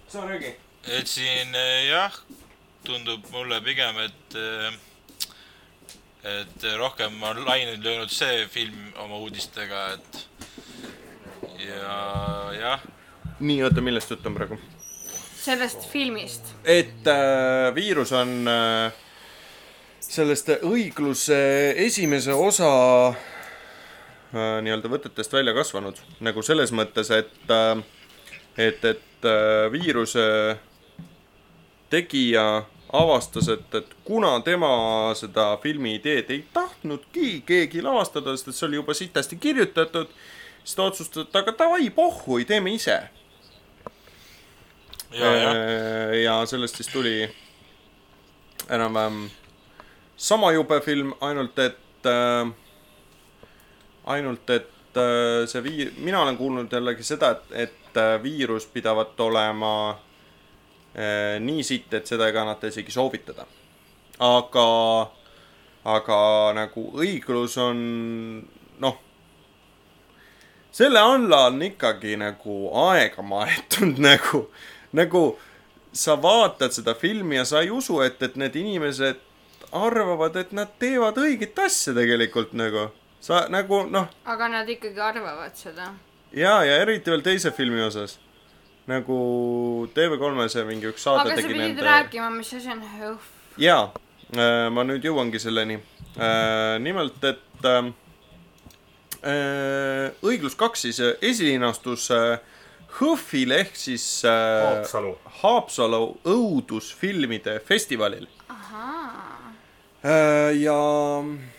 Sa 0.08 0.26
räägi. 0.28 0.54
et 0.84 1.06
siin 1.08 1.54
eh, 1.54 1.88
jah, 1.88 2.12
tundub 2.84 3.24
mulle 3.32 3.60
pigem, 3.64 3.96
et, 4.04 4.36
et 6.24 6.66
rohkem 6.76 7.22
on 7.22 7.44
laineid 7.46 7.84
löönud 7.84 8.12
see 8.12 8.46
film 8.52 8.92
oma 8.96 9.16
uudistega, 9.24 9.86
et 9.96 10.28
ja 11.64 12.52
jah, 12.58 12.84
nii, 13.40 13.62
oota, 13.64 13.80
millest 13.84 14.10
jutt 14.12 14.26
on 14.28 14.36
praegu? 14.36 14.60
sellest 15.38 15.88
filmist. 15.88 16.52
et 16.64 17.06
äh, 17.08 17.74
viirus 17.74 18.12
on 18.12 18.48
äh, 18.48 18.92
sellest 20.04 20.48
õigluse 20.60 21.40
esimese 21.88 22.36
osa 22.36 22.72
äh, 23.08 23.37
nii-öelda 24.32 24.90
võtetest 24.92 25.32
välja 25.32 25.54
kasvanud. 25.56 26.00
nagu 26.20 26.42
selles 26.42 26.72
mõttes, 26.72 27.10
et 27.14 27.52
äh,, 27.54 27.84
et, 28.58 28.84
et 28.84 29.24
äh, 29.24 29.68
viiruse 29.72 30.24
tegija 31.90 32.64
avastas, 32.92 33.48
et, 33.48 33.74
et 33.74 33.94
kuna 34.04 34.32
tema 34.44 34.70
seda 35.16 35.50
filmi 35.62 35.94
ideed 35.98 36.30
ei 36.32 36.42
tahtnudki 36.52 37.42
keegi 37.46 37.82
lavastada, 37.84 38.36
sest 38.36 38.52
et 38.52 38.58
see 38.58 38.66
oli 38.68 38.80
juba 38.80 38.96
sitasti 38.96 39.36
kirjutatud, 39.40 40.10
siis 40.64 40.76
ta 40.76 40.88
otsustas, 40.88 41.28
et 41.28 41.40
aga 41.40 41.54
davai, 41.58 41.90
pohhui, 41.94 42.44
teeme 42.48 42.72
ise 42.74 42.98
ja, 45.12 45.32
Äh, 45.32 46.14
ja 46.22 46.46
sellest 46.46 46.76
siis 46.76 46.88
tuli 46.88 47.34
enam-vähem 48.68 49.30
sama 50.16 50.52
jube 50.52 50.80
film, 50.80 51.14
ainult 51.20 51.58
et 51.58 52.06
äh,, 52.06 52.50
ainult 54.14 54.50
et 54.50 54.98
äh, 54.98 55.46
see 55.50 55.62
vii-, 55.64 55.90
mina 56.04 56.22
olen 56.22 56.36
kuulnud 56.36 56.72
jällegi 56.72 57.06
seda, 57.06 57.34
et, 57.36 57.52
et 57.68 58.00
äh, 58.00 58.16
viirus 58.22 58.66
pidavat 58.72 59.20
olema 59.20 59.72
äh, 59.90 61.36
nii 61.40 61.64
sitt, 61.66 61.92
et 61.94 62.06
seda 62.06 62.28
ei 62.28 62.36
kannata 62.36 62.70
isegi 62.72 62.94
soovitada. 62.94 63.46
aga, 64.18 64.68
aga 65.84 66.20
nagu 66.56 66.88
õiglus 66.98 67.54
on 67.62 67.82
noh, 68.82 68.96
selle 70.72 70.98
alla 70.98 71.44
on 71.46 71.62
ikkagi 71.62 72.16
nagu 72.18 72.58
aega 72.88 73.22
maetud 73.22 74.00
nagu, 74.08 74.48
nagu 74.92 75.22
sa 75.92 76.18
vaatad 76.22 76.74
seda 76.74 76.94
filmi 76.94 77.38
ja 77.38 77.44
sa 77.48 77.62
ei 77.62 77.70
usu, 77.70 78.00
et, 78.04 78.22
et 78.22 78.36
need 78.36 78.56
inimesed 78.56 79.24
arvavad, 79.72 80.36
et 80.36 80.52
nad 80.56 80.70
teevad 80.80 81.18
õiget 81.20 81.58
asja 81.60 81.94
tegelikult 81.96 82.54
nagu. 82.56 82.88
Sa 83.20 83.46
nagu 83.52 83.84
noh, 83.90 84.08
aga 84.24 84.48
nad 84.48 84.68
ikkagi 84.68 85.00
arvavad 85.00 85.56
seda. 85.58 85.92
ja, 86.32 86.58
ja 86.64 86.80
eriti 86.82 87.10
veel 87.10 87.22
teise 87.22 87.52
filmi 87.54 87.82
osas. 87.82 88.18
nagu 88.88 89.16
TV3-e 89.94 90.48
see 90.48 90.64
mingi 90.68 90.88
üks 90.88 91.04
saade 91.04 91.26
aga 91.26 91.36
sa 91.36 91.40
tegi 91.42 91.54
pidid 91.54 91.64
nende. 91.66 91.86
rääkima, 91.88 92.30
mis 92.30 92.52
asi 92.54 92.70
on 92.72 92.84
HÖFF. 92.98 93.32
jaa, 93.58 93.88
ma 94.70 94.84
nüüd 94.84 95.04
jõuangi 95.04 95.40
selleni. 95.42 95.80
nimelt, 96.84 97.24
et 97.24 97.66
äh, 97.66 97.90
äh, 99.22 100.12
Õiglus 100.22 100.56
kaks 100.58 100.86
siis 100.86 101.00
äh, 101.00 101.14
esilinastus 101.22 102.10
äh, 102.14 102.38
HÖFFil 102.98 103.52
ehk 103.52 103.76
siis 103.76 104.24
äh, 104.26 104.32
Haapsalu. 104.64 105.12
Haapsalu 105.42 106.02
õudusfilmide 106.26 107.58
festivalil. 107.66 108.26
ja 110.02 110.80
äh, 111.20 111.57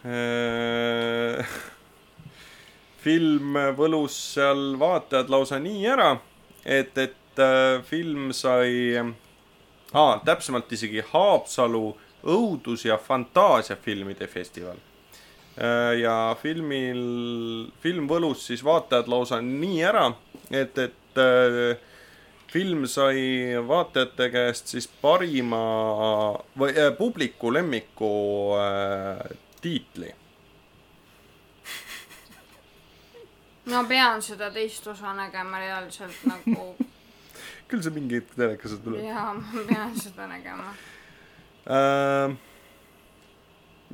film 3.04 3.56
võlus 3.76 4.34
seal 4.34 4.76
vaatajad 4.80 5.28
lausa 5.32 5.58
nii 5.60 5.86
ära, 5.92 6.10
et, 6.64 6.98
et 6.98 7.38
äh, 7.40 7.82
film 7.84 8.32
sai 8.36 8.96
ah,, 9.00 10.20
täpsemalt 10.24 10.72
isegi 10.72 11.00
Haapsalu 11.12 11.96
õudus- 12.24 12.86
ja 12.88 12.98
fantaasiafilmide 13.00 14.26
festival. 14.26 14.76
ja 16.00 16.36
filmil, 16.40 17.00
film 17.82 18.06
võlus 18.08 18.46
siis 18.46 18.64
vaatajad 18.64 19.08
lausa 19.12 19.40
nii 19.44 19.82
ära, 19.84 20.06
et, 20.48 20.78
et 20.78 21.18
äh, 21.20 21.76
film 22.50 22.86
sai 22.90 23.54
vaatajate 23.66 24.26
käest 24.32 24.72
siis 24.72 24.88
parima 25.02 25.60
või 26.58 26.74
äh, 26.74 26.90
publiku 26.96 27.52
lemmiku 27.54 28.10
äh, 28.58 29.20
tiitli. 29.60 30.14
ma 33.70 33.84
pean 33.86 34.22
seda 34.22 34.48
teist 34.50 34.86
osa 34.90 35.12
nägema 35.14 35.60
reaalselt 35.62 36.24
nagu 36.26 36.64
küll 37.70 37.82
see 37.84 37.94
mingi 37.94 38.18
hetk 38.18 38.32
telekasse 38.34 38.80
tuleb. 38.84 39.04
jaa, 39.04 39.34
ma 39.36 39.64
pean 39.68 39.94
seda 39.98 40.26
nägema. 40.30 40.72
äh,. 41.76 42.34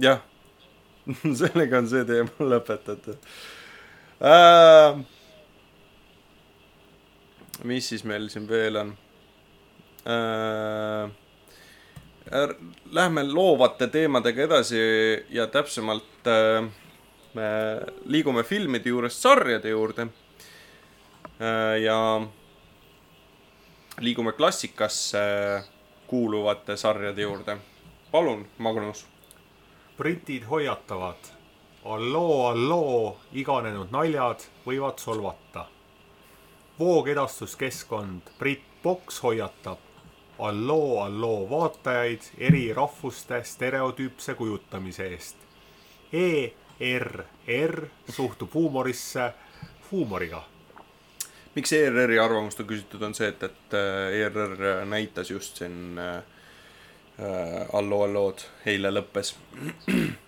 jah, 0.07 0.23
sellega 1.43 1.83
on 1.83 1.91
see 1.93 2.07
teema 2.09 2.49
lõpetatud 2.55 3.29
äh,. 4.23 5.05
mis 7.69 7.93
siis 7.93 8.07
meil 8.09 8.31
siin 8.33 8.49
veel 8.49 8.83
on 8.85 8.97
äh,? 10.07 11.26
Lähme 12.91 13.23
loovate 13.25 13.87
teemadega 13.87 14.43
edasi 14.43 14.81
ja 15.31 15.47
täpsemalt 15.47 16.27
äh, 16.27 16.67
me 17.37 17.49
liigume 18.05 18.43
filmide 18.43 18.89
juurest 18.91 19.23
sarjade 19.23 19.71
juurde 19.71 20.09
äh,. 21.39 21.79
ja 21.83 21.99
liigume 24.01 24.33
klassikasse 24.33 25.19
kuuluvate 26.07 26.77
sarjade 26.77 27.23
juurde. 27.23 27.57
palun, 28.11 28.47
Magnus. 28.59 29.07
britid 29.99 30.43
hoiatavad. 30.51 31.31
alloo, 31.85 32.47
alloo, 32.47 33.17
iganenud 33.33 33.91
naljad 33.91 34.49
võivad 34.67 34.99
solvata. 34.99 35.67
voogedastuskeskkond 36.79 38.35
BritBox 38.39 39.23
hoiatab. 39.23 39.86
alloo, 40.39 41.03
alloo 41.03 41.51
vaatajaid 41.51 42.21
eri 42.39 42.73
rahvuste 42.75 43.43
stereotüüpse 43.45 44.35
kujutamise 44.35 45.07
eest. 45.07 45.37
ERR 46.13 47.87
suhtub 48.09 48.55
huumorisse 48.55 49.33
huumoriga. 49.91 50.45
miks 51.55 51.73
ERR-i 51.73 52.19
arvamust 52.19 52.61
on 52.61 52.67
küsitud, 52.67 53.03
on 53.03 53.15
see, 53.15 53.29
et, 53.29 53.43
et 53.43 53.75
äh, 53.75 54.13
ERR 54.21 54.85
näitas 54.85 55.31
just 55.31 55.57
siin 55.57 55.99
äh, 55.99 56.17
äh, 56.17 56.23
Allo 57.73 58.03
Allood 58.05 58.45
eile 58.67 58.91
lõppes. 58.93 59.35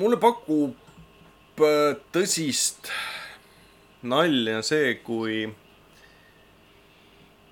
mulle 0.00 0.16
pakub 0.18 1.62
äh, 1.62 1.92
tõsist 2.14 2.90
nalja 4.02 4.62
see, 4.66 4.94
kui, 5.04 5.44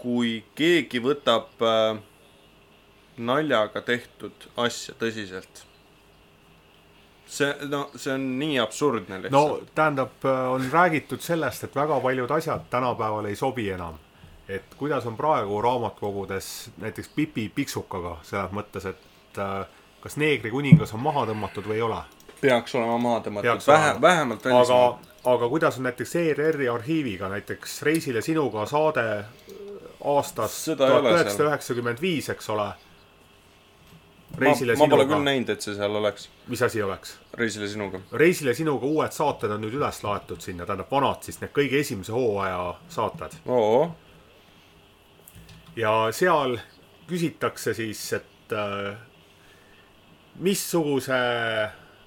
kui 0.02 0.40
keegi 0.58 1.00
võtab 1.02 1.62
äh, 1.62 2.00
naljaga 3.16 3.82
tehtud 3.86 4.48
asja 4.56 4.94
tõsiselt. 4.98 5.66
see, 7.26 7.52
no 7.68 7.86
see 7.96 8.12
on 8.12 8.24
nii 8.38 8.58
absurdne 8.60 9.20
lihtsalt 9.22 9.32
no 9.32 9.74
tähendab, 9.74 10.24
on 10.52 10.66
räägitud 10.72 11.20
sellest, 11.20 11.64
et 11.64 11.76
väga 11.76 12.00
paljud 12.00 12.30
asjad 12.30 12.66
tänapäeval 12.70 13.30
ei 13.30 13.36
sobi 13.36 13.68
enam. 13.70 13.94
et 14.48 14.74
kuidas 14.76 15.06
on 15.06 15.16
praegu 15.16 15.60
raamatukogudes 15.62 16.70
näiteks 16.78 17.08
Pipi 17.14 17.48
Piksukaga 17.54 18.18
selles 18.22 18.50
mõttes, 18.52 18.86
et 18.86 19.38
äh, 19.38 19.66
kas 20.00 20.16
neegrikuningas 20.16 20.94
on 20.94 21.00
maha 21.00 21.26
tõmmatud 21.30 21.68
või 21.68 21.78
ei 21.78 21.86
ole. 21.86 22.02
peaks 22.40 22.74
olema 22.74 22.98
maha 22.98 23.20
tõmmatud 23.28 23.66
vähe 23.66 23.94
vähemalt 24.00 24.46
aga 24.46 24.54
välismaal., 24.54 24.94
aga 25.24 25.48
kuidas 25.48 25.78
on 25.78 25.86
näiteks 25.86 26.16
ERR-i 26.16 26.68
arhiiviga 26.68 27.28
näiteks 27.28 27.82
Reisile 27.82 28.22
sinuga 28.22 28.66
saade 28.66 29.24
aastast 30.04 30.64
tuhat 30.76 31.04
üheksasada 31.04 31.50
üheksakümmend 31.50 32.00
viis, 32.02 32.28
eks 32.32 32.50
ole. 32.50 32.68
ma, 34.32 34.40
Reisile 34.40 34.76
ma 34.76 34.88
pole 34.88 35.04
küll 35.04 35.12
sinuga, 35.14 35.24
näinud, 35.30 35.52
et 35.54 35.64
see 35.64 35.74
seal 35.76 35.96
oleks, 36.00 36.28
mis 36.48 36.62
asi 36.62 36.82
oleks? 36.82 37.16
reisile 37.38 37.68
sinuga. 37.68 38.00
reisile 38.12 38.54
sinuga 38.54 38.86
uued 38.86 39.12
saated 39.12 39.52
on 39.54 39.62
nüüd 39.66 39.76
üles 39.78 40.02
laetud 40.04 40.40
sinna, 40.40 40.66
tähendab 40.66 40.90
vanad 40.90 41.22
siis 41.26 41.40
need 41.42 41.52
kõige 41.54 41.80
esimese 41.84 42.14
hooaja 42.16 42.74
saated. 42.88 43.38
oo, 43.46 43.90
ja 45.76 45.94
seal 46.12 46.58
küsitakse 47.08 47.74
siis, 47.74 48.02
et 48.12 48.56
äh, 48.56 48.96
missuguse 50.40 51.14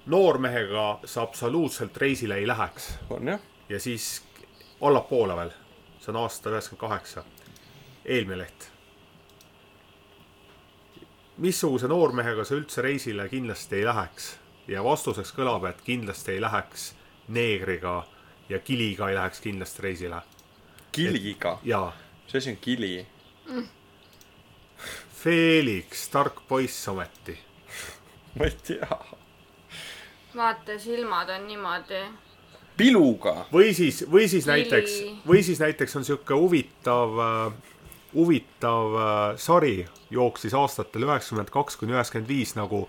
noormehega 0.06 0.98
sa 1.04 1.22
absoluutselt 1.22 1.96
reisile 1.96 2.36
ei 2.40 2.46
läheks 2.46 2.98
on 3.10 3.28
jah. 3.28 3.40
ja 3.68 3.80
siis 3.80 4.22
allapoole 4.80 5.36
veel, 5.36 5.50
see 6.00 6.12
on 6.14 6.20
aasta 6.22 6.50
üheksakümmend 6.50 6.80
kaheksa, 6.80 7.24
eelmine 8.06 8.38
leht. 8.38 8.70
missuguse 11.36 11.88
noormehega 11.88 12.44
sa 12.44 12.54
üldse 12.56 12.82
reisile 12.82 13.28
kindlasti 13.28 13.76
ei 13.76 13.84
läheks 13.84 14.30
ja 14.68 14.84
vastuseks 14.84 15.34
kõlab, 15.36 15.66
et 15.68 15.82
kindlasti 15.84 16.32
ei 16.32 16.40
läheks 16.40 16.94
neegriga 17.28 18.06
ja 18.48 18.58
kiliga 18.58 19.10
ei 19.10 19.18
läheks 19.18 19.40
kindlasti 19.44 19.82
reisile 19.82 20.22
kiliga, 20.96 21.58
ja 21.64 21.92
mis 22.24 22.34
asi 22.34 22.50
on 22.50 22.56
kili? 22.60 23.06
Felix, 25.12 26.08
tark 26.08 26.40
poiss 26.48 26.88
ometi. 26.88 27.36
ma 28.38 28.48
ei 28.48 28.56
tea. 28.66 28.98
vaata, 30.36 30.78
silmad 30.78 31.30
on 31.36 31.46
niimoodi. 31.46 32.00
piluga, 32.76 33.46
või 33.52 33.74
siis, 33.74 34.04
või 34.12 34.28
siis 34.28 34.44
Kili. 34.44 34.52
näiteks, 34.52 34.96
või 35.28 35.42
siis 35.42 35.60
näiteks 35.60 35.96
on 35.96 36.04
sihuke 36.04 36.34
huvitav 36.36 37.20
äh,, 37.24 37.52
huvitav 38.16 38.94
äh, 38.96 39.36
sari 39.36 39.86
jooksis 40.10 40.54
aastatel 40.54 41.04
üheksakümmend 41.06 41.52
kaks 41.52 41.76
kuni 41.76 41.92
üheksakümmend 41.92 42.28
viis 42.28 42.54
nagu 42.56 42.86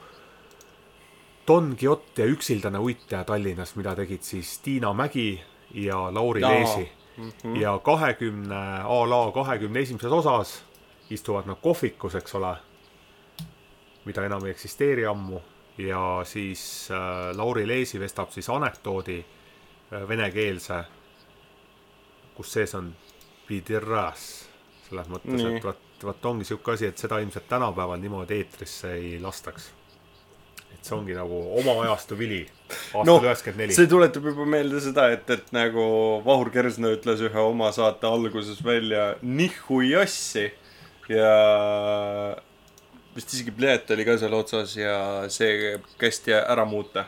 Don 1.48 1.76
Quixote 1.76 2.22
ja 2.22 2.28
üksildane 2.28 2.80
uittaja 2.80 3.24
Tallinnas, 3.24 3.76
mida 3.76 3.96
tegid 3.96 4.24
siis 4.24 4.58
Tiina 4.60 4.94
Mägi 4.94 5.40
ja 5.74 6.00
Lauri 6.14 6.42
Jaa. 6.42 6.52
Leesi 6.52 6.92
mm. 7.18 7.30
-hmm. 7.30 7.62
ja 7.62 7.80
kahekümne, 7.80 8.82
a 8.84 9.10
la 9.10 9.32
kahekümne 9.32 9.80
esimeses 9.80 10.12
osas 10.12 10.64
istuvad 11.10 11.46
nad 11.46 11.56
kohvikus, 11.62 12.16
eks 12.16 12.36
ole, 12.36 12.56
mida 14.06 14.26
enam 14.26 14.46
ei 14.46 14.52
eksisteeri 14.52 15.06
ammu 15.06 15.40
ja 15.78 16.22
siis 16.24 16.90
äh, 16.92 17.38
Lauri 17.38 17.68
Leesi 17.68 18.00
vestab 18.00 18.32
siis 18.32 18.50
anekdoodi 18.50 19.26
äh, 19.94 20.08
venekeelse, 20.08 20.84
kus 22.36 22.54
sees 22.54 22.76
on 22.76 22.96
pidirras. 23.48 24.47
Selles 24.88 25.10
mõttes, 25.12 25.44
et 25.50 25.66
vot, 25.66 25.82
vot 26.10 26.30
ongi 26.32 26.48
sihuke 26.48 26.76
asi, 26.76 26.92
et 26.92 27.02
seda 27.02 27.20
ilmselt 27.24 27.48
tänapäeval 27.50 28.00
niimoodi 28.02 28.40
eetrisse 28.42 28.94
ei 28.96 29.18
lastaks. 29.24 29.72
et 30.74 30.86
see 30.86 30.96
ongi 30.96 31.16
nagu 31.18 31.38
oma 31.60 31.74
ajastu 31.86 32.18
vili 32.20 32.44
aastal 32.70 33.26
üheksakümmend, 33.26 33.62
neli. 33.64 33.76
see 33.76 33.90
tuletab 33.90 34.28
juba 34.32 34.46
meelde 34.46 34.82
seda, 34.84 35.08
et, 35.16 35.30
et 35.34 35.52
nagu 35.56 35.84
Vahur 36.26 36.52
Kersna 36.54 36.92
ütles 36.96 37.24
ühe 37.24 37.44
oma 37.44 37.72
saate 37.76 38.08
alguses 38.08 38.60
välja 38.64 39.16
nihhuiassi 39.22 40.52
ja 41.10 41.34
vist 43.16 43.34
isegi 43.34 43.54
Plet 43.56 43.92
oli 43.96 44.06
ka 44.06 44.18
seal 44.22 44.36
otsas 44.38 44.76
ja 44.78 44.98
see 45.34 45.78
kästi 46.00 46.36
ära 46.38 46.66
muuta. 46.66 47.08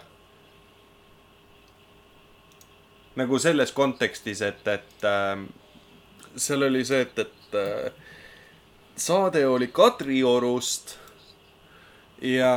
nagu 3.19 3.35
selles 3.41 3.73
kontekstis, 3.75 4.39
et, 4.47 4.61
et 4.71 5.03
äh, 5.03 5.41
seal 6.35 6.63
oli 6.67 6.83
see, 6.85 7.01
et, 7.01 7.19
et 7.19 7.55
äh, 7.55 7.91
saade 8.99 9.45
oli 9.47 9.67
Kadriorust 9.67 10.97
ja 12.21 12.53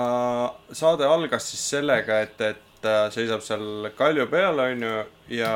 saade 0.72 1.06
algas 1.06 1.50
siis 1.50 1.64
sellega, 1.76 2.20
et, 2.26 2.40
et 2.40 2.62
ta 2.82 3.10
seisab 3.14 3.40
seal 3.46 3.90
kalju 3.96 4.26
peal, 4.26 4.58
onju, 4.58 4.94
ja, 5.30 5.52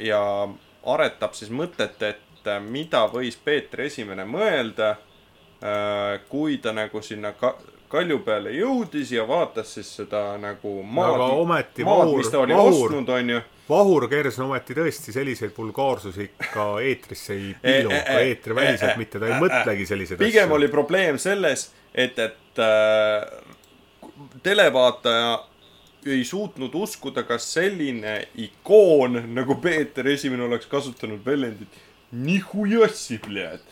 ja 0.00 0.20
aretab 0.94 1.34
siis 1.36 1.50
mõtet, 1.52 2.00
et 2.02 2.48
äh, 2.48 2.60
mida 2.64 3.04
võis 3.12 3.36
Peeter 3.44 3.84
Esimene 3.88 4.24
mõelda, 4.28 4.94
kui 6.28 6.56
ta 6.58 6.72
nagu 6.74 6.98
sinna 7.06 7.30
ka- 7.38 7.54
kalju 7.92 8.16
peale 8.26 8.50
jõudis 8.56 9.12
ja 9.14 9.22
vaatas 9.28 9.74
siis 9.76 9.92
seda 10.00 10.32
nagu 10.42 10.72
maad 10.82 11.12
maad, 11.86 12.08
mis 12.18 12.30
ta 12.32 12.40
oli 12.42 12.56
Vahur- 12.56 12.72
ostnud, 12.88 13.08
onju. 13.14 13.36
Vahur 13.68 14.08
Kersna 14.10 14.44
ometi 14.48 14.74
tõesti 14.74 15.14
selliseid 15.14 15.52
vulgaarsusi 15.56 16.28
ka 16.52 16.66
eetrisse 16.82 17.34
ei 17.36 17.52
piilu, 17.62 17.92
Eh, 17.92 17.98
eh, 17.98 18.04
ka 18.04 18.18
eh, 18.18 18.32
eetriväliselt 18.32 18.90
eh, 18.90 18.98
mitte, 18.98 19.20
ta 19.22 19.28
ei 19.28 19.36
eh, 19.36 19.42
mõtlegi 19.44 19.86
selliseid 19.86 20.18
pigem 20.20 20.50
asju. 20.50 20.56
oli 20.58 20.68
probleem 20.72 21.18
selles, 21.22 21.68
et, 21.94 22.18
et 22.18 22.62
äh, 22.62 23.22
televaataja 24.42 25.38
ei 26.10 26.24
suutnud 26.26 26.74
uskuda, 26.74 27.22
kas 27.22 27.46
selline 27.54 28.16
ikoon 28.42 29.20
nagu 29.36 29.54
Peeter 29.62 30.08
Esimene 30.10 30.48
oleks 30.48 30.66
kasutanud 30.66 31.22
väljendit 31.26 31.78
nihujassi, 32.12 33.18
pljad. 33.22 33.62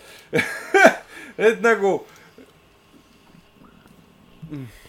et 1.51 1.61
nagu. 1.64 1.99
Kersna 4.51 4.80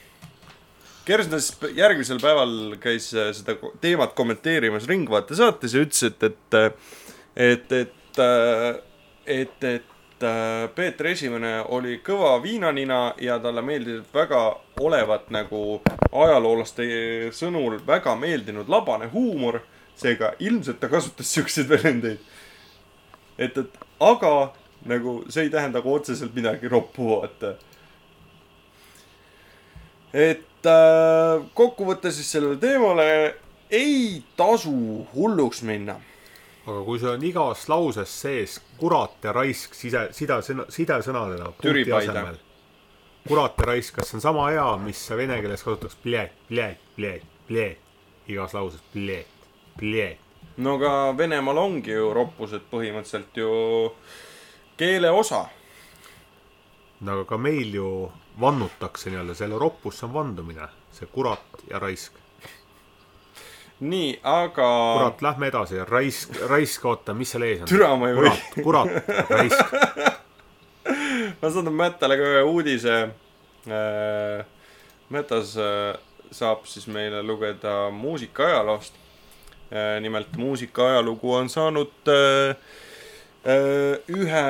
p- 1.06 1.72
järgmisel 1.76 2.20
päeval 2.22 2.76
käis 2.82 3.14
äh, 3.16 3.32
seda 3.34 3.56
teemat 3.82 4.14
kommenteerimas 4.14 4.88
Ringvaate 4.89 5.36
saates 5.36 5.74
ja 5.74 5.82
ütles, 5.86 6.04
et, 6.04 6.24
et, 6.24 6.58
et, 7.36 7.72
et, 7.72 8.20
et, 9.26 9.64
et 9.64 10.24
äh, 10.24 10.70
Peeter 10.76 11.08
Esimene 11.12 11.56
oli 11.74 11.97
kõva 12.06 12.36
viinanina 12.43 13.14
ja 13.22 13.39
talle 13.41 13.64
meeldis 13.66 14.04
väga 14.14 14.43
olevat 14.82 15.30
nagu 15.34 15.82
ajaloolaste 16.12 16.86
sõnul 17.34 17.80
väga 17.88 18.16
meeldinud 18.16 18.70
labane 18.70 19.10
huumor. 19.14 19.62
seega 20.02 20.34
ilmselt 20.39 20.80
ta 20.80 20.88
kasutas 20.89 21.34
siukseid 21.34 21.70
väljendeid. 21.70 22.20
et, 23.38 23.58
et 23.58 23.78
aga 23.99 24.54
nagu 24.86 25.24
see 25.30 25.43
ei 25.43 25.49
tähenda 25.49 25.82
ka 25.82 25.89
otseselt 25.89 26.34
midagi 26.36 26.68
roppu, 26.68 27.10
vaata. 27.10 27.56
et 30.14 30.51
äh, 30.70 31.41
kokkuvõte 31.53 32.12
siis 32.12 32.32
sellele 32.32 32.57
teemale 32.62 33.07
ei 33.72 34.24
tasu 34.38 35.07
hulluks 35.16 35.62
minna. 35.64 35.95
aga 36.68 36.84
kui 36.86 36.99
sul 36.99 37.16
on 37.16 37.24
igas 37.26 37.64
lauses 37.70 38.12
sees 38.22 38.59
kurat 38.78 39.24
ja 39.24 39.34
raisk 39.34 39.74
side, 39.74 40.09
sidesõna, 40.14 40.68
sidesõnadena. 40.70 41.51
Türipaide. 41.62 42.38
kurat 43.28 43.57
ja 43.57 43.66
raisk, 43.72 43.95
kas 43.95 44.12
see 44.12 44.18
on 44.20 44.26
sama 44.26 44.49
hea, 44.51 44.68
mis 44.84 45.01
sa 45.07 45.18
vene 45.18 45.39
keeles 45.41 45.64
kasutaks 45.64 45.97
pljeet, 46.03 46.36
pljeet, 46.47 46.84
pljeet, 46.95 47.24
pljeet, 47.47 47.80
igas 48.28 48.53
lauses 48.53 48.84
pljeet, 48.93 49.47
pljeet. 49.78 50.20
no 50.57 50.76
aga 50.78 51.18
Venemaal 51.18 51.57
ongi 51.57 51.95
ju 51.95 52.14
roppused 52.14 52.68
põhimõtteliselt 52.72 53.38
ju 53.38 53.51
keele 54.78 55.12
osa. 55.12 55.45
no 57.01 57.14
aga 57.18 57.26
ka 57.26 57.38
meil 57.38 57.74
ju 57.76 57.91
vannutakse 58.39 59.11
nii-öelda, 59.11 59.36
selle 59.36 59.59
roppus 59.59 60.03
on 60.03 60.13
vandumine, 60.13 60.67
see 60.95 61.09
kurat 61.11 61.63
ja 61.69 61.79
raisk. 61.79 62.13
nii, 63.79 64.19
aga. 64.23 64.69
kurat, 64.97 65.21
lähme 65.21 65.47
edasi, 65.47 65.84
raisk, 65.86 66.38
raisk, 66.49 66.86
oota, 66.86 67.13
mis 67.17 67.32
seal 67.34 67.47
ees 67.47 67.65
on? 67.65 67.71
Türa, 67.71 67.95
ma 67.97 68.11
ei 68.11 68.17
või. 68.17 68.32
kurat, 68.63 68.63
kurat, 68.63 69.29
raisk. 69.29 69.75
ma 71.41 71.49
saadan 71.49 71.73
Mättale 71.73 72.17
ka 72.17 72.32
ühe 72.36 72.43
uudise. 72.47 72.95
Mätas 75.11 75.55
äh, 75.59 75.97
saab 76.32 76.65
siis 76.65 76.88
meile 76.88 77.23
lugeda 77.23 77.89
muusikaajaloost. 77.91 78.93
nimelt 80.01 80.38
muusikaajalugu 80.38 81.34
on 81.34 81.49
saanud 81.49 81.91
äh, 82.07 82.55
äh, 83.47 83.99
ühe 84.07 84.41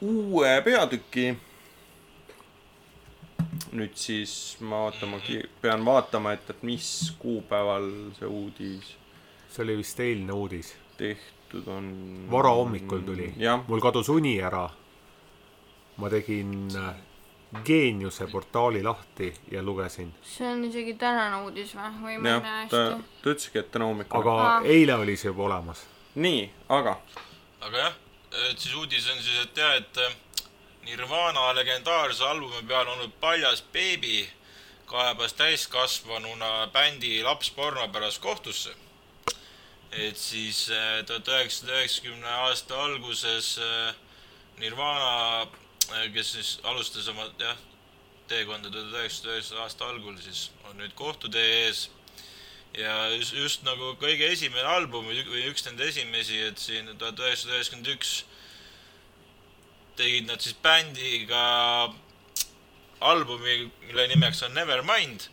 uue 0.00 0.62
peatüki. 0.64 1.36
Nüüd 3.74 3.96
siis 3.98 4.56
ma 4.62 4.84
vaatama, 4.86 5.18
pean 5.60 5.84
vaatama, 5.84 6.32
et, 6.36 6.50
et 6.50 6.62
mis 6.62 6.88
kuupäeval 7.18 7.88
see 8.18 8.28
uudis 8.30 8.92
see 9.54 9.62
oli 9.62 9.76
vist 9.76 10.00
eilne 10.00 10.32
uudis. 10.32 10.76
tehtud 10.96 11.66
on. 11.66 12.26
varahommikul 12.30 13.00
tuli. 13.00 13.34
mul 13.66 13.80
kadus 13.80 14.08
uni 14.08 14.40
ära. 14.42 14.70
ma 15.96 16.10
tegin 16.10 16.68
äh, 16.76 16.94
Geeniuse 17.64 18.26
portaali 18.26 18.82
lahti 18.82 19.34
ja 19.50 19.62
lugesin, 19.62 20.14
see 20.22 20.48
on 20.52 20.64
isegi 20.64 20.94
tänane 20.98 21.44
uudis 21.44 21.74
või, 21.76 21.90
või 22.02 22.16
ma 22.18 22.32
ei 22.32 22.40
näe, 22.40 22.66
ta, 22.68 22.80
hästi. 22.82 23.20
ta 23.22 23.30
ütleski, 23.30 23.58
et 23.58 23.70
täna 23.70 23.86
hommikul. 23.86 24.20
aga 24.20 24.34
Aa. 24.46 24.60
eile 24.64 24.94
oli 24.94 25.16
see 25.16 25.30
juba 25.30 25.46
olemas. 25.46 25.86
nii, 26.14 26.50
aga 26.68 26.96
aga 27.60 27.78
jah, 27.78 27.94
et 28.50 28.58
siis 28.58 28.74
uudis 28.74 29.06
on 29.14 29.22
siis, 29.22 29.38
et 29.46 29.62
jah, 29.62 29.76
et 29.78 30.02
Nirvana 30.84 31.52
legendaarse 31.56 32.24
albumi 32.24 32.62
peal 32.68 32.88
olnud 32.92 33.12
Paljas 33.20 33.62
beebi 33.72 34.28
kaebas 34.86 35.32
täiskasvanuna 35.38 36.66
bändi 36.72 37.22
lapsporno 37.22 37.88
pärast 37.88 38.20
kohtusse. 38.20 38.74
et 39.92 40.16
siis 40.18 40.70
äh, 40.70 41.04
tuhat 41.06 41.28
üheksasada 41.28 41.72
üheksakümne 41.78 42.28
aasta 42.28 42.84
alguses 42.84 43.58
äh, 43.58 43.94
Nirvana, 44.58 45.46
kes 46.14 46.32
siis 46.32 46.50
alustas 46.62 47.08
oma 47.08 47.28
jah, 47.38 47.56
teekonda 48.28 48.70
tuhat 48.70 48.92
üheksasada 48.98 49.36
üheksakümne 49.36 49.62
aasta 49.62 49.88
algul, 49.88 50.16
siis 50.18 50.50
on 50.68 50.76
nüüd 50.82 50.94
kohtutee 50.98 51.46
ees 51.60 51.88
ja 52.74 53.08
just, 53.14 53.34
just 53.38 53.64
nagu 53.64 53.94
kõige 54.02 54.28
esimene 54.34 54.66
album 54.66 55.06
või 55.06 55.46
üks 55.48 55.64
nende 55.66 55.86
esimesi, 55.88 56.40
et 56.50 56.58
siin 56.58 56.90
tuhat 56.98 57.20
üheksasada 57.20 57.56
üheksakümmend 57.60 57.92
üks 57.94 58.24
tegid 59.96 60.26
nad 60.26 60.40
siis 60.42 60.56
bändiga 60.62 61.44
albumi, 63.04 63.70
mille 63.86 64.06
nimeks 64.08 64.42
on 64.42 64.54
Nevermind. 64.54 65.28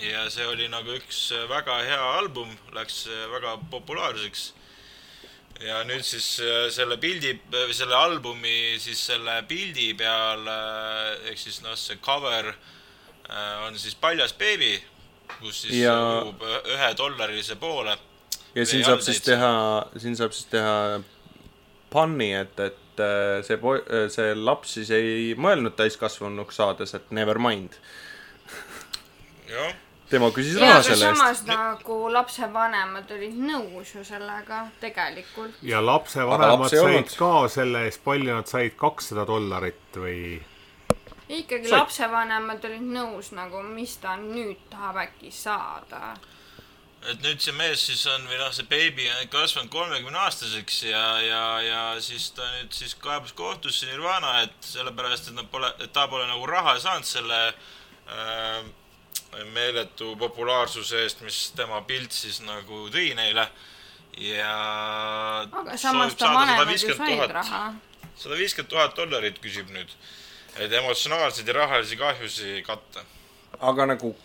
ja 0.00 0.26
see 0.30 0.44
oli 0.44 0.66
nagu 0.68 0.92
üks 0.92 1.30
väga 1.48 1.78
hea 1.86 2.08
album, 2.18 2.50
läks 2.76 3.06
väga 3.32 3.54
populaarseks. 3.70 4.52
ja 5.64 5.78
nüüd 5.88 6.04
siis 6.04 6.40
äh, 6.44 6.66
selle 6.70 6.98
pildi, 7.00 7.30
selle 7.72 7.94
albumi 7.96 8.76
siis 8.78 9.06
selle 9.06 9.38
pildi 9.48 9.94
peal 9.96 10.44
äh, 10.52 11.30
ehk 11.30 11.38
siis 11.40 11.62
noh, 11.64 11.76
see 11.80 11.96
cover 12.04 12.50
äh, 12.52 13.64
on 13.66 13.78
siis 13.78 13.94
paljas 13.94 14.34
beebi, 14.36 14.74
kus 15.40 15.62
siis 15.62 15.78
Ja- 15.80 15.96
ujub 16.20 16.44
ühe 16.74 16.90
dollarise 16.98 17.56
poole 17.56 17.96
ja 18.54 18.66
siin 18.66 18.84
saab 18.84 19.00
siis 19.00 19.22
teha, 19.24 19.54
siin 19.96 20.16
saab 20.16 20.32
siis 20.36 20.50
teha 20.52 21.00
panni, 21.92 22.34
et, 22.36 22.60
et 22.60 22.76
äh, 23.02 23.40
see 23.46 23.58
po-, 23.60 23.80
see 24.12 24.34
laps 24.34 24.76
siis 24.78 24.92
ei 24.94 25.34
mõelnud 25.38 25.76
täiskasvanuks 25.78 26.60
saades, 26.60 26.94
et 26.98 27.10
never 27.10 27.38
mind. 27.42 27.78
tema 30.10 30.30
küsis 30.34 30.58
ja 30.58 30.62
raha 30.62 30.74
aga 30.78 30.82
selle 30.86 31.06
eest. 31.08 31.18
samas 31.18 31.40
nagu 31.48 31.96
lapsevanemad 32.14 33.10
olid 33.16 33.38
nõus 33.42 33.94
ju 33.94 34.04
sellega 34.06 34.66
tegelikult. 34.80 35.56
ja 35.62 35.80
lapsevanemad 35.82 36.60
laps 36.60 36.74
said 36.74 36.84
olnud. 36.84 37.16
ka 37.18 37.32
selle 37.48 37.86
eest, 37.88 38.04
palju 38.04 38.34
nad 38.34 38.50
said, 38.50 38.76
kakssada 38.78 39.26
dollarit 39.26 39.98
või? 39.98 40.38
ikkagi 41.28 41.68
Sai- 41.68 41.78
lapsevanemad 41.80 42.64
olid 42.64 42.86
nõus 42.94 43.32
nagu, 43.34 43.62
mis 43.62 43.96
ta 44.02 44.16
nüüd 44.20 44.68
tahab 44.70 45.02
äkki 45.06 45.32
saada. 45.34 46.14
Et 47.10 47.22
nüüd 47.22 47.42
see 47.42 47.54
mees 47.54 47.82
siis 47.88 48.02
on 48.10 48.24
või 48.26 48.38
noh, 48.40 48.50
see 48.54 48.66
beebi 48.70 49.06
on 49.10 49.28
kasvanud 49.30 49.70
kolmekümne 49.72 50.18
aastaseks 50.24 50.80
ja, 50.88 51.04
ja, 51.22 51.42
ja 51.62 51.82
siis 52.02 52.30
ta 52.36 52.46
nüüd 52.56 52.74
siis 52.74 52.96
kaebas 53.02 53.34
kohtusse 53.36 53.86
Nirvana, 53.90 54.40
et 54.46 54.56
sellepärast, 54.66 55.30
et 55.30 55.38
nad 55.38 55.48
pole, 55.52 55.70
et 55.82 55.92
ta 55.94 56.06
pole 56.10 56.26
nagu 56.26 56.46
raha 56.50 56.76
saanud 56.82 57.06
selle 57.06 57.40
äh, 57.50 58.66
meeletu 59.54 60.14
populaarsuse 60.18 61.04
eest, 61.04 61.22
mis 61.26 61.40
tema 61.56 61.80
pilt 61.86 62.14
siis 62.14 62.40
nagu 62.46 62.86
tõi 62.92 63.10
neile. 63.18 63.48
ja. 64.16 64.52
aga 65.46 65.76
samas 65.76 66.16
ta 66.16 66.32
vanemad 66.34 66.72
ju 66.72 66.94
said 66.94 67.34
raha. 67.38 67.64
sada 68.16 68.38
viiskümmend 68.38 68.72
tuhat 68.72 68.96
dollarit 68.96 69.42
küsib 69.42 69.70
nüüd, 69.74 69.92
et 70.56 70.72
emotsionaalseid 70.72 71.48
ja 71.48 71.60
rahalisi 71.60 71.98
kahjusi 72.00 72.62
katta. 72.66 73.04
aga 73.60 73.92
nagu 73.94 74.16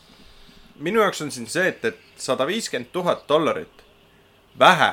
minu 0.81 1.01
jaoks 1.03 1.21
on 1.21 1.31
siin 1.31 1.49
see, 1.51 1.67
et, 1.67 1.85
et 1.85 2.10
sada 2.21 2.45
viiskümmend 2.47 2.91
tuhat 2.93 3.23
dollarit, 3.29 3.81
vähe. 4.59 4.91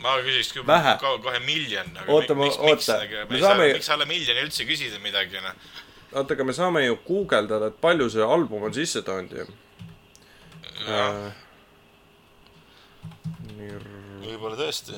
ma 0.00 0.14
küsiks 0.24 0.52
küll 0.56 0.64
Vähe. 0.66 0.94
ka 1.00 1.10
kohe 1.22 1.38
miljon. 1.44 1.90
Oota, 2.08 2.34
ma- 2.34 2.46
oota, 2.48 2.96
me 3.02 3.26
me 3.28 3.36
ei 3.36 3.42
saa, 3.42 3.50
saame- 3.50 3.72
miks 3.76 3.90
alla 3.92 4.06
miljoni 4.08 4.40
üldse 4.46 4.64
küsida 4.64 4.98
midagi, 5.02 5.42
noh. 5.44 5.52
oota, 6.14 6.34
aga 6.34 6.44
me 6.44 6.52
saame 6.56 6.84
ju 6.86 6.96
guugeldada, 7.06 7.66
et 7.68 7.80
palju 7.80 8.08
see 8.10 8.22
album 8.24 8.62
on 8.62 8.72
sisse 8.74 9.02
toonud 9.04 9.32
ju. 9.42 9.46
jah, 10.88 11.32
võib-olla 14.24 14.56
tõesti. 14.56 14.96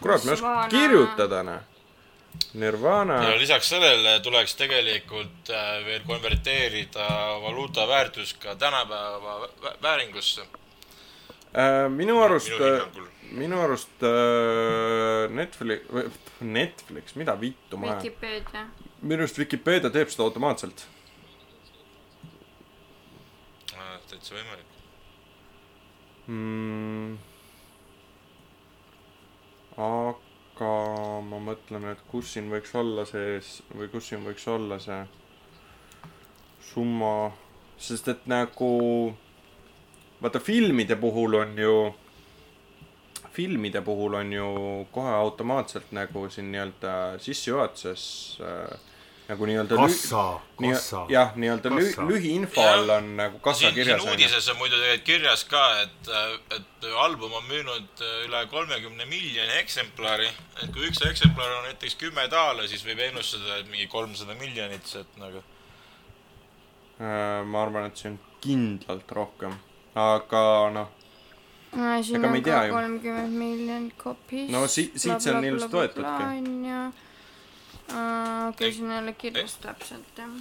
kurat, 0.00 0.24
me 0.24 0.32
Nirvana. 0.34 0.64
oskaks 0.66 0.74
kirjutada, 0.74 1.42
noh. 1.46 1.60
Nirvana 2.54 3.16
ja 3.24 3.36
lisaks 3.40 3.68
sellele 3.72 4.18
tuleks 4.20 4.54
tegelikult 4.60 5.50
äh, 5.50 5.78
veel 5.86 6.02
konverteerida 6.06 7.06
valuuta 7.42 7.86
väärtus 7.88 8.34
ka 8.34 8.54
tänapäeva 8.60 9.38
vä- 9.46 9.76
vääringusse, 9.82 10.42
äh,. 11.56 11.88
minu 11.90 12.20
arust 12.22 12.50
minu, 12.52 13.06
minu 13.30 13.60
arust 13.60 14.04
äh, 14.04 15.30
Netflix, 15.30 15.80
Netflix, 16.40 17.14
mida 17.14 17.40
vittu 17.40 17.76
ma 17.76 17.86
ajan. 17.86 18.02
Vikipeedia. 18.02 18.66
minu 19.02 19.24
arust 19.24 19.38
Vikipeedia 19.38 19.90
teeb 19.90 20.12
seda 20.12 20.28
automaatselt. 20.28 20.86
täitsa 24.12 24.34
võimalik. 24.36 24.74
mm.. 26.26 27.16
aga 29.76 30.21
ma 30.62 31.40
mõtlen, 31.42 31.88
et 31.92 32.04
kus 32.10 32.34
siin 32.34 32.50
võiks 32.52 32.74
olla 32.78 33.04
sees 33.08 33.60
või 33.74 33.88
kus 33.92 34.10
siin 34.10 34.24
võiks 34.26 34.46
olla 34.48 34.78
see 34.82 35.00
summa, 36.72 37.32
sest 37.76 38.08
et 38.12 38.26
nagu 38.30 38.70
vaata 40.22 40.40
filmide 40.40 40.96
puhul 40.96 41.34
on 41.40 41.58
ju, 41.58 41.74
filmide 43.34 43.82
puhul 43.82 44.14
on 44.20 44.32
ju 44.32 44.48
kohe 44.94 45.12
automaatselt 45.18 45.92
nagu 45.96 46.28
siin 46.30 46.52
nii-öelda 46.52 46.94
sissejuhatuses 47.22 48.04
äh, 48.40 48.91
nagu 49.32 49.48
nii-öelda 49.50 49.76
kassa, 49.80 50.22
nii- 50.62 50.72
kassa. 50.76 51.02
jah, 51.12 51.32
nii-öelda 51.36 51.72
lühiinfo 52.10 52.64
all 52.72 52.90
on 52.98 53.10
nagu 53.18 53.38
kassa 53.44 53.64
siin, 53.64 53.72
siin 53.72 53.78
kirjas 53.80 54.00
on 54.02 54.06
ju. 54.08 54.12
uudises 54.14 54.48
on 54.52 54.58
muidu 54.60 54.76
tegelikult 54.82 55.06
kirjas 55.10 55.44
ka, 55.50 55.62
et, 55.82 56.12
et 56.58 56.90
album 57.06 57.32
on 57.40 57.48
müünud 57.50 58.04
äh, 58.04 58.18
üle 58.28 58.44
kolmekümne 58.52 59.04
miljoni 59.10 59.56
eksemplari. 59.62 60.28
et 60.62 60.68
kui 60.74 60.86
üks 60.90 61.02
eksemplar 61.10 61.56
on 61.58 61.64
näiteks 61.70 61.96
kümme 62.04 62.28
daala, 62.30 62.68
siis 62.68 62.84
võib 62.86 63.00
ennustada, 63.08 63.58
et 63.62 63.70
mingi 63.72 63.88
kolmsada 63.90 64.38
miljonit, 64.38 64.94
et 65.00 65.18
nagu 65.22 65.42
Äh, 67.02 67.42
ma 67.44 67.62
arvan, 67.64 67.86
et 67.88 67.96
see 67.98 68.10
on 68.12 68.18
kindlalt 68.44 69.10
rohkem, 69.16 69.54
aga 69.98 70.42
noh, 70.74 70.90
siin 71.72 72.18
Ega 72.18 72.20
me 72.20 72.28
on 72.28 72.36
ei 72.36 72.42
tea 72.46 72.58
ka 72.58 72.66
ju. 72.68 72.74
kolmkümmend 72.76 73.32
miljonit 73.40 73.96
kopist. 73.98 74.52
No 74.52 74.60
si- 74.70 74.92
siit 74.94 75.24
see 75.24 75.32
on 75.34 75.44
ilusti 75.48 75.72
võetudki. 75.80 76.28
okei, 78.48 78.72
siin 78.72 78.90
ei 78.90 78.98
ole 79.02 79.12
kirjas 79.18 79.54
täpselt 79.62 80.18
jah. 80.18 80.34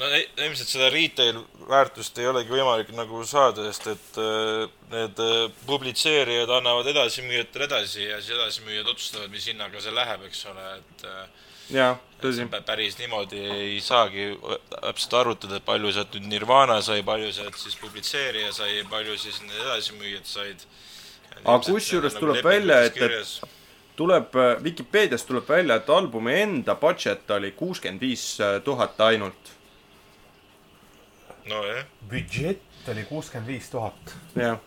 no 0.00 0.08
ei- 0.16 0.28
ilmselt 0.46 0.68
seda 0.72 0.88
retail 0.92 1.42
väärtust 1.68 2.18
ei 2.18 2.26
olegi 2.30 2.52
võimalik 2.54 2.90
nagu 2.96 3.20
saada, 3.28 3.66
sest 3.72 3.86
et 3.94 4.18
äh, 4.22 4.64
need 4.94 5.20
äh, 5.26 5.44
publitseerijad 5.66 6.50
annavad 6.58 6.86
edasimüüjatele 6.94 7.68
edasi 7.70 8.06
ja 8.08 8.20
siis 8.22 8.34
edasimüüjad 8.38 8.88
otsustavad, 8.94 9.30
mis 9.34 9.46
hinnaga 9.52 9.80
see 9.84 9.94
läheb, 9.94 10.24
eks 10.30 10.44
ole, 10.52 10.66
et 10.80 11.04
äh, 11.10 11.46
jaa, 11.76 11.92
et 12.16 12.22
tõsi 12.24 12.46
päris 12.66 12.96
niimoodi 12.98 13.38
ei 13.56 13.80
saagi 13.84 14.30
täpselt 14.72 15.14
arvutada, 15.20 15.60
palju 15.64 15.92
sealt 15.96 16.16
nüüd 16.18 16.28
Nirvana 16.34 16.80
sai, 16.82 17.02
palju 17.06 17.32
sealt 17.36 17.56
siis 17.60 17.76
publitseerija 17.80 18.52
sai, 18.56 18.80
palju 18.90 19.16
siis 19.20 19.40
need 19.46 19.60
edasimüüjad 19.66 20.26
said. 20.28 20.64
Aga 21.44 21.60
kusjuures 21.72 22.16
tuleb 22.18 22.44
välja, 22.44 22.82
et- 22.88 22.96
et- 22.96 23.59
tuleb, 24.00 24.32
Vikipeedias 24.64 25.26
tuleb 25.28 25.48
välja, 25.48 25.76
et 25.76 25.90
albumi 25.92 26.38
enda 26.40 26.74
budget 26.80 27.30
oli 27.36 27.52
kuuskümmend 27.52 28.00
viis 28.00 28.24
tuhat 28.64 29.00
ainult. 29.04 29.52
nojah, 31.50 31.84
budžett 32.08 32.88
oli 32.88 33.04
kuuskümmend 33.04 33.52
viis 33.52 33.68
tuhat. 33.70 34.16
jah, 34.36 34.58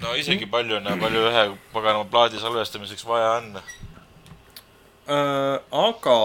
no 0.00 0.14
isegi 0.16 0.48
palju 0.48 0.80
on 0.80 0.88
ja 0.88 0.96
palju 1.04 1.28
ühe 1.28 1.44
paganama 1.74 2.08
plaadi 2.08 2.40
salvestamiseks 2.40 3.06
vaja 3.06 3.30
on. 3.42 3.56
Äh, 5.12 5.56
aga 5.84 6.18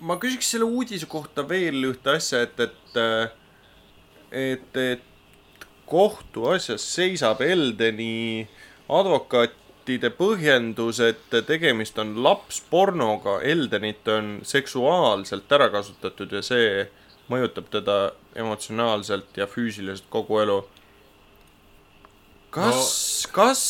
ma 0.00 0.16
küsiks 0.22 0.54
selle 0.54 0.64
uudise 0.64 1.06
kohta 1.10 1.44
veel 1.48 1.90
ühte 1.90 2.16
asja, 2.16 2.44
et, 2.46 2.60
et, 2.60 3.00
et, 4.30 4.76
et 4.76 5.66
kohtuasjas 5.90 6.86
seisab 6.94 7.42
Eldeni 7.44 8.46
advokaatide 8.88 10.10
põhjendus, 10.18 11.00
et 11.00 11.38
tegemist 11.46 11.98
on 11.98 12.16
lapspornoga, 12.24 13.40
Eldenit 13.42 14.08
on 14.08 14.38
seksuaalselt 14.42 15.52
ära 15.52 15.70
kasutatud 15.72 16.32
ja 16.32 16.42
see 16.44 16.86
mõjutab 17.32 17.70
teda 17.72 17.98
emotsionaalselt 18.36 19.36
ja 19.36 19.46
füüsiliselt 19.48 20.10
kogu 20.12 20.42
elu. 20.44 20.60
kas 22.50 22.74
no., 22.74 23.32
kas 23.32 23.62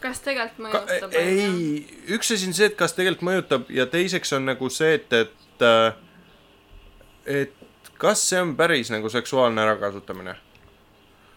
kas 0.00 0.22
tegelikult 0.24 0.72
Ka, 0.72 0.82
mõjutab? 0.86 1.14
ei, 1.18 1.84
üks 2.16 2.32
asi 2.34 2.48
on 2.48 2.56
see, 2.56 2.70
et 2.70 2.78
kas 2.78 2.94
tegelikult 2.96 3.26
mõjutab 3.30 3.70
ja 3.72 3.86
teiseks 3.90 4.34
on 4.36 4.48
nagu 4.50 4.70
see, 4.72 4.98
et, 4.98 5.12
et, 5.12 5.66
et 7.26 7.92
kas 8.00 8.24
see 8.30 8.42
on 8.42 8.54
päris 8.58 8.92
nagu 8.94 9.10
seksuaalne 9.12 9.62
ärakasutamine? 9.64 10.36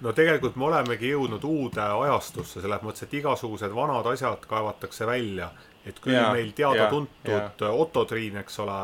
No 0.02 0.14
tegelikult 0.16 0.56
me 0.56 0.66
olemegi 0.70 1.12
jõudnud 1.14 1.44
uude 1.44 1.82
ajastusse, 1.82 2.62
selles 2.62 2.84
mõttes, 2.86 3.04
et 3.08 3.18
igasugused 3.20 3.74
vanad 3.76 4.08
asjad 4.14 4.46
kaevatakse 4.48 5.08
välja. 5.08 5.52
et 5.86 6.00
küll 6.00 6.14
Jaa, 6.14 6.34
meil 6.34 6.52
teada-tuntud 6.52 7.62
Otto 7.72 8.06
Triin, 8.06 8.38
eks 8.38 8.60
ole, 8.60 8.84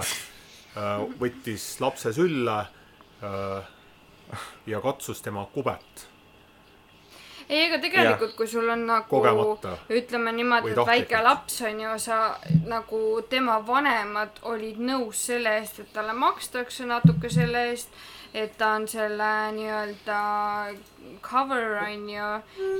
võttis 1.19 1.65
lapse 1.83 2.13
sülle 2.15 2.57
äh, 2.59 3.71
ja 4.65 4.81
katsus 4.81 5.21
tema 5.21 5.45
kubet. 5.53 6.07
ei, 7.49 7.67
ega 7.67 7.77
tegelikult, 7.79 8.33
kui 8.35 8.47
sul 8.47 8.69
on 8.69 8.87
nagu 8.87 9.09
Kogemata. 9.09 9.77
ütleme 9.89 10.31
niimoodi, 10.31 10.71
et 10.73 10.87
väike 10.87 11.21
laps 11.21 11.61
on 11.61 11.81
ju, 11.83 11.93
sa 11.99 12.19
nagu 12.65 13.01
tema 13.29 13.59
vanemad 13.67 14.41
olid 14.41 14.79
nõus 14.81 15.27
selle 15.29 15.59
eest, 15.59 15.79
et 15.79 15.93
talle 15.93 16.13
makstakse 16.17 16.87
natuke 16.89 17.29
selle 17.29 17.67
eest, 17.69 17.93
et 18.35 18.57
ta 18.59 18.73
on 18.75 18.87
selle 18.91 19.29
nii-öelda 19.55 20.19
cover 21.23 21.77
on 21.85 22.09
ju, 22.09 22.29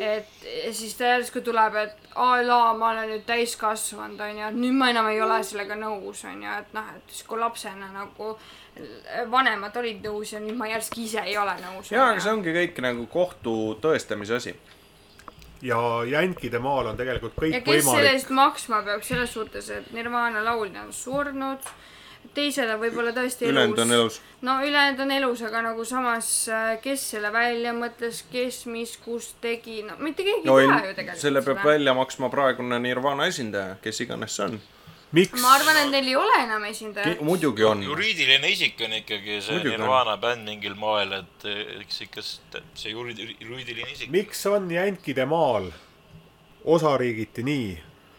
et 0.03 0.45
ja 0.65 0.73
siis 0.75 0.97
ta 0.99 1.13
järsku 1.13 1.41
tuleb, 1.45 1.77
et 1.79 2.15
aa 2.15 2.41
laa, 2.43 2.73
ma 2.77 2.91
olen 2.91 3.09
nüüd 3.13 3.23
täiskasvanud 3.29 4.19
on 4.19 4.41
ju, 4.41 4.49
et 4.49 4.59
nüüd 4.59 4.75
ma 4.75 4.91
enam 4.91 5.07
ei 5.13 5.21
ole 5.23 5.39
sellega 5.47 5.77
nõus 5.79 6.25
on 6.27 6.43
ju, 6.43 6.59
et 6.59 6.75
noh, 6.75 6.91
et 6.97 7.15
siis 7.15 7.27
kui 7.29 7.39
lapsena 7.39 7.91
nagu 7.93 8.35
vanemad 9.31 9.75
olid 9.79 10.03
nõus 10.03 10.33
ja 10.35 10.41
nüüd 10.43 10.57
ma 10.59 10.67
järsku 10.67 10.99
ise 11.05 11.23
ei 11.23 11.37
ole 11.39 11.55
nõus. 11.61 11.91
jaa, 11.93 12.11
aga 12.11 12.23
see 12.23 12.33
ongi 12.33 12.55
kõik 12.55 12.81
nagu 12.83 13.07
kohtu 13.11 13.55
tõestamise 13.83 14.35
asi. 14.35 14.55
ja 15.65 15.79
jänkide 16.09 16.59
maal 16.59 16.91
on 16.91 16.97
tegelikult 16.99 17.37
ja 17.39 17.61
kõik 17.61 17.63
kes 17.63 17.83
selle 17.85 17.95
võimalik. 17.95 18.13
eest 18.13 18.29
maksma 18.29 18.81
peab 18.83 19.03
selles 19.07 19.31
suhtes, 19.31 19.69
et 19.69 19.91
Nirvana 19.95 20.43
laulja 20.43 20.83
on 20.83 20.93
surnud, 20.93 21.71
teised 22.36 22.69
on 22.69 22.79
võib-olla 22.81 23.13
tõesti 23.15 23.47
ülejäänud 23.49 23.79
on 23.86 23.93
elus. 23.97 24.19
no 24.45 24.57
ülejäänud 24.65 24.99
on 25.05 25.11
elus, 25.15 25.41
aga 25.47 25.61
nagu 25.69 25.86
samas, 25.88 26.29
kes 26.83 27.09
selle 27.15 27.31
välja 27.33 27.73
mõtles, 27.75 28.21
kes, 28.31 28.65
mis, 28.71 28.95
kus 29.03 29.33
tegi, 29.41 29.81
no 29.88 29.97
mitte 30.03 30.23
keegi 30.27 30.47
no 30.47 30.59
ei 30.61 30.67
tea 30.69 30.91
ju 30.91 30.95
tegelikult 30.99 31.25
selle 31.25 31.43
peab. 31.45 31.63
välja 31.65 31.93
maksma 31.97 32.29
praegune 32.33 32.79
Nirvana 32.83 33.27
esindaja, 33.31 33.77
kes 33.83 34.01
iganes 34.05 34.36
see 34.38 34.49
on. 34.49 34.59
miks? 35.15 35.41
ma 35.41 35.55
arvan, 35.55 35.79
et 35.86 35.91
neil 35.95 36.11
ei 36.11 36.15
ole 36.19 36.38
enam 36.43 36.67
esindajat. 36.69 37.23
muidugi 37.25 37.63
on. 37.63 37.83
juriidiline 37.88 38.51
isik 38.51 38.81
on 38.86 38.93
ikkagi 38.99 39.39
see 39.41 39.55
Muidugi 39.57 39.75
on. 39.75 39.81
Nirvana 39.81 40.17
bänd 40.21 40.45
mingil 40.51 40.75
moel, 40.79 41.17
et 41.21 41.49
eh, 41.49 41.81
eks 41.81 42.01
ikka 42.09 42.23
see 42.25 42.91
juri- 42.91 43.36
juriidiline 43.39 43.91
isik. 43.91 44.11
miks 44.11 44.45
on 44.51 44.69
jänkide 44.71 45.25
maal 45.25 45.71
osariigiti 46.65 47.43
nii, 47.45 47.67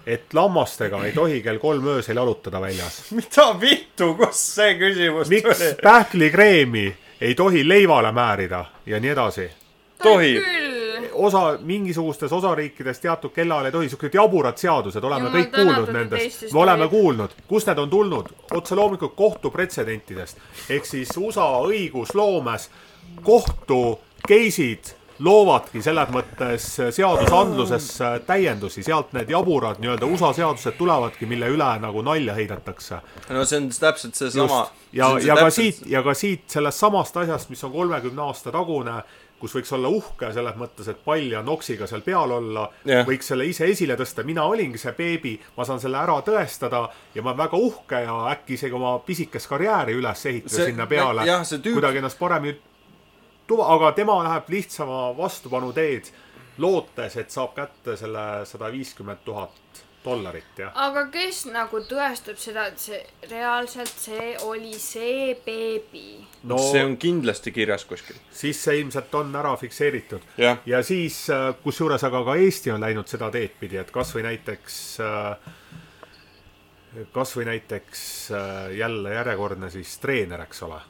et 0.07 0.35
lammastega 0.35 1.05
ei 1.05 1.13
tohi 1.13 1.41
kell 1.43 1.59
kolm 1.59 1.87
öösel 1.97 2.17
jalutada 2.17 2.61
väljas? 2.61 3.03
mida 3.11 3.49
vittu, 3.61 4.15
kust 4.15 4.55
see 4.55 4.75
küsimus 4.79 5.29
miks 5.29 5.59
tuli? 5.59 5.75
pähklikreemi 5.83 6.87
ei 7.21 7.35
tohi 7.35 7.69
leivale 7.69 8.13
määrida 8.13 8.65
ja 8.87 9.01
nii 9.01 9.11
edasi? 9.11 9.51
tohib. 10.03 10.43
küll. 10.45 11.09
osa, 11.13 11.59
mingisugustes 11.61 12.33
osariikides 12.33 13.01
teatud 13.01 13.33
kellaajal 13.35 13.67
ei 13.67 13.73
tohi, 13.73 13.89
siuksed 13.89 14.15
jaburad 14.15 14.59
seadused, 14.61 15.05
oleme 15.05 15.27
Jumal 15.27 15.41
kõik 15.41 15.55
kuulnud 15.55 15.93
nendest 15.97 16.47
me 16.53 16.61
oleme 16.61 16.87
tohib. 16.87 16.91
kuulnud, 16.91 17.39
kust 17.49 17.71
need 17.71 17.83
on 17.83 17.91
tulnud, 17.91 18.31
otse 18.55 18.79
loomulikult 18.79 19.17
kohtupretsedentidest. 19.17 20.39
ehk 20.71 20.87
siis 20.87 21.17
USA 21.17 21.49
õigusloomes 21.67 22.71
kohtu 23.23 23.99
case'id 24.29 24.95
loovadki 25.19 25.83
selles 25.83 26.11
mõttes 26.12 26.67
seadusandlusesse 26.97 28.11
täiendusi, 28.29 28.85
sealt 28.87 29.14
need 29.17 29.31
jaburad 29.33 29.81
nii-öelda 29.83 30.09
USA 30.09 30.33
seadused 30.37 30.77
tulevadki, 30.79 31.29
mille 31.29 31.49
üle 31.53 31.71
nagu 31.83 32.03
nalja 32.05 32.35
heidetakse. 32.37 33.01
no 33.29 33.45
see 33.45 33.62
on 33.62 33.71
täpselt 33.81 34.19
seesama. 34.19 34.67
ja, 34.93 35.12
ja 35.25 35.37
ka 35.37 35.51
siit, 35.51 35.83
ja 35.87 36.03
ka 36.03 36.14
siit 36.14 36.51
sellest 36.53 36.85
samast 36.85 37.17
asjast, 37.17 37.51
mis 37.51 37.64
on 37.64 37.73
kolmekümne 37.73 38.23
aasta 38.29 38.53
tagune, 38.53 39.01
kus 39.41 39.53
võiks 39.57 39.73
olla 39.77 39.89
uhke 39.93 40.31
selles 40.33 40.57
mõttes, 40.57 40.89
et 40.89 41.03
pall 41.05 41.33
ja 41.33 41.43
noksiga 41.45 41.89
seal 41.89 42.05
peal 42.05 42.33
olla 42.39 42.69
yeah., 42.89 43.05
võiks 43.09 43.29
selle 43.33 43.45
ise 43.49 43.69
esile 43.69 43.97
tõsta, 43.97 44.25
mina 44.25 44.47
olingi 44.49 44.81
see 44.81 44.95
beebi, 44.97 45.35
ma 45.57 45.67
saan 45.69 45.81
selle 45.81 46.01
ära 46.01 46.17
tõestada 46.25 46.87
ja 47.14 47.25
ma 47.25 47.33
olen 47.33 47.43
väga 47.43 47.61
uhke 47.61 48.01
ja 48.07 48.17
äkki 48.33 48.57
isegi 48.57 48.77
oma 48.77 48.97
pisikest 49.05 49.49
karjääri 49.53 49.97
üles 49.99 50.25
ehitada 50.27 50.57
See- 50.57 50.71
sinna 50.73 50.89
peale 50.89 51.29
see 51.45 51.61
kuidagi 51.67 52.01
ennast 52.01 52.19
paremini 52.19 52.57
tuua, 53.47 53.69
aga 53.75 53.93
tema 53.93 54.21
läheb 54.25 54.49
lihtsama 54.49 55.11
vastupanu 55.17 55.73
teed, 55.77 56.11
lootes, 56.59 57.17
et 57.21 57.31
saab 57.31 57.55
kätte 57.57 57.97
selle 57.97 58.47
sada 58.49 58.73
viiskümmend 58.73 59.25
tuhat 59.25 59.85
dollarit 60.07 60.59
ja 60.61 60.71
aga 60.87 61.07
kes 61.13 61.45
nagu 61.51 61.81
tõestab 61.89 62.39
seda, 62.41 62.69
et 62.71 62.81
see 62.81 62.99
reaalselt 63.31 63.91
see 63.91 64.35
oli 64.47 64.75
see 64.81 65.35
beebi? 65.47 66.21
no 66.47 66.59
see 66.63 66.85
on 66.87 66.97
kindlasti 67.01 67.53
kirjas 67.55 67.87
kuskil. 67.89 68.19
siis 68.31 68.61
see 68.63 68.79
ilmselt 68.83 69.15
on 69.19 69.35
ära 69.37 69.55
fikseeritud 69.61 70.27
Jah. 70.41 70.61
ja 70.67 70.83
siis, 70.87 71.25
kusjuures 71.63 72.05
aga 72.07 72.23
ka 72.29 72.37
Eesti 72.43 72.75
on 72.75 72.87
läinud 72.87 73.11
seda 73.11 73.31
teed 73.35 73.57
pidi, 73.61 73.81
et 73.83 73.91
kasvõi 73.95 74.23
näiteks, 74.27 74.77
kasvõi 77.17 77.49
näiteks 77.51 78.05
äh, 78.37 78.55
jälle 78.79 79.17
järjekordne 79.19 79.71
siis 79.75 79.99
treener, 80.03 80.47
eks 80.47 80.63
ole. 80.69 80.81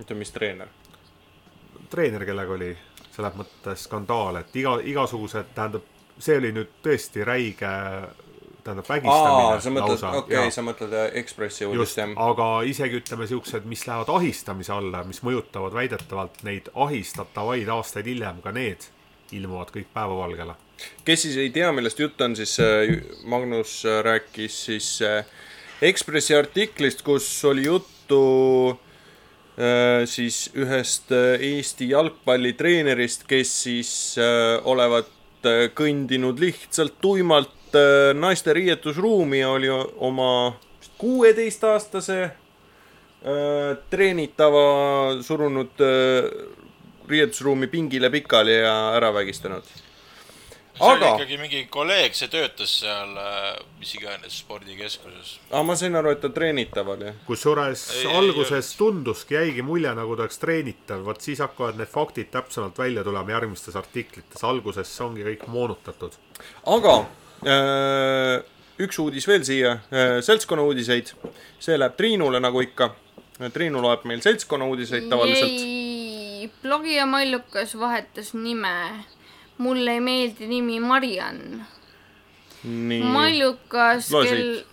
ütle, 0.00 0.16
mis 0.18 0.32
treener? 0.34 0.70
treener, 1.90 2.24
kellega 2.24 2.54
oli 2.54 2.70
selles 3.10 3.36
mõttes 3.36 3.84
skandaal, 3.88 4.40
et 4.40 4.56
iga, 4.60 4.76
igasugused, 4.86 5.52
tähendab, 5.56 5.86
see 6.20 6.36
oli 6.38 6.52
nüüd 6.54 6.70
tõesti 6.84 7.24
räige, 7.26 7.70
tähendab 8.64 8.88
vägistamine 8.88 9.58
sa 9.64 9.72
mõtled, 9.74 10.04
okei 10.20 10.38
okay,, 10.38 10.54
sa 10.54 10.64
mõtled 10.64 10.94
äh, 10.94 11.06
Ekspressi 11.20 11.66
uudist, 11.66 11.98
jah? 11.98 12.12
aga 12.28 12.48
isegi 12.68 13.00
ütleme 13.00 13.26
siuksed, 13.30 13.66
mis 13.70 13.84
lähevad 13.88 14.12
ahistamise 14.14 14.74
alla, 14.76 15.02
mis 15.08 15.22
mõjutavad 15.26 15.76
väidetavalt 15.76 16.42
neid 16.46 16.70
ahistatavaid 16.74 17.70
aastaid 17.72 18.10
hiljem, 18.10 18.42
ka 18.44 18.54
need 18.54 18.86
ilmuvad 19.34 19.72
kõik 19.74 19.90
päevavalgele. 19.94 20.54
kes 21.06 21.26
siis 21.26 21.40
ei 21.40 21.50
tea, 21.54 21.72
millest 21.74 21.98
jutt 21.98 22.20
on, 22.22 22.36
siis 22.38 22.56
äh, 22.62 22.94
Magnus 23.24 23.80
äh, 23.88 24.02
rääkis 24.06 24.64
siis 24.70 24.92
Ekspressi 25.80 26.34
artiklist, 26.36 27.00
kus 27.02 27.26
oli 27.48 27.64
juttu 27.64 28.20
äh, 28.74 28.89
siis 30.06 30.50
ühest 30.56 31.12
äh, 31.12 31.40
Eesti 31.40 31.90
jalgpallitreenerist, 31.90 33.26
kes 33.28 33.50
siis 33.64 33.92
äh, 34.18 34.56
olevat 34.64 35.10
äh, 35.44 35.66
kõndinud 35.76 36.40
lihtsalt 36.40 36.96
tuimalt 37.02 37.76
äh, 37.76 38.12
naiste 38.16 38.54
riietusruumi 38.56 39.44
oli 39.44 39.68
oma 39.70 40.56
kuueteistaastase 41.00 42.22
äh, 42.24 43.76
treenitava 43.90 44.64
surunud 45.22 45.84
äh, 45.84 46.30
riietusruumi 47.10 47.66
pingile 47.66 48.10
pikali 48.10 48.60
ja 48.62 48.74
ära 48.96 49.12
vägistanud 49.14 49.66
see 50.80 50.90
oli 50.90 51.04
aga, 51.04 51.10
ikkagi 51.14 51.38
mingi 51.40 51.62
kolleeg, 51.72 52.16
see 52.16 52.30
töötas 52.32 52.72
seal 52.80 53.16
äh, 53.20 53.58
mis 53.80 53.92
iganes 53.98 54.38
spordikeskuses. 54.42 55.34
aga 55.50 55.62
ma 55.68 55.76
sain 55.78 55.98
aru, 56.00 56.14
et 56.16 56.22
ta 56.24 56.30
treenitav 56.34 56.88
oli. 56.94 57.12
kusjuures 57.28 57.84
Ei, 57.96 58.06
ei 58.06 58.20
alguses 58.20 58.72
tunduski, 58.80 59.36
jäigi 59.36 59.64
mulje, 59.66 59.92
nagu 59.96 60.16
ta 60.16 60.26
oleks 60.26 60.40
treenitav, 60.42 61.04
vot 61.06 61.20
siis 61.20 61.42
hakkavad 61.44 61.80
need 61.80 61.90
faktid 61.92 62.32
täpsemalt 62.32 62.80
välja 62.80 63.04
tulema 63.06 63.36
järgmistes 63.36 63.76
artiklites, 63.78 64.44
alguses 64.46 64.94
ongi 65.04 65.26
kõik 65.28 65.46
moonutatud. 65.52 66.16
aga 66.76 66.96
äh, 67.44 68.40
üks 68.80 68.98
uudis 69.02 69.28
veel 69.28 69.44
siia, 69.44 69.76
seltskonna 70.24 70.64
uudiseid. 70.64 71.12
see 71.60 71.76
läheb 71.78 71.96
Triinule 71.98 72.40
nagu 72.40 72.62
ikka. 72.64 72.94
Triinu 73.52 73.80
loeb 73.80 74.04
meil 74.08 74.20
seltskonna 74.20 74.66
uudiseid 74.68 75.08
tavaliselt. 75.08 75.62
blogija 76.62 77.06
Mallukas 77.06 77.74
vahetas 77.78 78.34
nime. 78.34 79.04
Mulle 79.60 79.92
ei 79.98 80.00
meeldi 80.00 80.46
nimi 80.48 80.80
Mariann. 80.80 81.60
Mallukas, 83.12 84.08
kel 84.10 84.64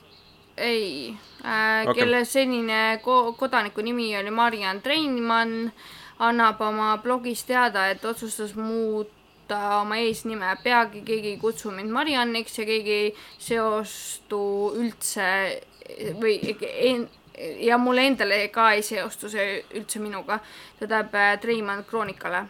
ei 0.57 1.13
äh,, 1.43 1.85
Hakkab. 1.85 1.95
kelle 1.95 2.25
senine 2.25 2.99
ko- 3.03 3.33
kodaniku 3.37 3.81
nimi 3.81 4.09
oli 4.17 4.31
Mariann 4.31 4.81
Treinmann, 4.81 5.71
annab 6.19 6.61
oma 6.61 6.97
blogis 7.03 7.43
teada, 7.45 7.87
et 7.89 8.03
otsustas 8.05 8.55
muuta 8.55 9.59
oma 9.81 9.97
eesnime. 9.97 10.55
peagi 10.63 11.01
keegi 11.05 11.35
ei 11.35 11.37
kutsu 11.37 11.71
mind 11.71 11.91
Marianniks 11.91 12.57
ja 12.59 12.65
keegi 12.65 12.91
ei 12.91 13.15
seostu 13.37 14.41
üldse 14.75 15.29
või 16.19 16.39
en, 16.61 17.07
ja 17.59 17.77
mulle 17.77 18.07
endale 18.07 18.47
ka 18.51 18.71
ei 18.73 18.81
seostu 18.83 19.29
see 19.29 19.63
üldse 19.75 19.99
minuga. 19.99 20.39
ta 20.79 20.89
läheb 20.89 21.15
äh, 21.15 21.39
Treimann 21.39 21.83
Kroonikale 21.85 22.47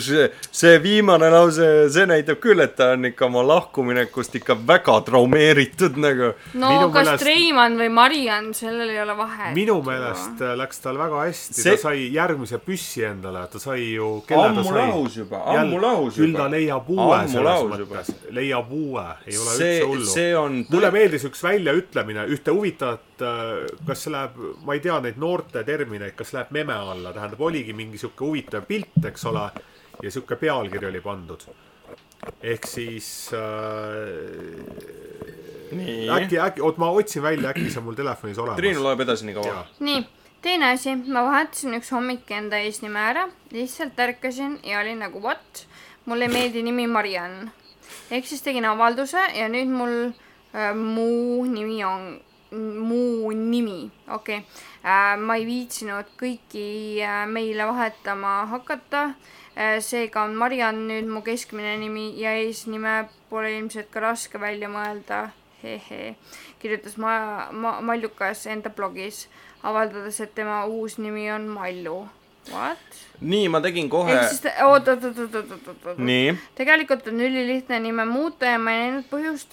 see, 0.00 0.30
see 0.50 0.78
viimane 0.82 1.28
lause, 1.30 1.66
see 1.92 2.06
näitab 2.08 2.38
küll, 2.40 2.60
et 2.64 2.76
ta 2.78 2.92
on 2.94 3.04
ikka 3.10 3.26
oma 3.26 3.42
lahkuminekust 3.44 4.38
ikka 4.40 4.56
väga 4.66 4.94
traumeeritud 5.04 5.98
nagu. 6.00 6.32
no 6.54 6.70
Minu 6.72 6.88
kas 6.94 7.06
meelest-. 7.06 7.24
Treimann 7.24 7.76
või 7.76 7.90
Mariann, 7.92 8.54
sellel 8.56 8.88
ei 8.94 9.00
ole 9.02 9.16
vahet. 9.18 9.52
minu 9.54 9.80
meelest 9.84 10.40
äh, 10.40 10.54
läks 10.56 10.80
tal 10.80 10.98
väga 10.98 11.26
hästi 11.26 11.60
See- 11.60 11.76
ta 11.76 11.82
sai 11.90 12.06
järgmise 12.14 12.58
püssi 12.64 13.04
endale, 13.04 13.44
ta 13.52 13.58
sai 13.60 13.92
ju, 13.92 14.22
kelle 14.26 14.48
Ammu 14.48 14.64
ta 14.64 14.70
sai. 14.70 14.86
lahus 14.88 15.16
juba, 15.20 15.42
ammu 15.56 15.80
lahus 15.82 16.16
küll 16.16 16.32
juba. 16.32 16.46
ta 16.46 16.48
leiab 16.56 16.88
uue 16.90 17.18
Ammu 17.18 17.28
selles 17.34 17.44
lahus 17.50 17.78
juba. 17.84 18.00
mõttes, 18.00 18.26
leiab 18.40 18.72
uue, 18.72 19.06
ei 19.26 19.36
ole 19.36 19.56
see 19.58 19.76
üldse, 19.76 19.86
hullu. 19.92 20.10
see 20.14 20.34
on. 20.36 20.58
mulle 20.70 20.90
meeldis 20.96 21.28
üks 21.28 21.44
väljaütlemine, 21.44 22.24
ühte 22.32 22.54
huvitavat, 22.56 23.06
kas 23.86 24.06
see 24.06 24.12
läheb, 24.14 24.36
ma 24.64 24.72
ei 24.76 24.80
tea 24.80 24.96
neid 25.04 25.18
noorte 25.20 25.60
termineid, 25.66 26.14
kas 26.16 26.32
läheb 26.32 26.50
meme 26.56 26.72
alla, 26.72 27.12
tähendab, 27.12 27.40
oligi 27.44 27.74
mingi 27.76 28.00
sihuke 28.00 28.24
huvitav 28.24 28.64
pilt, 28.68 28.96
eks 29.04 29.26
ole, 29.28 29.49
ja 30.02 30.10
sihuke 30.10 30.36
pealkiri 30.36 30.86
oli 30.86 31.00
pandud. 31.00 31.44
ehk 32.42 32.66
siis 32.68 33.30
äh, 33.32 33.40
nii, 35.72 36.08
äkki, 36.12 36.38
äkki, 36.40 36.62
oot, 36.62 36.76
ma 36.76 36.90
otsin 36.90 37.22
välja, 37.22 37.50
äkki 37.50 37.70
see 37.70 37.80
on 37.80 37.86
mul 37.88 37.96
telefonis 37.98 38.38
olemas. 38.38 38.60
Triinu 38.60 38.82
loeb 38.84 39.00
edasi 39.06 39.28
nii 39.28 39.36
kaua 39.38 39.62
nii, 39.80 40.02
teine 40.44 40.72
asi, 40.74 40.96
ma 41.06 41.24
vahetasin 41.28 41.78
üks 41.78 41.92
hommik 41.96 42.30
enda 42.36 42.60
eesnime 42.60 43.00
ära, 43.12 43.26
lihtsalt 43.54 43.98
ärkasin 44.04 44.58
ja 44.66 44.82
olin 44.82 45.00
nagu 45.04 45.22
what, 45.24 45.64
mulle 46.04 46.28
ei 46.28 46.34
meeldi 46.34 46.64
nimi 46.66 46.86
Mariann. 46.86 47.50
ehk 48.10 48.26
siis 48.26 48.42
tegin 48.42 48.64
avalduse 48.68 49.22
ja 49.36 49.48
nüüd 49.48 49.72
mul 49.72 49.96
äh, 50.10 50.74
mu 50.76 51.44
nimi 51.48 51.84
on, 51.84 52.20
mu 52.52 53.30
nimi, 53.32 53.90
okei 54.08 54.38
okay. 54.38 54.64
äh,. 54.84 55.16
ma 55.18 55.36
ei 55.38 55.46
viitsinud 55.46 56.14
kõiki 56.20 56.64
äh, 57.04 57.26
meile 57.30 57.66
vahetama 57.70 58.46
hakata 58.50 59.04
äh,. 59.56 59.78
seega 59.84 60.24
on 60.24 60.34
Mariann 60.34 60.86
nüüd 60.90 61.10
mu 61.10 61.22
keskmine 61.26 61.76
nimi 61.78 62.12
ja 62.20 62.34
eesnime 62.42 63.04
pole 63.30 63.54
ilmselt 63.58 63.92
ka 63.94 64.02
raske 64.08 64.40
välja 64.42 64.70
mõelda 64.72 65.28
hehe, 65.62 66.14
kirjutas 66.58 66.96
ma-, 66.96 67.50
ma-, 67.52 67.80
Mallukas 67.80 68.46
enda 68.50 68.72
blogis, 68.72 69.26
avaldades, 69.62 70.20
et 70.20 70.34
tema 70.34 70.64
uus 70.66 70.98
nimi 70.98 71.30
on 71.32 71.48
Mallu. 71.48 72.02
What? 72.50 73.00
nii, 73.20 73.50
ma 73.52 73.60
tegin 73.60 73.90
kohe 73.92 74.14
oot, 74.16 74.46
oot, 74.64 74.86
oot, 74.88 75.02
oot, 75.04 75.34
oot, 75.36 75.50
oot, 75.68 75.82
oot, 75.92 76.38
tegelikult 76.56 77.10
on 77.12 77.20
ülilihtne 77.20 77.78
nime 77.84 78.06
muuta 78.08 78.48
ja 78.54 78.58
ma 78.58 78.72
ei 78.72 78.86
näinud 78.86 79.10
põhjust, 79.10 79.52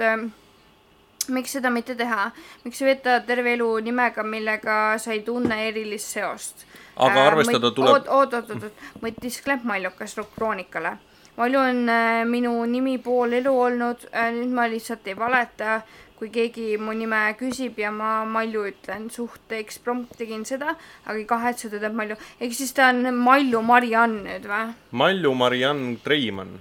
miks 1.30 1.51
seda 1.57 1.69
mitte 1.73 1.95
teha. 1.95 2.32
miks 2.63 2.82
veeta 2.82 3.19
terve 3.25 3.53
elu 3.53 3.69
nimega, 3.80 4.23
millega 4.23 4.97
sa 4.99 5.11
ei 5.11 5.21
tunne 5.21 5.57
erilist 5.67 6.13
seost. 6.17 6.65
Aga 6.97 7.28
arvestada 7.32 7.71
tuleb- 7.71 7.93
oot, 7.93 8.07
oot, 8.07 8.34
oot, 8.34 8.49
oot, 8.49 8.63
oot, 8.63 9.03
mõttis 9.03 9.41
Klepp 9.43 9.63
Mallukas 9.63 10.15
Kroonikale. 10.36 10.97
Malju 11.38 11.59
on 11.61 11.89
äh, 11.89 12.23
minu 12.25 12.65
nimi 12.65 12.97
pool 12.97 13.36
elu 13.38 13.51
olnud 13.53 14.07
äh,, 14.09 14.32
nüüd 14.34 14.53
ma 14.57 14.65
lihtsalt 14.67 15.05
ei 15.07 15.13
valeta. 15.17 15.82
kui 16.17 16.32
keegi 16.34 16.80
mu 16.82 16.95
nime 16.97 17.36
küsib 17.38 17.75
ja 17.78 17.91
ma 17.93 18.25
Malju 18.25 18.63
ütlen, 18.71 19.03
suht 19.13 19.51
eksprompt 19.53 20.15
tegin 20.17 20.41
seda, 20.49 20.73
aga 21.05 21.13
ei 21.19 21.28
kahetse, 21.30 21.69
teeb 21.69 21.93
Malju. 21.93 22.15
ehk 22.41 22.55
siis 22.57 22.73
ta 22.73 22.88
on 22.89 23.13
Malju 23.13 23.61
Mariann 23.61 24.23
nüüd 24.25 24.47
või? 24.49 24.73
Mallu 24.97 25.36
Mariann 25.38 25.99
Treimann. 26.03 26.57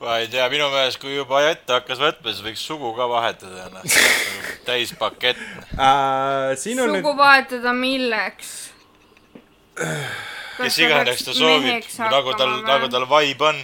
Ma 0.00 0.18
ei 0.18 0.28
tea, 0.32 0.48
minu 0.52 0.70
meelest, 0.72 0.98
kui 1.02 1.14
juba 1.14 1.42
ette 1.48 1.76
hakkas 1.76 2.00
võtma, 2.02 2.32
siis 2.32 2.44
võiks 2.46 2.64
sugu 2.66 2.92
ka 2.96 3.06
vahetada 3.10 3.68
ennast. 3.68 3.98
täispakett. 4.68 5.40
Äh, 5.78 6.56
siin 6.60 6.80
on 6.82 6.92
sugu 6.92 7.12
nüüd, 7.12 7.20
vahetada 7.20 7.72
milleks? 7.76 8.56
kes 10.58 10.78
iganes 10.82 11.22
ta 11.22 11.34
soovib, 11.36 11.86
nagu 12.10 12.34
tal, 12.38 12.54
nagu 12.66 12.90
tal 12.90 13.06
vibe 13.10 13.46
on. 13.46 13.60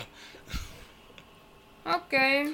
okei, 1.96 2.44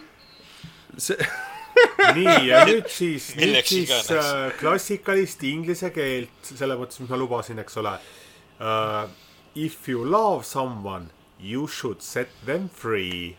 see, 0.96 1.28
nii 2.16 2.36
ja 2.48 2.64
nüüd 2.70 2.88
siis, 2.90 3.30
nüüd 3.38 3.60
siis 3.60 3.90
iganes. 3.90 4.10
äh, 4.16 4.52
klassikalist 4.60 5.44
inglise 5.48 5.92
keelt, 5.94 6.52
selle 6.52 6.78
mõttes, 6.80 7.02
mis 7.02 7.12
ma 7.12 7.20
lubasin, 7.20 7.60
eks 7.64 7.82
ole 7.82 7.96
uh,. 8.60 9.02
If 9.58 9.88
you 9.90 10.04
love 10.06 10.44
someone, 10.46 11.08
you 11.42 11.68
should 11.68 12.02
set 12.02 12.28
them 12.46 12.68
free. 12.68 13.36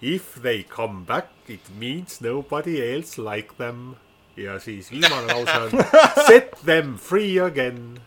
If 0.00 0.34
they 0.34 0.62
come 0.62 1.04
back, 1.04 1.28
it 1.48 1.70
means 1.78 2.20
nobody 2.20 2.94
else 2.94 3.18
like 3.18 3.56
them. 3.56 3.96
ja 4.36 4.58
siis 4.60 4.90
viimane 4.92 5.32
lause 5.32 5.52
on 5.60 5.70
set 6.28 6.50
them 6.64 6.96
free 6.98 7.40
again. 7.40 8.00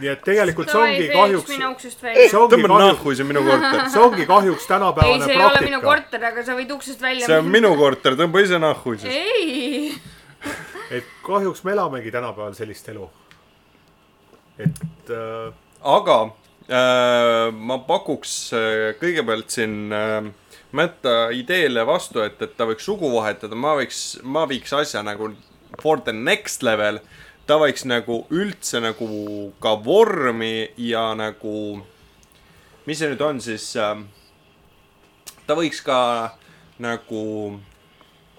nii 0.00 0.10
et 0.10 0.22
tegelikult 0.26 0.68
see 0.72 0.80
ongi 0.80 1.08
kahjuks, 1.12 1.48
mine 1.54 1.70
uksest 1.70 2.02
välja 2.04 2.26
tõmba 2.32 2.68
kahjuks, 2.68 2.84
nahku, 2.84 3.14
see 3.14 3.24
on 3.24 3.30
minu 3.30 3.44
korter. 3.46 3.82
see 3.94 4.02
ongi 4.02 4.26
kahjuks 4.28 4.66
ei, 4.66 4.70
tänapäevane 4.74 5.24
see 5.24 5.36
ei 5.36 5.40
ole 5.40 5.62
minu 5.64 5.80
praktika. 5.80 5.86
korter, 5.88 6.26
aga 6.32 6.44
sa 6.48 6.56
võid 6.58 6.74
uksest 6.76 7.04
välja 7.04 7.28
see 7.30 7.40
on 7.40 7.50
minu 7.54 7.72
korter, 7.80 8.18
tõmba 8.20 8.44
ise 8.44 8.60
nahku 8.60 8.96
siis. 8.98 9.08
ei, 9.08 9.94
et 10.98 11.12
kahjuks 11.24 11.64
me 11.64 11.76
elamegi 11.76 12.12
tänapäeval 12.12 12.56
sellist 12.58 12.92
elu. 12.92 13.08
Et 14.58 15.10
äh, 15.10 15.52
aga 15.82 16.18
äh, 16.68 17.48
ma 17.52 17.78
pakuks 17.88 18.52
äh, 18.56 18.92
kõigepealt 19.00 19.50
siin 19.54 19.92
äh, 19.92 20.30
Mätta 20.72 21.28
ideele 21.36 21.82
vastu, 21.84 22.22
et, 22.24 22.38
et 22.40 22.54
ta 22.56 22.64
võiks 22.64 22.86
sugu 22.88 23.10
vahetada, 23.12 23.52
ma 23.52 23.74
võiks, 23.76 24.22
ma 24.24 24.46
viiks 24.48 24.72
asja 24.72 25.02
nagu 25.04 25.26
for 25.82 26.00
the 26.00 26.14
next 26.16 26.64
level. 26.64 27.00
ta 27.44 27.58
võiks 27.60 27.84
nagu 27.84 28.22
üldse 28.30 28.80
nagu 28.80 29.06
ka 29.60 29.74
vormi 29.84 30.70
ja 30.80 31.10
nagu, 31.18 31.82
mis 32.86 33.02
see 33.02 33.10
nüüd 33.10 33.20
on 33.26 33.40
siis 33.44 33.66
äh,, 33.76 34.00
ta 35.44 35.58
võiks 35.58 35.82
ka 35.84 35.98
nagu 36.80 37.24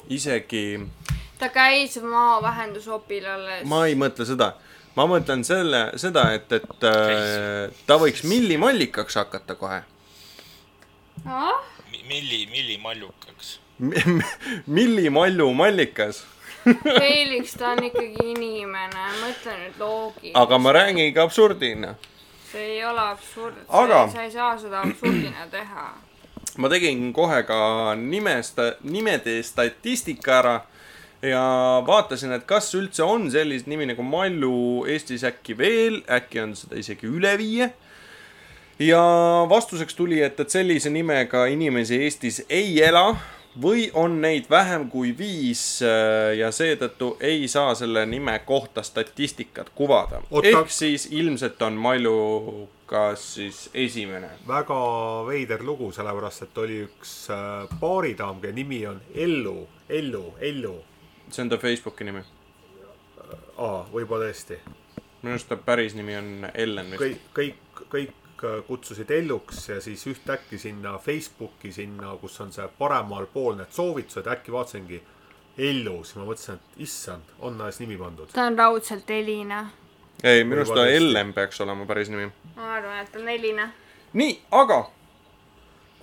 isegi 0.10 0.66
ta 1.44 1.50
käis 1.54 1.98
maavähendusopil 2.02 3.26
alles. 3.28 3.68
ma 3.68 3.86
ei 3.88 3.96
mõtle 4.00 4.26
seda, 4.26 4.54
ma 4.96 5.06
mõtlen 5.10 5.44
selle, 5.48 5.86
seda, 5.98 6.28
et, 6.38 6.52
et 6.52 6.86
äh, 6.90 7.72
ta 7.88 7.98
võiks 8.02 8.24
millimallikaks 8.30 9.16
hakata 9.22 9.56
kohe. 9.56 9.82
milli, 12.08 12.46
milli 12.52 12.78
mallukaks. 12.78 13.60
millimallu 14.78 15.50
mallikas, 15.54 16.24
Felix, 16.64 17.58
ta 17.60 17.74
on 17.74 17.84
ikkagi 17.84 18.24
inimene, 18.32 19.06
mõtle 19.20 19.54
nüüd 19.60 19.80
loogiliselt. 19.82 20.38
aga 20.40 20.58
ma 20.62 20.72
räägin 20.72 21.14
ka 21.14 21.26
absurdina. 21.28 21.96
see 22.52 22.78
ei 22.78 22.86
ole 22.86 23.02
absurd, 23.02 23.56
Aga- 23.68 24.08
sa 24.14 24.24
ei 24.24 24.32
saa 24.32 24.58
seda 24.58 24.82
absurdina 24.82 25.48
teha. 25.52 25.88
ma 26.58 26.70
tegin 26.70 27.12
kohe 27.14 27.44
ka 27.44 27.58
nimesta-, 27.98 28.76
nimede 28.84 29.42
statistika 29.44 30.38
ära 30.40 30.56
ja 31.24 31.84
vaatasin, 31.88 32.34
et 32.36 32.48
kas 32.48 32.72
üldse 32.78 33.06
on 33.08 33.30
selliseid 33.32 33.70
nimi 33.72 33.88
nagu 33.90 34.04
Mallu 34.06 34.84
Eestis 34.92 35.24
äkki 35.28 35.56
veel, 35.58 36.02
äkki 36.12 36.42
on 36.44 36.56
seda 36.60 36.80
isegi 36.80 37.08
üle 37.08 37.38
viie. 37.40 37.72
ja 38.80 39.04
vastuseks 39.50 39.96
tuli, 39.96 40.22
et, 40.22 40.40
et 40.40 40.50
sellise 40.50 40.90
nimega 40.90 41.46
inimesi 41.46 42.02
Eestis 42.04 42.44
ei 42.50 42.82
ela. 42.84 43.14
või 43.54 43.84
on 43.94 44.16
neid 44.22 44.48
vähem 44.50 44.88
kui 44.90 45.12
viis 45.14 45.78
äh, 45.86 46.32
ja 46.40 46.48
seetõttu 46.52 47.12
ei 47.22 47.48
saa 47.48 47.76
selle 47.78 48.02
nime 48.10 48.40
kohta 48.46 48.82
statistikat 48.82 49.70
kuvada. 49.76 50.24
Ehk 50.42 50.72
siis 50.74 51.06
ilmselt 51.12 51.62
on 51.62 51.78
Maljukas 51.78 53.28
siis 53.36 53.70
esimene. 53.74 54.30
väga 54.48 54.80
veider 55.28 55.62
lugu, 55.62 55.92
sellepärast 55.92 56.48
et 56.48 56.58
oli 56.58 56.80
üks 56.88 57.30
äh, 57.30 57.70
baaridaam, 57.80 58.42
kelle 58.42 58.58
nimi 58.58 58.88
on 58.88 59.00
Ellu, 59.14 59.68
Ellu, 59.90 60.34
Ellu. 60.42 60.74
See 61.34 61.44
on 61.44 61.50
ta 61.50 61.58
Facebooki 61.58 62.04
nimi. 62.08 62.24
aa, 63.58 63.86
võib-olla 63.94 64.28
tõesti. 64.30 64.60
minu 65.22 65.36
arust 65.36 65.50
ta 65.50 65.58
päris 65.58 65.96
nimi 65.96 66.18
on 66.18 66.50
Ellen 66.54 66.92
vist. 66.92 67.02
kõik, 67.04 67.26
kõik, 67.34 67.84
kõik 67.90 68.46
äh, 68.46 68.60
kutsusid 68.68 69.12
Elluks 69.12 69.70
ja 69.70 69.82
siis 69.82 70.08
ühtäkki 70.08 70.58
sinna 70.58 70.98
Facebooki, 70.98 71.72
sinna, 71.72 72.16
kus 72.22 72.40
on 72.42 72.52
see 72.52 72.68
paremal 72.78 73.26
pool 73.34 73.56
need 73.60 73.72
soovitused, 73.72 74.28
äkki 74.28 74.52
vaatasingi 74.52 75.04
Ellu, 75.58 76.00
siis 76.04 76.18
ma 76.18 76.26
mõtlesin, 76.26 76.58
et 76.58 76.82
issand, 76.88 77.34
on 77.40 77.62
alles 77.62 77.80
nimi 77.80 77.98
pandud. 77.98 78.32
ta 78.34 78.50
on 78.50 78.58
raudselt 78.58 79.10
Elina. 79.10 79.70
ei, 80.24 80.44
minu 80.44 80.62
arust 80.62 80.74
ta. 80.76 80.88
Ellen 80.88 81.34
peaks 81.34 81.62
olema 81.62 81.86
päris 81.86 82.10
nimi. 82.10 82.32
ma 82.56 82.74
arvan, 82.76 83.00
et 83.00 83.12
ta 83.12 83.20
on 83.20 83.30
Elina. 83.30 83.72
nii, 84.14 84.40
aga 84.52 84.84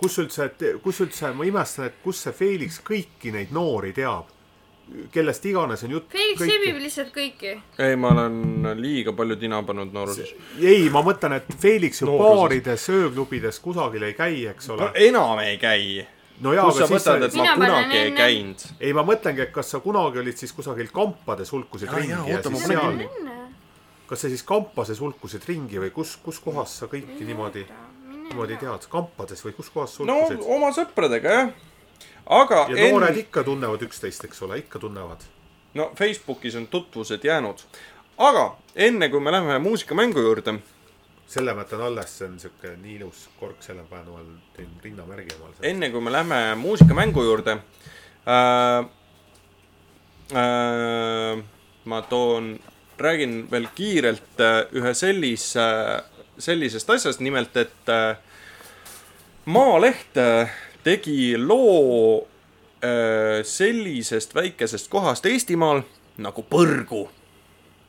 kus 0.01 0.17
üldse, 0.23 0.49
kus 0.83 1.01
üldse, 1.03 1.33
ma 1.37 1.45
imestan, 1.45 1.91
et 1.91 1.99
kus 2.03 2.23
see 2.25 2.33
Felix 2.33 2.79
kõiki 2.85 3.33
neid 3.35 3.51
noori 3.53 3.93
teab, 3.93 4.31
kellest 5.11 5.45
iganes 5.45 5.83
on 5.83 5.95
jutt. 5.95 6.07
Felix 6.11 6.39
sebib 6.39 6.79
lihtsalt 6.81 7.11
kõiki. 7.15 7.53
ei, 7.81 7.97
ma 7.99 8.13
olen 8.15 8.71
liiga 8.79 9.13
palju 9.17 9.37
tina 9.41 9.61
pannud 9.67 9.93
nooruses. 9.95 10.33
ei, 10.59 10.89
ma 10.93 11.03
mõtlen, 11.05 11.37
et 11.39 11.53
Felix 11.61 12.01
ju 12.01 12.17
baarides, 12.19 12.87
ööklubides 12.93 13.61
kusagil 13.63 14.07
ei 14.09 14.17
käi, 14.17 14.45
eks 14.51 14.71
ole 14.73 14.89
no. 14.89 14.91
enam 15.07 15.43
ei 15.43 15.57
käi. 15.61 16.05
no 16.41 16.55
jaa, 16.57 16.67
kust 16.69 16.81
sa 16.81 16.87
aga 16.87 16.97
siis 16.97 17.07
võtad, 17.07 17.27
et 17.27 17.39
ma 17.39 17.55
kunagi 17.55 18.01
ei 18.01 18.15
käinud? 18.17 18.67
ei, 18.79 18.93
ma 18.97 19.05
mõtlengi, 19.07 19.47
et 19.47 19.53
kas 19.55 19.75
sa 19.75 19.83
kunagi 19.83 20.23
olid 20.23 20.43
siis 20.43 20.55
kusagil 20.57 20.91
kampades 20.93 21.53
hulkusid 21.55 21.93
ringi 21.95 22.15
jaa, 22.15 22.27
ja 22.27 22.41
oota, 22.41 22.53
ma 22.53 22.63
siis 22.63 22.73
seal 22.73 23.05
kas 24.11 24.25
sa 24.25 24.27
siis 24.27 24.43
kampases 24.43 24.99
hulkusid 24.99 25.45
ringi 25.47 25.79
või 25.79 25.93
kus, 25.95 26.17
kus 26.19 26.41
kohas 26.43 26.73
sa 26.81 26.89
kõiki 26.91 27.23
niimoodi, 27.23 27.61
niimoodi 28.27 28.57
tead, 28.59 28.87
kampades 28.91 29.39
või 29.45 29.55
kus 29.55 29.69
kohas 29.71 29.93
sa 29.95 30.03
no 30.03 30.17
hulkusid 30.25 30.41
no,? 30.41 30.49
oma 30.57 30.71
sõpradega 30.75 31.37
jah. 31.37 31.53
Aga 32.31 32.65
ja 32.69 32.89
noored 32.91 33.11
enne, 33.11 33.23
ikka 33.25 33.43
tunnevad 33.47 33.81
üksteist, 33.87 34.25
eks 34.27 34.43
ole, 34.47 34.61
ikka 34.63 34.79
tunnevad. 34.79 35.25
no 35.73 35.91
Facebookis 35.97 36.55
on 36.55 36.67
tutvused 36.67 37.23
jäänud. 37.23 37.63
aga 38.17 38.45
enne 38.75 39.09
kui 39.09 39.19
me 39.19 39.31
läheme 39.31 39.59
muusikamängu 39.59 40.21
juurde, 40.21 40.55
selle 41.27 41.53
ma 41.53 41.65
jätan 41.65 41.81
alles, 41.81 42.17
see 42.17 42.27
on 42.27 42.39
siuke 42.39 42.75
nii 42.77 42.95
ilus 42.95 43.29
kork 43.39 43.63
selle 43.63 43.83
ma 43.91 44.03
teen 44.55 44.71
rinnamärgi 44.83 45.35
omale. 45.39 45.55
enne 45.61 45.89
kui 45.89 46.01
me 46.01 46.11
läheme 46.11 46.55
muusikamängu 46.55 47.23
juurde 47.23 47.57
äh,. 48.27 48.89
Äh, 50.31 51.43
ma 51.85 52.01
toon, 52.01 52.59
räägin 52.97 53.47
veel 53.51 53.67
kiirelt 53.75 54.39
äh, 54.39 54.61
ühe 54.71 54.93
sellise, 54.93 55.65
sellisest 56.37 56.89
asjast, 56.89 57.19
nimelt 57.19 57.57
et 57.57 57.89
äh, 57.89 58.15
Maaleht 59.45 60.17
äh, 60.17 60.49
tegi 60.83 61.37
loo 61.37 62.17
äh, 62.83 63.41
sellisest 63.43 64.35
väikesest 64.35 64.89
kohast 64.89 65.25
Eestimaal 65.25 65.81
nagu 66.17 66.43
Põrgu 66.43 67.09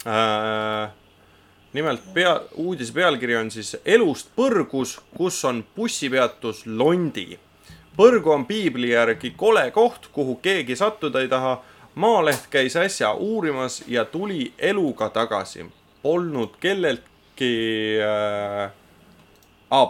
äh,. 0.06 0.90
nimelt 1.72 2.02
pea, 2.14 2.40
uudise 2.54 2.92
pealkiri 2.92 3.36
on 3.36 3.50
siis 3.50 3.76
Elust 3.84 4.28
Põrgus, 4.36 4.98
kus 5.16 5.44
on 5.44 5.64
bussipeatus 5.76 6.66
Londi. 6.66 7.38
Põrgu 7.96 8.32
on 8.32 8.44
piibli 8.46 8.90
järgi 8.90 9.32
kole 9.36 9.70
koht, 9.70 10.10
kuhu 10.12 10.36
keegi 10.42 10.76
sattuda 10.76 11.20
ei 11.20 11.28
taha. 11.28 11.62
Maaleht 11.94 12.46
käis 12.50 12.76
äsja 12.76 13.12
uurimas 13.12 13.82
ja 13.86 14.04
tuli 14.04 14.52
eluga 14.58 15.08
tagasi. 15.08 15.66
Polnud 16.02 16.56
kelleltki 16.60 17.50
äh, 18.00 18.72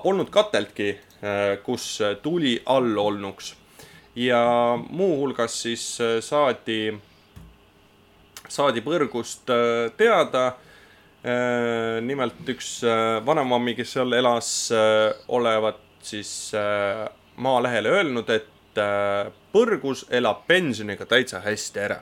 polnud 0.03 0.30
kateltki, 0.30 0.98
kus 1.62 2.01
tuli 2.23 2.57
all 2.66 2.97
olnuks 2.99 3.53
ja 4.16 4.79
muuhulgas 4.91 5.62
siis 5.62 6.01
äh, 6.01 6.20
saadi, 6.20 6.93
saadi 8.49 8.81
põrgust 8.81 9.51
äh, 9.51 9.91
teada. 9.97 10.53
nimelt 12.03 12.49
üks 12.51 12.81
äh, 12.83 13.20
vanemammi, 13.23 13.77
kes 13.79 13.93
seal 13.95 14.12
elas, 14.18 14.73
olevat 15.31 15.79
siis 16.03 16.51
äh, 16.55 17.07
Maalehele 17.37 17.89
öelnud, 17.89 18.31
et 18.31 18.79
äh, 18.79 19.31
põrgus 19.55 20.03
elab 20.11 20.43
pensioniga 20.47 21.07
täitsa 21.07 21.39
hästi 21.41 21.81
ära. 21.81 22.01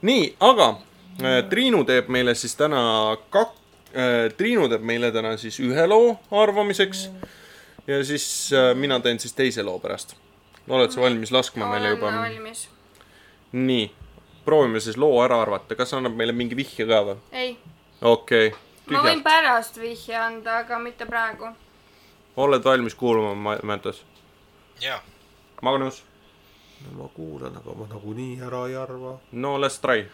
nii, 0.00 0.34
aga 0.40 0.68
äh, 1.20 1.42
Triinu 1.50 1.84
teeb 1.84 2.08
meile 2.08 2.34
siis 2.34 2.56
täna 2.56 3.16
kak-, 3.30 3.60
Triinu 4.36 4.68
teeb 4.68 4.80
meile 4.80 5.12
täna 5.12 5.36
siis 5.36 5.60
ühe 5.60 5.86
loo 5.86 6.16
arvamiseks 6.30 7.10
ja 7.86 8.04
siis 8.04 8.52
äh, 8.52 8.74
mina 8.74 9.00
teen 9.00 9.20
siis 9.20 9.34
teise 9.34 9.62
loo 9.62 9.78
pärast. 9.78 10.16
oled 10.68 10.90
sa 10.90 11.00
valmis 11.00 11.32
laskma 11.32 11.68
meile 11.70 11.88
olen 11.88 11.98
juba? 11.98 12.12
valmis. 12.12 12.68
nii, 13.52 13.90
proovime 14.44 14.80
siis 14.80 14.96
loo 14.96 15.22
ära 15.24 15.40
arvata, 15.42 15.74
kas 15.74 15.94
annab 15.94 16.16
meile 16.16 16.32
mingi 16.32 16.56
vihje 16.56 16.86
ka 16.86 17.02
või? 17.10 17.16
ei, 17.32 17.56
okei 18.02 18.48
okay., 18.48 18.60
ma 18.90 19.02
võin 19.06 19.22
pärast 19.22 19.80
vihje 19.80 20.16
anda, 20.16 20.60
aga 20.64 20.78
mitte 20.78 21.06
praegu. 21.06 21.52
oled 22.36 22.64
valmis 22.64 22.94
kuulama, 22.94 23.58
Mätas? 23.62 24.02
jaa, 24.80 25.00
Magnus? 25.62 26.02
ma 26.92 27.08
kuulan, 27.14 27.56
aga 27.56 27.74
ma 27.74 27.86
nagunii 27.90 28.40
ära 28.42 28.66
ei 28.68 28.76
arva. 28.76 29.18
no 29.32 29.58
let's 29.60 29.78
try. 29.80 30.08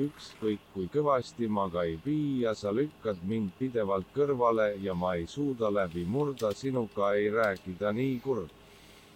Ükskõik 0.00 0.60
kui 0.74 0.88
kõvasti 0.92 1.48
ma 1.48 1.68
ka 1.70 1.84
ei 1.84 1.98
pii 2.04 2.42
ja 2.42 2.54
sa 2.54 2.72
lükkad 2.72 3.20
mind 3.28 3.52
pidevalt 3.58 4.08
kõrvale 4.14 4.72
ja 4.80 4.94
ma 4.94 5.14
ei 5.14 5.26
suuda 5.26 5.70
läbi 5.70 6.04
murda 6.04 6.52
sinuga 6.56 7.12
ei 7.14 7.30
rääkida 7.30 7.92
nii 7.92 8.18
kurb. 8.24 8.50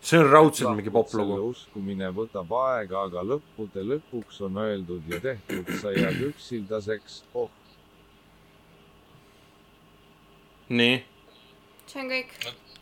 see 0.01 0.19
on 0.19 0.31
raudselt 0.31 0.77
mingi 0.77 0.91
poplugu. 0.91 1.39
uskumine 1.51 2.11
võtab 2.13 2.53
aega, 2.53 3.03
aga 3.03 3.23
lõppude 3.23 3.83
lõpuks 3.93 4.41
on 4.41 4.59
öeldud 4.59 5.09
ja 5.09 5.21
tehtud, 5.21 5.73
sa 5.81 5.93
jääd 5.93 6.21
üksildaseks, 6.31 7.23
oh 7.35 7.51
nii, 10.69 11.05
see 11.87 12.03
on 12.03 12.11
kõik. 12.11 12.33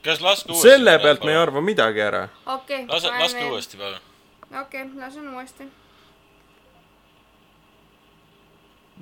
kas 0.05 0.21
laske 0.21 0.53
uuesti. 0.53 0.69
selle 0.69 0.99
pealt 0.99 1.25
me 1.25 1.33
ei. 1.33 1.39
arva 1.39 1.61
midagi 1.61 2.01
ära. 2.01 2.29
okei. 2.47 2.87
lase, 2.89 3.09
laske. 3.09 3.45
uuesti 3.45 3.77
palun. 3.77 4.01
okei, 4.61 4.85
lasen 4.97 5.29
uuesti. 5.35 5.69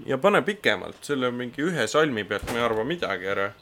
Ja 0.07 0.19
pane 0.19 0.43
pikemalt, 0.43 1.03
selle 1.05 1.31
mingi 1.31 1.63
ühe 1.63 1.87
salmi 1.87 2.25
pealt 2.25 2.49
me 2.51 2.61
ei 2.61 2.65
arva 2.65 2.85
midagi 2.85 3.29
ära. 3.35 3.53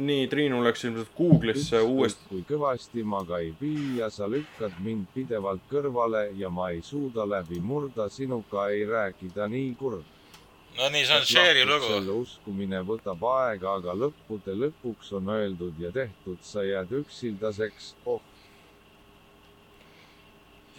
nii, 0.00 0.28
Triinu 0.32 0.62
läks 0.64 0.84
ilmselt 0.88 1.10
Google'isse 1.16 1.80
uuesti. 1.84 2.22
kui 2.28 2.44
kõvasti 2.48 3.02
ma 3.04 3.18
ka 3.28 3.38
ei 3.44 3.50
pii 3.58 3.98
ja 3.98 4.08
sa 4.10 4.28
lükkad 4.32 4.78
mind 4.80 5.10
pidevalt 5.14 5.66
kõrvale 5.68 6.30
ja 6.38 6.48
ma 6.48 6.70
ei 6.70 6.80
suuda 6.82 7.26
läbi 7.28 7.60
murda 7.60 8.08
sinuga 8.08 8.70
ei 8.70 8.86
rääkida 8.88 9.48
nii 9.48 9.74
kurb. 9.82 10.06
no 10.78 10.88
nii, 10.88 11.04
see 11.04 11.18
on 11.18 11.28
Cher'i 11.32 11.66
lugu. 11.68 11.92
selle 11.92 12.16
uskumine 12.22 12.80
võtab 12.92 13.26
aega, 13.34 13.74
aga 13.74 13.98
lõppude 14.04 14.56
lõpuks 14.62 15.12
on 15.20 15.28
öeldud 15.36 15.84
ja 15.84 15.92
tehtud, 15.92 16.40
sa 16.40 16.64
jääd 16.64 16.96
üksildaseks, 17.02 17.94
oh 18.06 18.22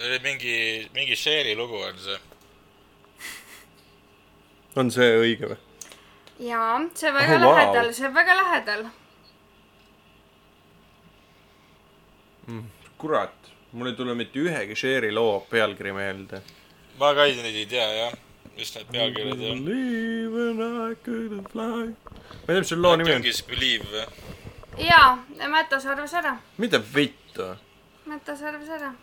see 0.02 0.10
oli 0.10 0.20
mingi, 0.26 0.56
mingi 0.96 1.16
Cher'i 1.16 1.56
lugu 1.56 1.78
on 1.86 1.98
see. 2.02 2.18
on 4.76 4.90
see 4.92 5.12
õige 5.22 5.52
või? 5.52 5.58
jaa, 6.48 6.80
see 6.98 7.10
on 7.12 7.16
väga 7.20 7.36
Oh, 7.38 7.44
lähedal, 7.56 7.92
see 7.94 8.08
on 8.08 8.14
väga 8.18 8.36
lähedal. 8.40 8.86
kurat, 12.98 13.34
mul 13.72 13.88
ei 13.92 13.96
tule 13.96 14.14
mitte 14.18 14.40
ühegi 14.42 14.76
Cher'i 14.78 15.12
loo 15.14 15.40
pealkiri 15.50 15.94
meelde. 15.96 16.42
ma 17.00 17.14
ka 17.18 17.26
ei 17.26 17.36
neid 17.38 17.56
ei 17.56 17.66
tea 17.66 17.88
jah, 17.98 18.14
mis 18.58 18.74
need 18.76 18.90
pealkirjad 18.92 19.46
on. 19.52 19.64
Believe 19.66 20.44
and 20.50 20.92
I 20.92 20.96
couldn't 21.06 21.48
fly. 21.54 21.86
ma 21.94 22.48
ei 22.50 22.54
tea, 22.56 22.60
mis 22.60 22.70
selle 22.74 22.82
loo 22.88 22.96
nimi 22.96 23.14
on. 23.16 23.22
Believe 23.48 23.86
või? 23.94 24.06
jaa, 24.88 25.18
Mätas 25.50 25.86
arvas 25.86 26.14
ära. 26.14 26.36
mida 26.58 26.82
vittu? 26.96 27.48
Mätas 28.06 28.42
arvas 28.44 28.70
ära. 28.70 28.94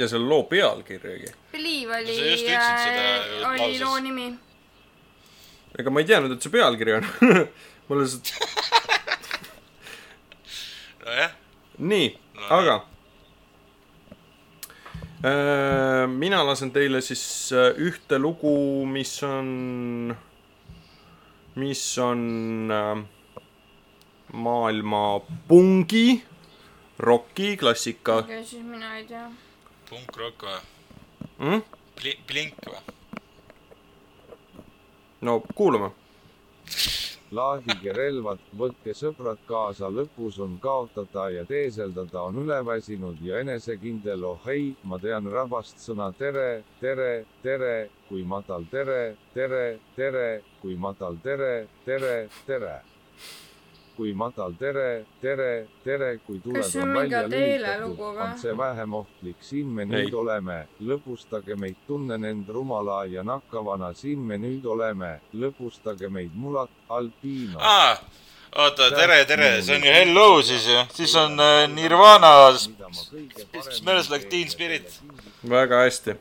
Tea 0.00 0.08
selle 0.08 0.24
loo 0.28 0.42
pealkirjagi. 0.48 1.32
Believe 1.52 1.98
oli 2.00 2.14
No 3.42 3.50
äh, 3.52 3.64
oli 3.66 3.78
loo 3.82 3.98
nimi. 4.00 4.26
ega 5.78 5.90
ma 5.90 6.00
ei 6.00 6.06
teadnud, 6.08 6.32
et 6.36 6.42
see 6.42 6.52
pealkiri 6.54 6.92
on. 6.96 7.04
mul 7.88 8.00
lihtsalt, 8.00 8.30
nojah, 11.04 11.32
nii, 11.78 12.08
No 12.34 12.48
aga. 12.58 12.76
mina 16.12 16.42
lasen 16.44 16.70
teile 16.74 17.00
siis 17.04 17.24
äh, 17.56 17.70
ühte 17.80 18.18
lugu, 18.20 18.84
mis 18.86 19.12
on, 19.24 20.14
mis 21.60 21.82
on, 21.98 22.24
maailma 24.34 25.02
pungi, 25.48 26.22
roki 26.98 27.56
klassika 27.56 28.18
okei, 28.24 28.44
siis 28.44 28.62
mina 28.66 28.96
ei 28.98 29.04
tea. 29.08 29.28
Punkrock 29.94 30.42
või 30.42 30.58
mm?. 31.38 31.60
Pli-, 31.94 32.18
Blink 32.26 32.66
või? 32.66 32.80
no 35.24 35.40
kuulame. 35.54 35.92
laadige 37.34 37.92
relvad, 37.96 38.38
võtke 38.58 38.92
sõbrad 38.94 39.40
kaasa, 39.48 39.88
lõpus 39.90 40.36
on 40.44 40.58
kaotada 40.62 41.24
ja 41.34 41.44
teeseldada 41.48 42.22
on 42.28 42.38
üleväsinud 42.44 43.18
ja 43.26 43.40
enesekindel, 43.42 44.24
oh 44.28 44.48
ei, 44.52 44.68
ma 44.84 45.00
tean 45.02 45.26
rahvast 45.32 45.82
sõna 45.82 46.12
tere, 46.18 46.62
tere, 46.80 47.24
tere, 47.42 47.74
kui 48.08 48.22
madal 48.22 48.68
tere, 48.70 49.16
tere, 49.34 49.64
tere, 49.96 50.28
kui 50.62 50.76
madal 50.76 51.18
tere, 51.24 51.54
tere, 51.86 52.16
tere. 52.46 52.76
Kui 53.96 54.12
madal 54.14 54.54
tere, 54.58 55.04
tere, 55.22 55.66
tere, 55.84 56.10
kui 56.26 56.40
mingi 56.44 56.62
välja 56.94 57.22
lülitatud, 57.28 58.00
on 58.24 58.34
see 58.40 58.56
vähem 58.58 58.96
ohtlik, 58.98 59.38
siin 59.40 59.70
me 59.70 59.86
Ei. 59.86 59.92
nüüd 59.92 60.16
oleme, 60.18 60.58
lõbustage 60.80 61.56
meid, 61.60 61.78
tunnen 61.86 62.24
end 62.24 62.50
rumala 62.52 63.04
ja 63.10 63.24
nakkavana, 63.26 63.92
siin 63.94 64.20
me 64.26 64.38
nüüd 64.40 64.66
oleme, 64.66 65.16
lõbustage 65.34 66.10
meid, 66.10 66.34
mulat, 66.34 66.70
alpiino. 66.88 67.58
aa, 67.60 67.96
oota, 68.56 68.90
tere, 68.96 69.22
tere, 69.30 69.50
see 69.62 69.78
on 69.78 69.88
ju 69.88 69.96
Hello 70.00 70.28
siis 70.42 70.68
ju, 70.68 70.84
siis 70.94 71.16
on 71.20 71.40
äh, 71.40 71.64
Nirvana. 71.70 72.34
Smells 73.70 74.10
like 74.10 74.28
teen 74.30 74.50
spirit. 74.50 75.00
väga 75.48 75.84
hästi. 75.86 76.18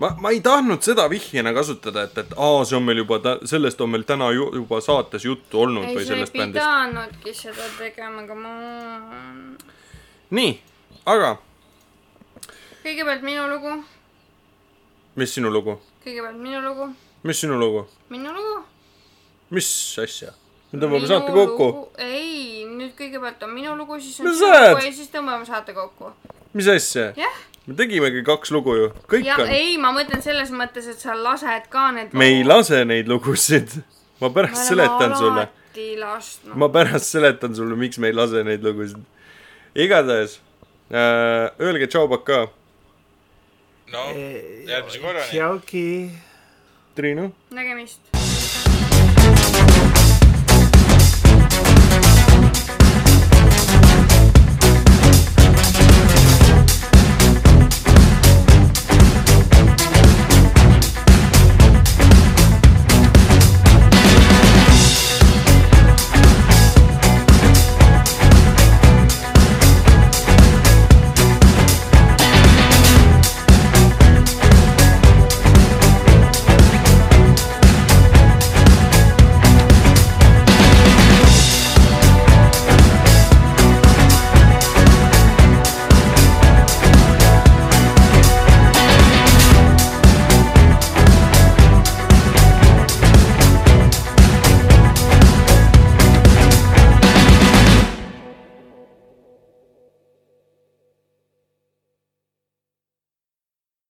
ma, 0.00 0.14
ma 0.20 0.30
ei 0.30 0.40
tahtnud 0.40 0.82
seda 0.84 1.04
vihjena 1.12 1.52
kasutada, 1.56 2.06
et, 2.08 2.16
et 2.22 2.32
aa, 2.36 2.64
see 2.68 2.78
on 2.78 2.86
meil 2.86 3.02
juba, 3.02 3.20
sellest 3.48 3.80
on 3.84 3.92
meil 3.92 4.06
täna 4.08 4.30
ju, 4.36 4.48
juba 4.56 4.80
saates 4.84 5.26
juttu 5.28 5.60
olnud 5.66 5.84
ei, 5.88 5.94
või 5.96 6.04
ei 6.04 6.08
sellest 6.08 6.36
bändist. 6.36 6.56
pidanudki 6.56 7.36
seda 7.36 7.68
tegema, 7.76 8.24
aga 8.24 8.38
ma. 8.38 8.54
nii, 10.38 10.56
aga 11.14 11.36
kõigepealt 12.80 13.24
minu 13.26 13.46
lugu, 13.52 13.76
mis 15.20 15.36
sinu 15.36 15.52
lugu, 15.52 15.76
kõigepealt 16.06 16.40
minu 16.40 16.64
lugu, 16.64 16.90
mis 17.28 17.44
sinu 17.44 17.60
lugu, 17.60 17.84
minu 18.12 18.32
lugu. 18.36 18.60
mis 19.52 19.70
asja? 20.00 20.32
me 20.72 20.80
tõmbame 20.80 21.08
saate 21.10 21.34
kokku. 21.34 21.70
ei, 22.00 22.64
nüüd 22.70 22.96
kõigepealt 22.96 23.44
on 23.44 23.52
minu 23.52 23.76
lugu, 23.76 24.00
siis 24.00 24.20
on 24.22 24.32
sinu 24.32 24.48
lugu 24.48 24.84
ja 24.86 24.92
siis 24.96 25.12
tõmbame 25.12 25.48
saate 25.48 25.76
kokku. 25.76 26.14
mis 26.56 26.72
asja? 26.72 27.10
jah, 27.20 27.44
me 27.66 27.76
tegimegi 27.76 28.22
kaks 28.26 28.52
lugu 28.54 28.76
ju, 28.76 28.90
kõik 29.10 29.26
ja 29.28 29.38
on. 29.40 29.50
ei, 29.52 29.76
ma 29.80 29.92
mõtlen 29.96 30.22
selles 30.24 30.52
mõttes, 30.54 30.88
et 30.90 31.00
sa 31.02 31.16
lased 31.16 31.68
ka 31.72 31.90
need. 31.96 32.14
me 32.16 32.30
ei 32.34 32.44
lase 32.46 32.84
neid 32.88 33.10
lugusid. 33.10 33.80
ma 34.20 34.30
pärast 34.34 34.70
seletan 34.70 35.16
sulle. 35.18 35.48
ma 36.54 36.70
pärast 36.72 37.12
seletan 37.16 37.56
sulle, 37.56 37.76
miks 37.76 37.98
me 37.98 38.10
ei 38.10 38.16
lase 38.16 38.44
neid 38.46 38.64
lugusid. 38.64 39.02
igatahes 39.74 40.40
äh,, 40.90 41.50
öelge 41.60 41.86
tšau, 41.86 42.08
Baka, 42.10 42.46
no, 43.92 44.06
järgmise 44.66 44.98
korrani. 44.98 45.28
Tšauki. 45.30 45.86
Triinu. 46.94 47.30
nägemist. 47.54 48.09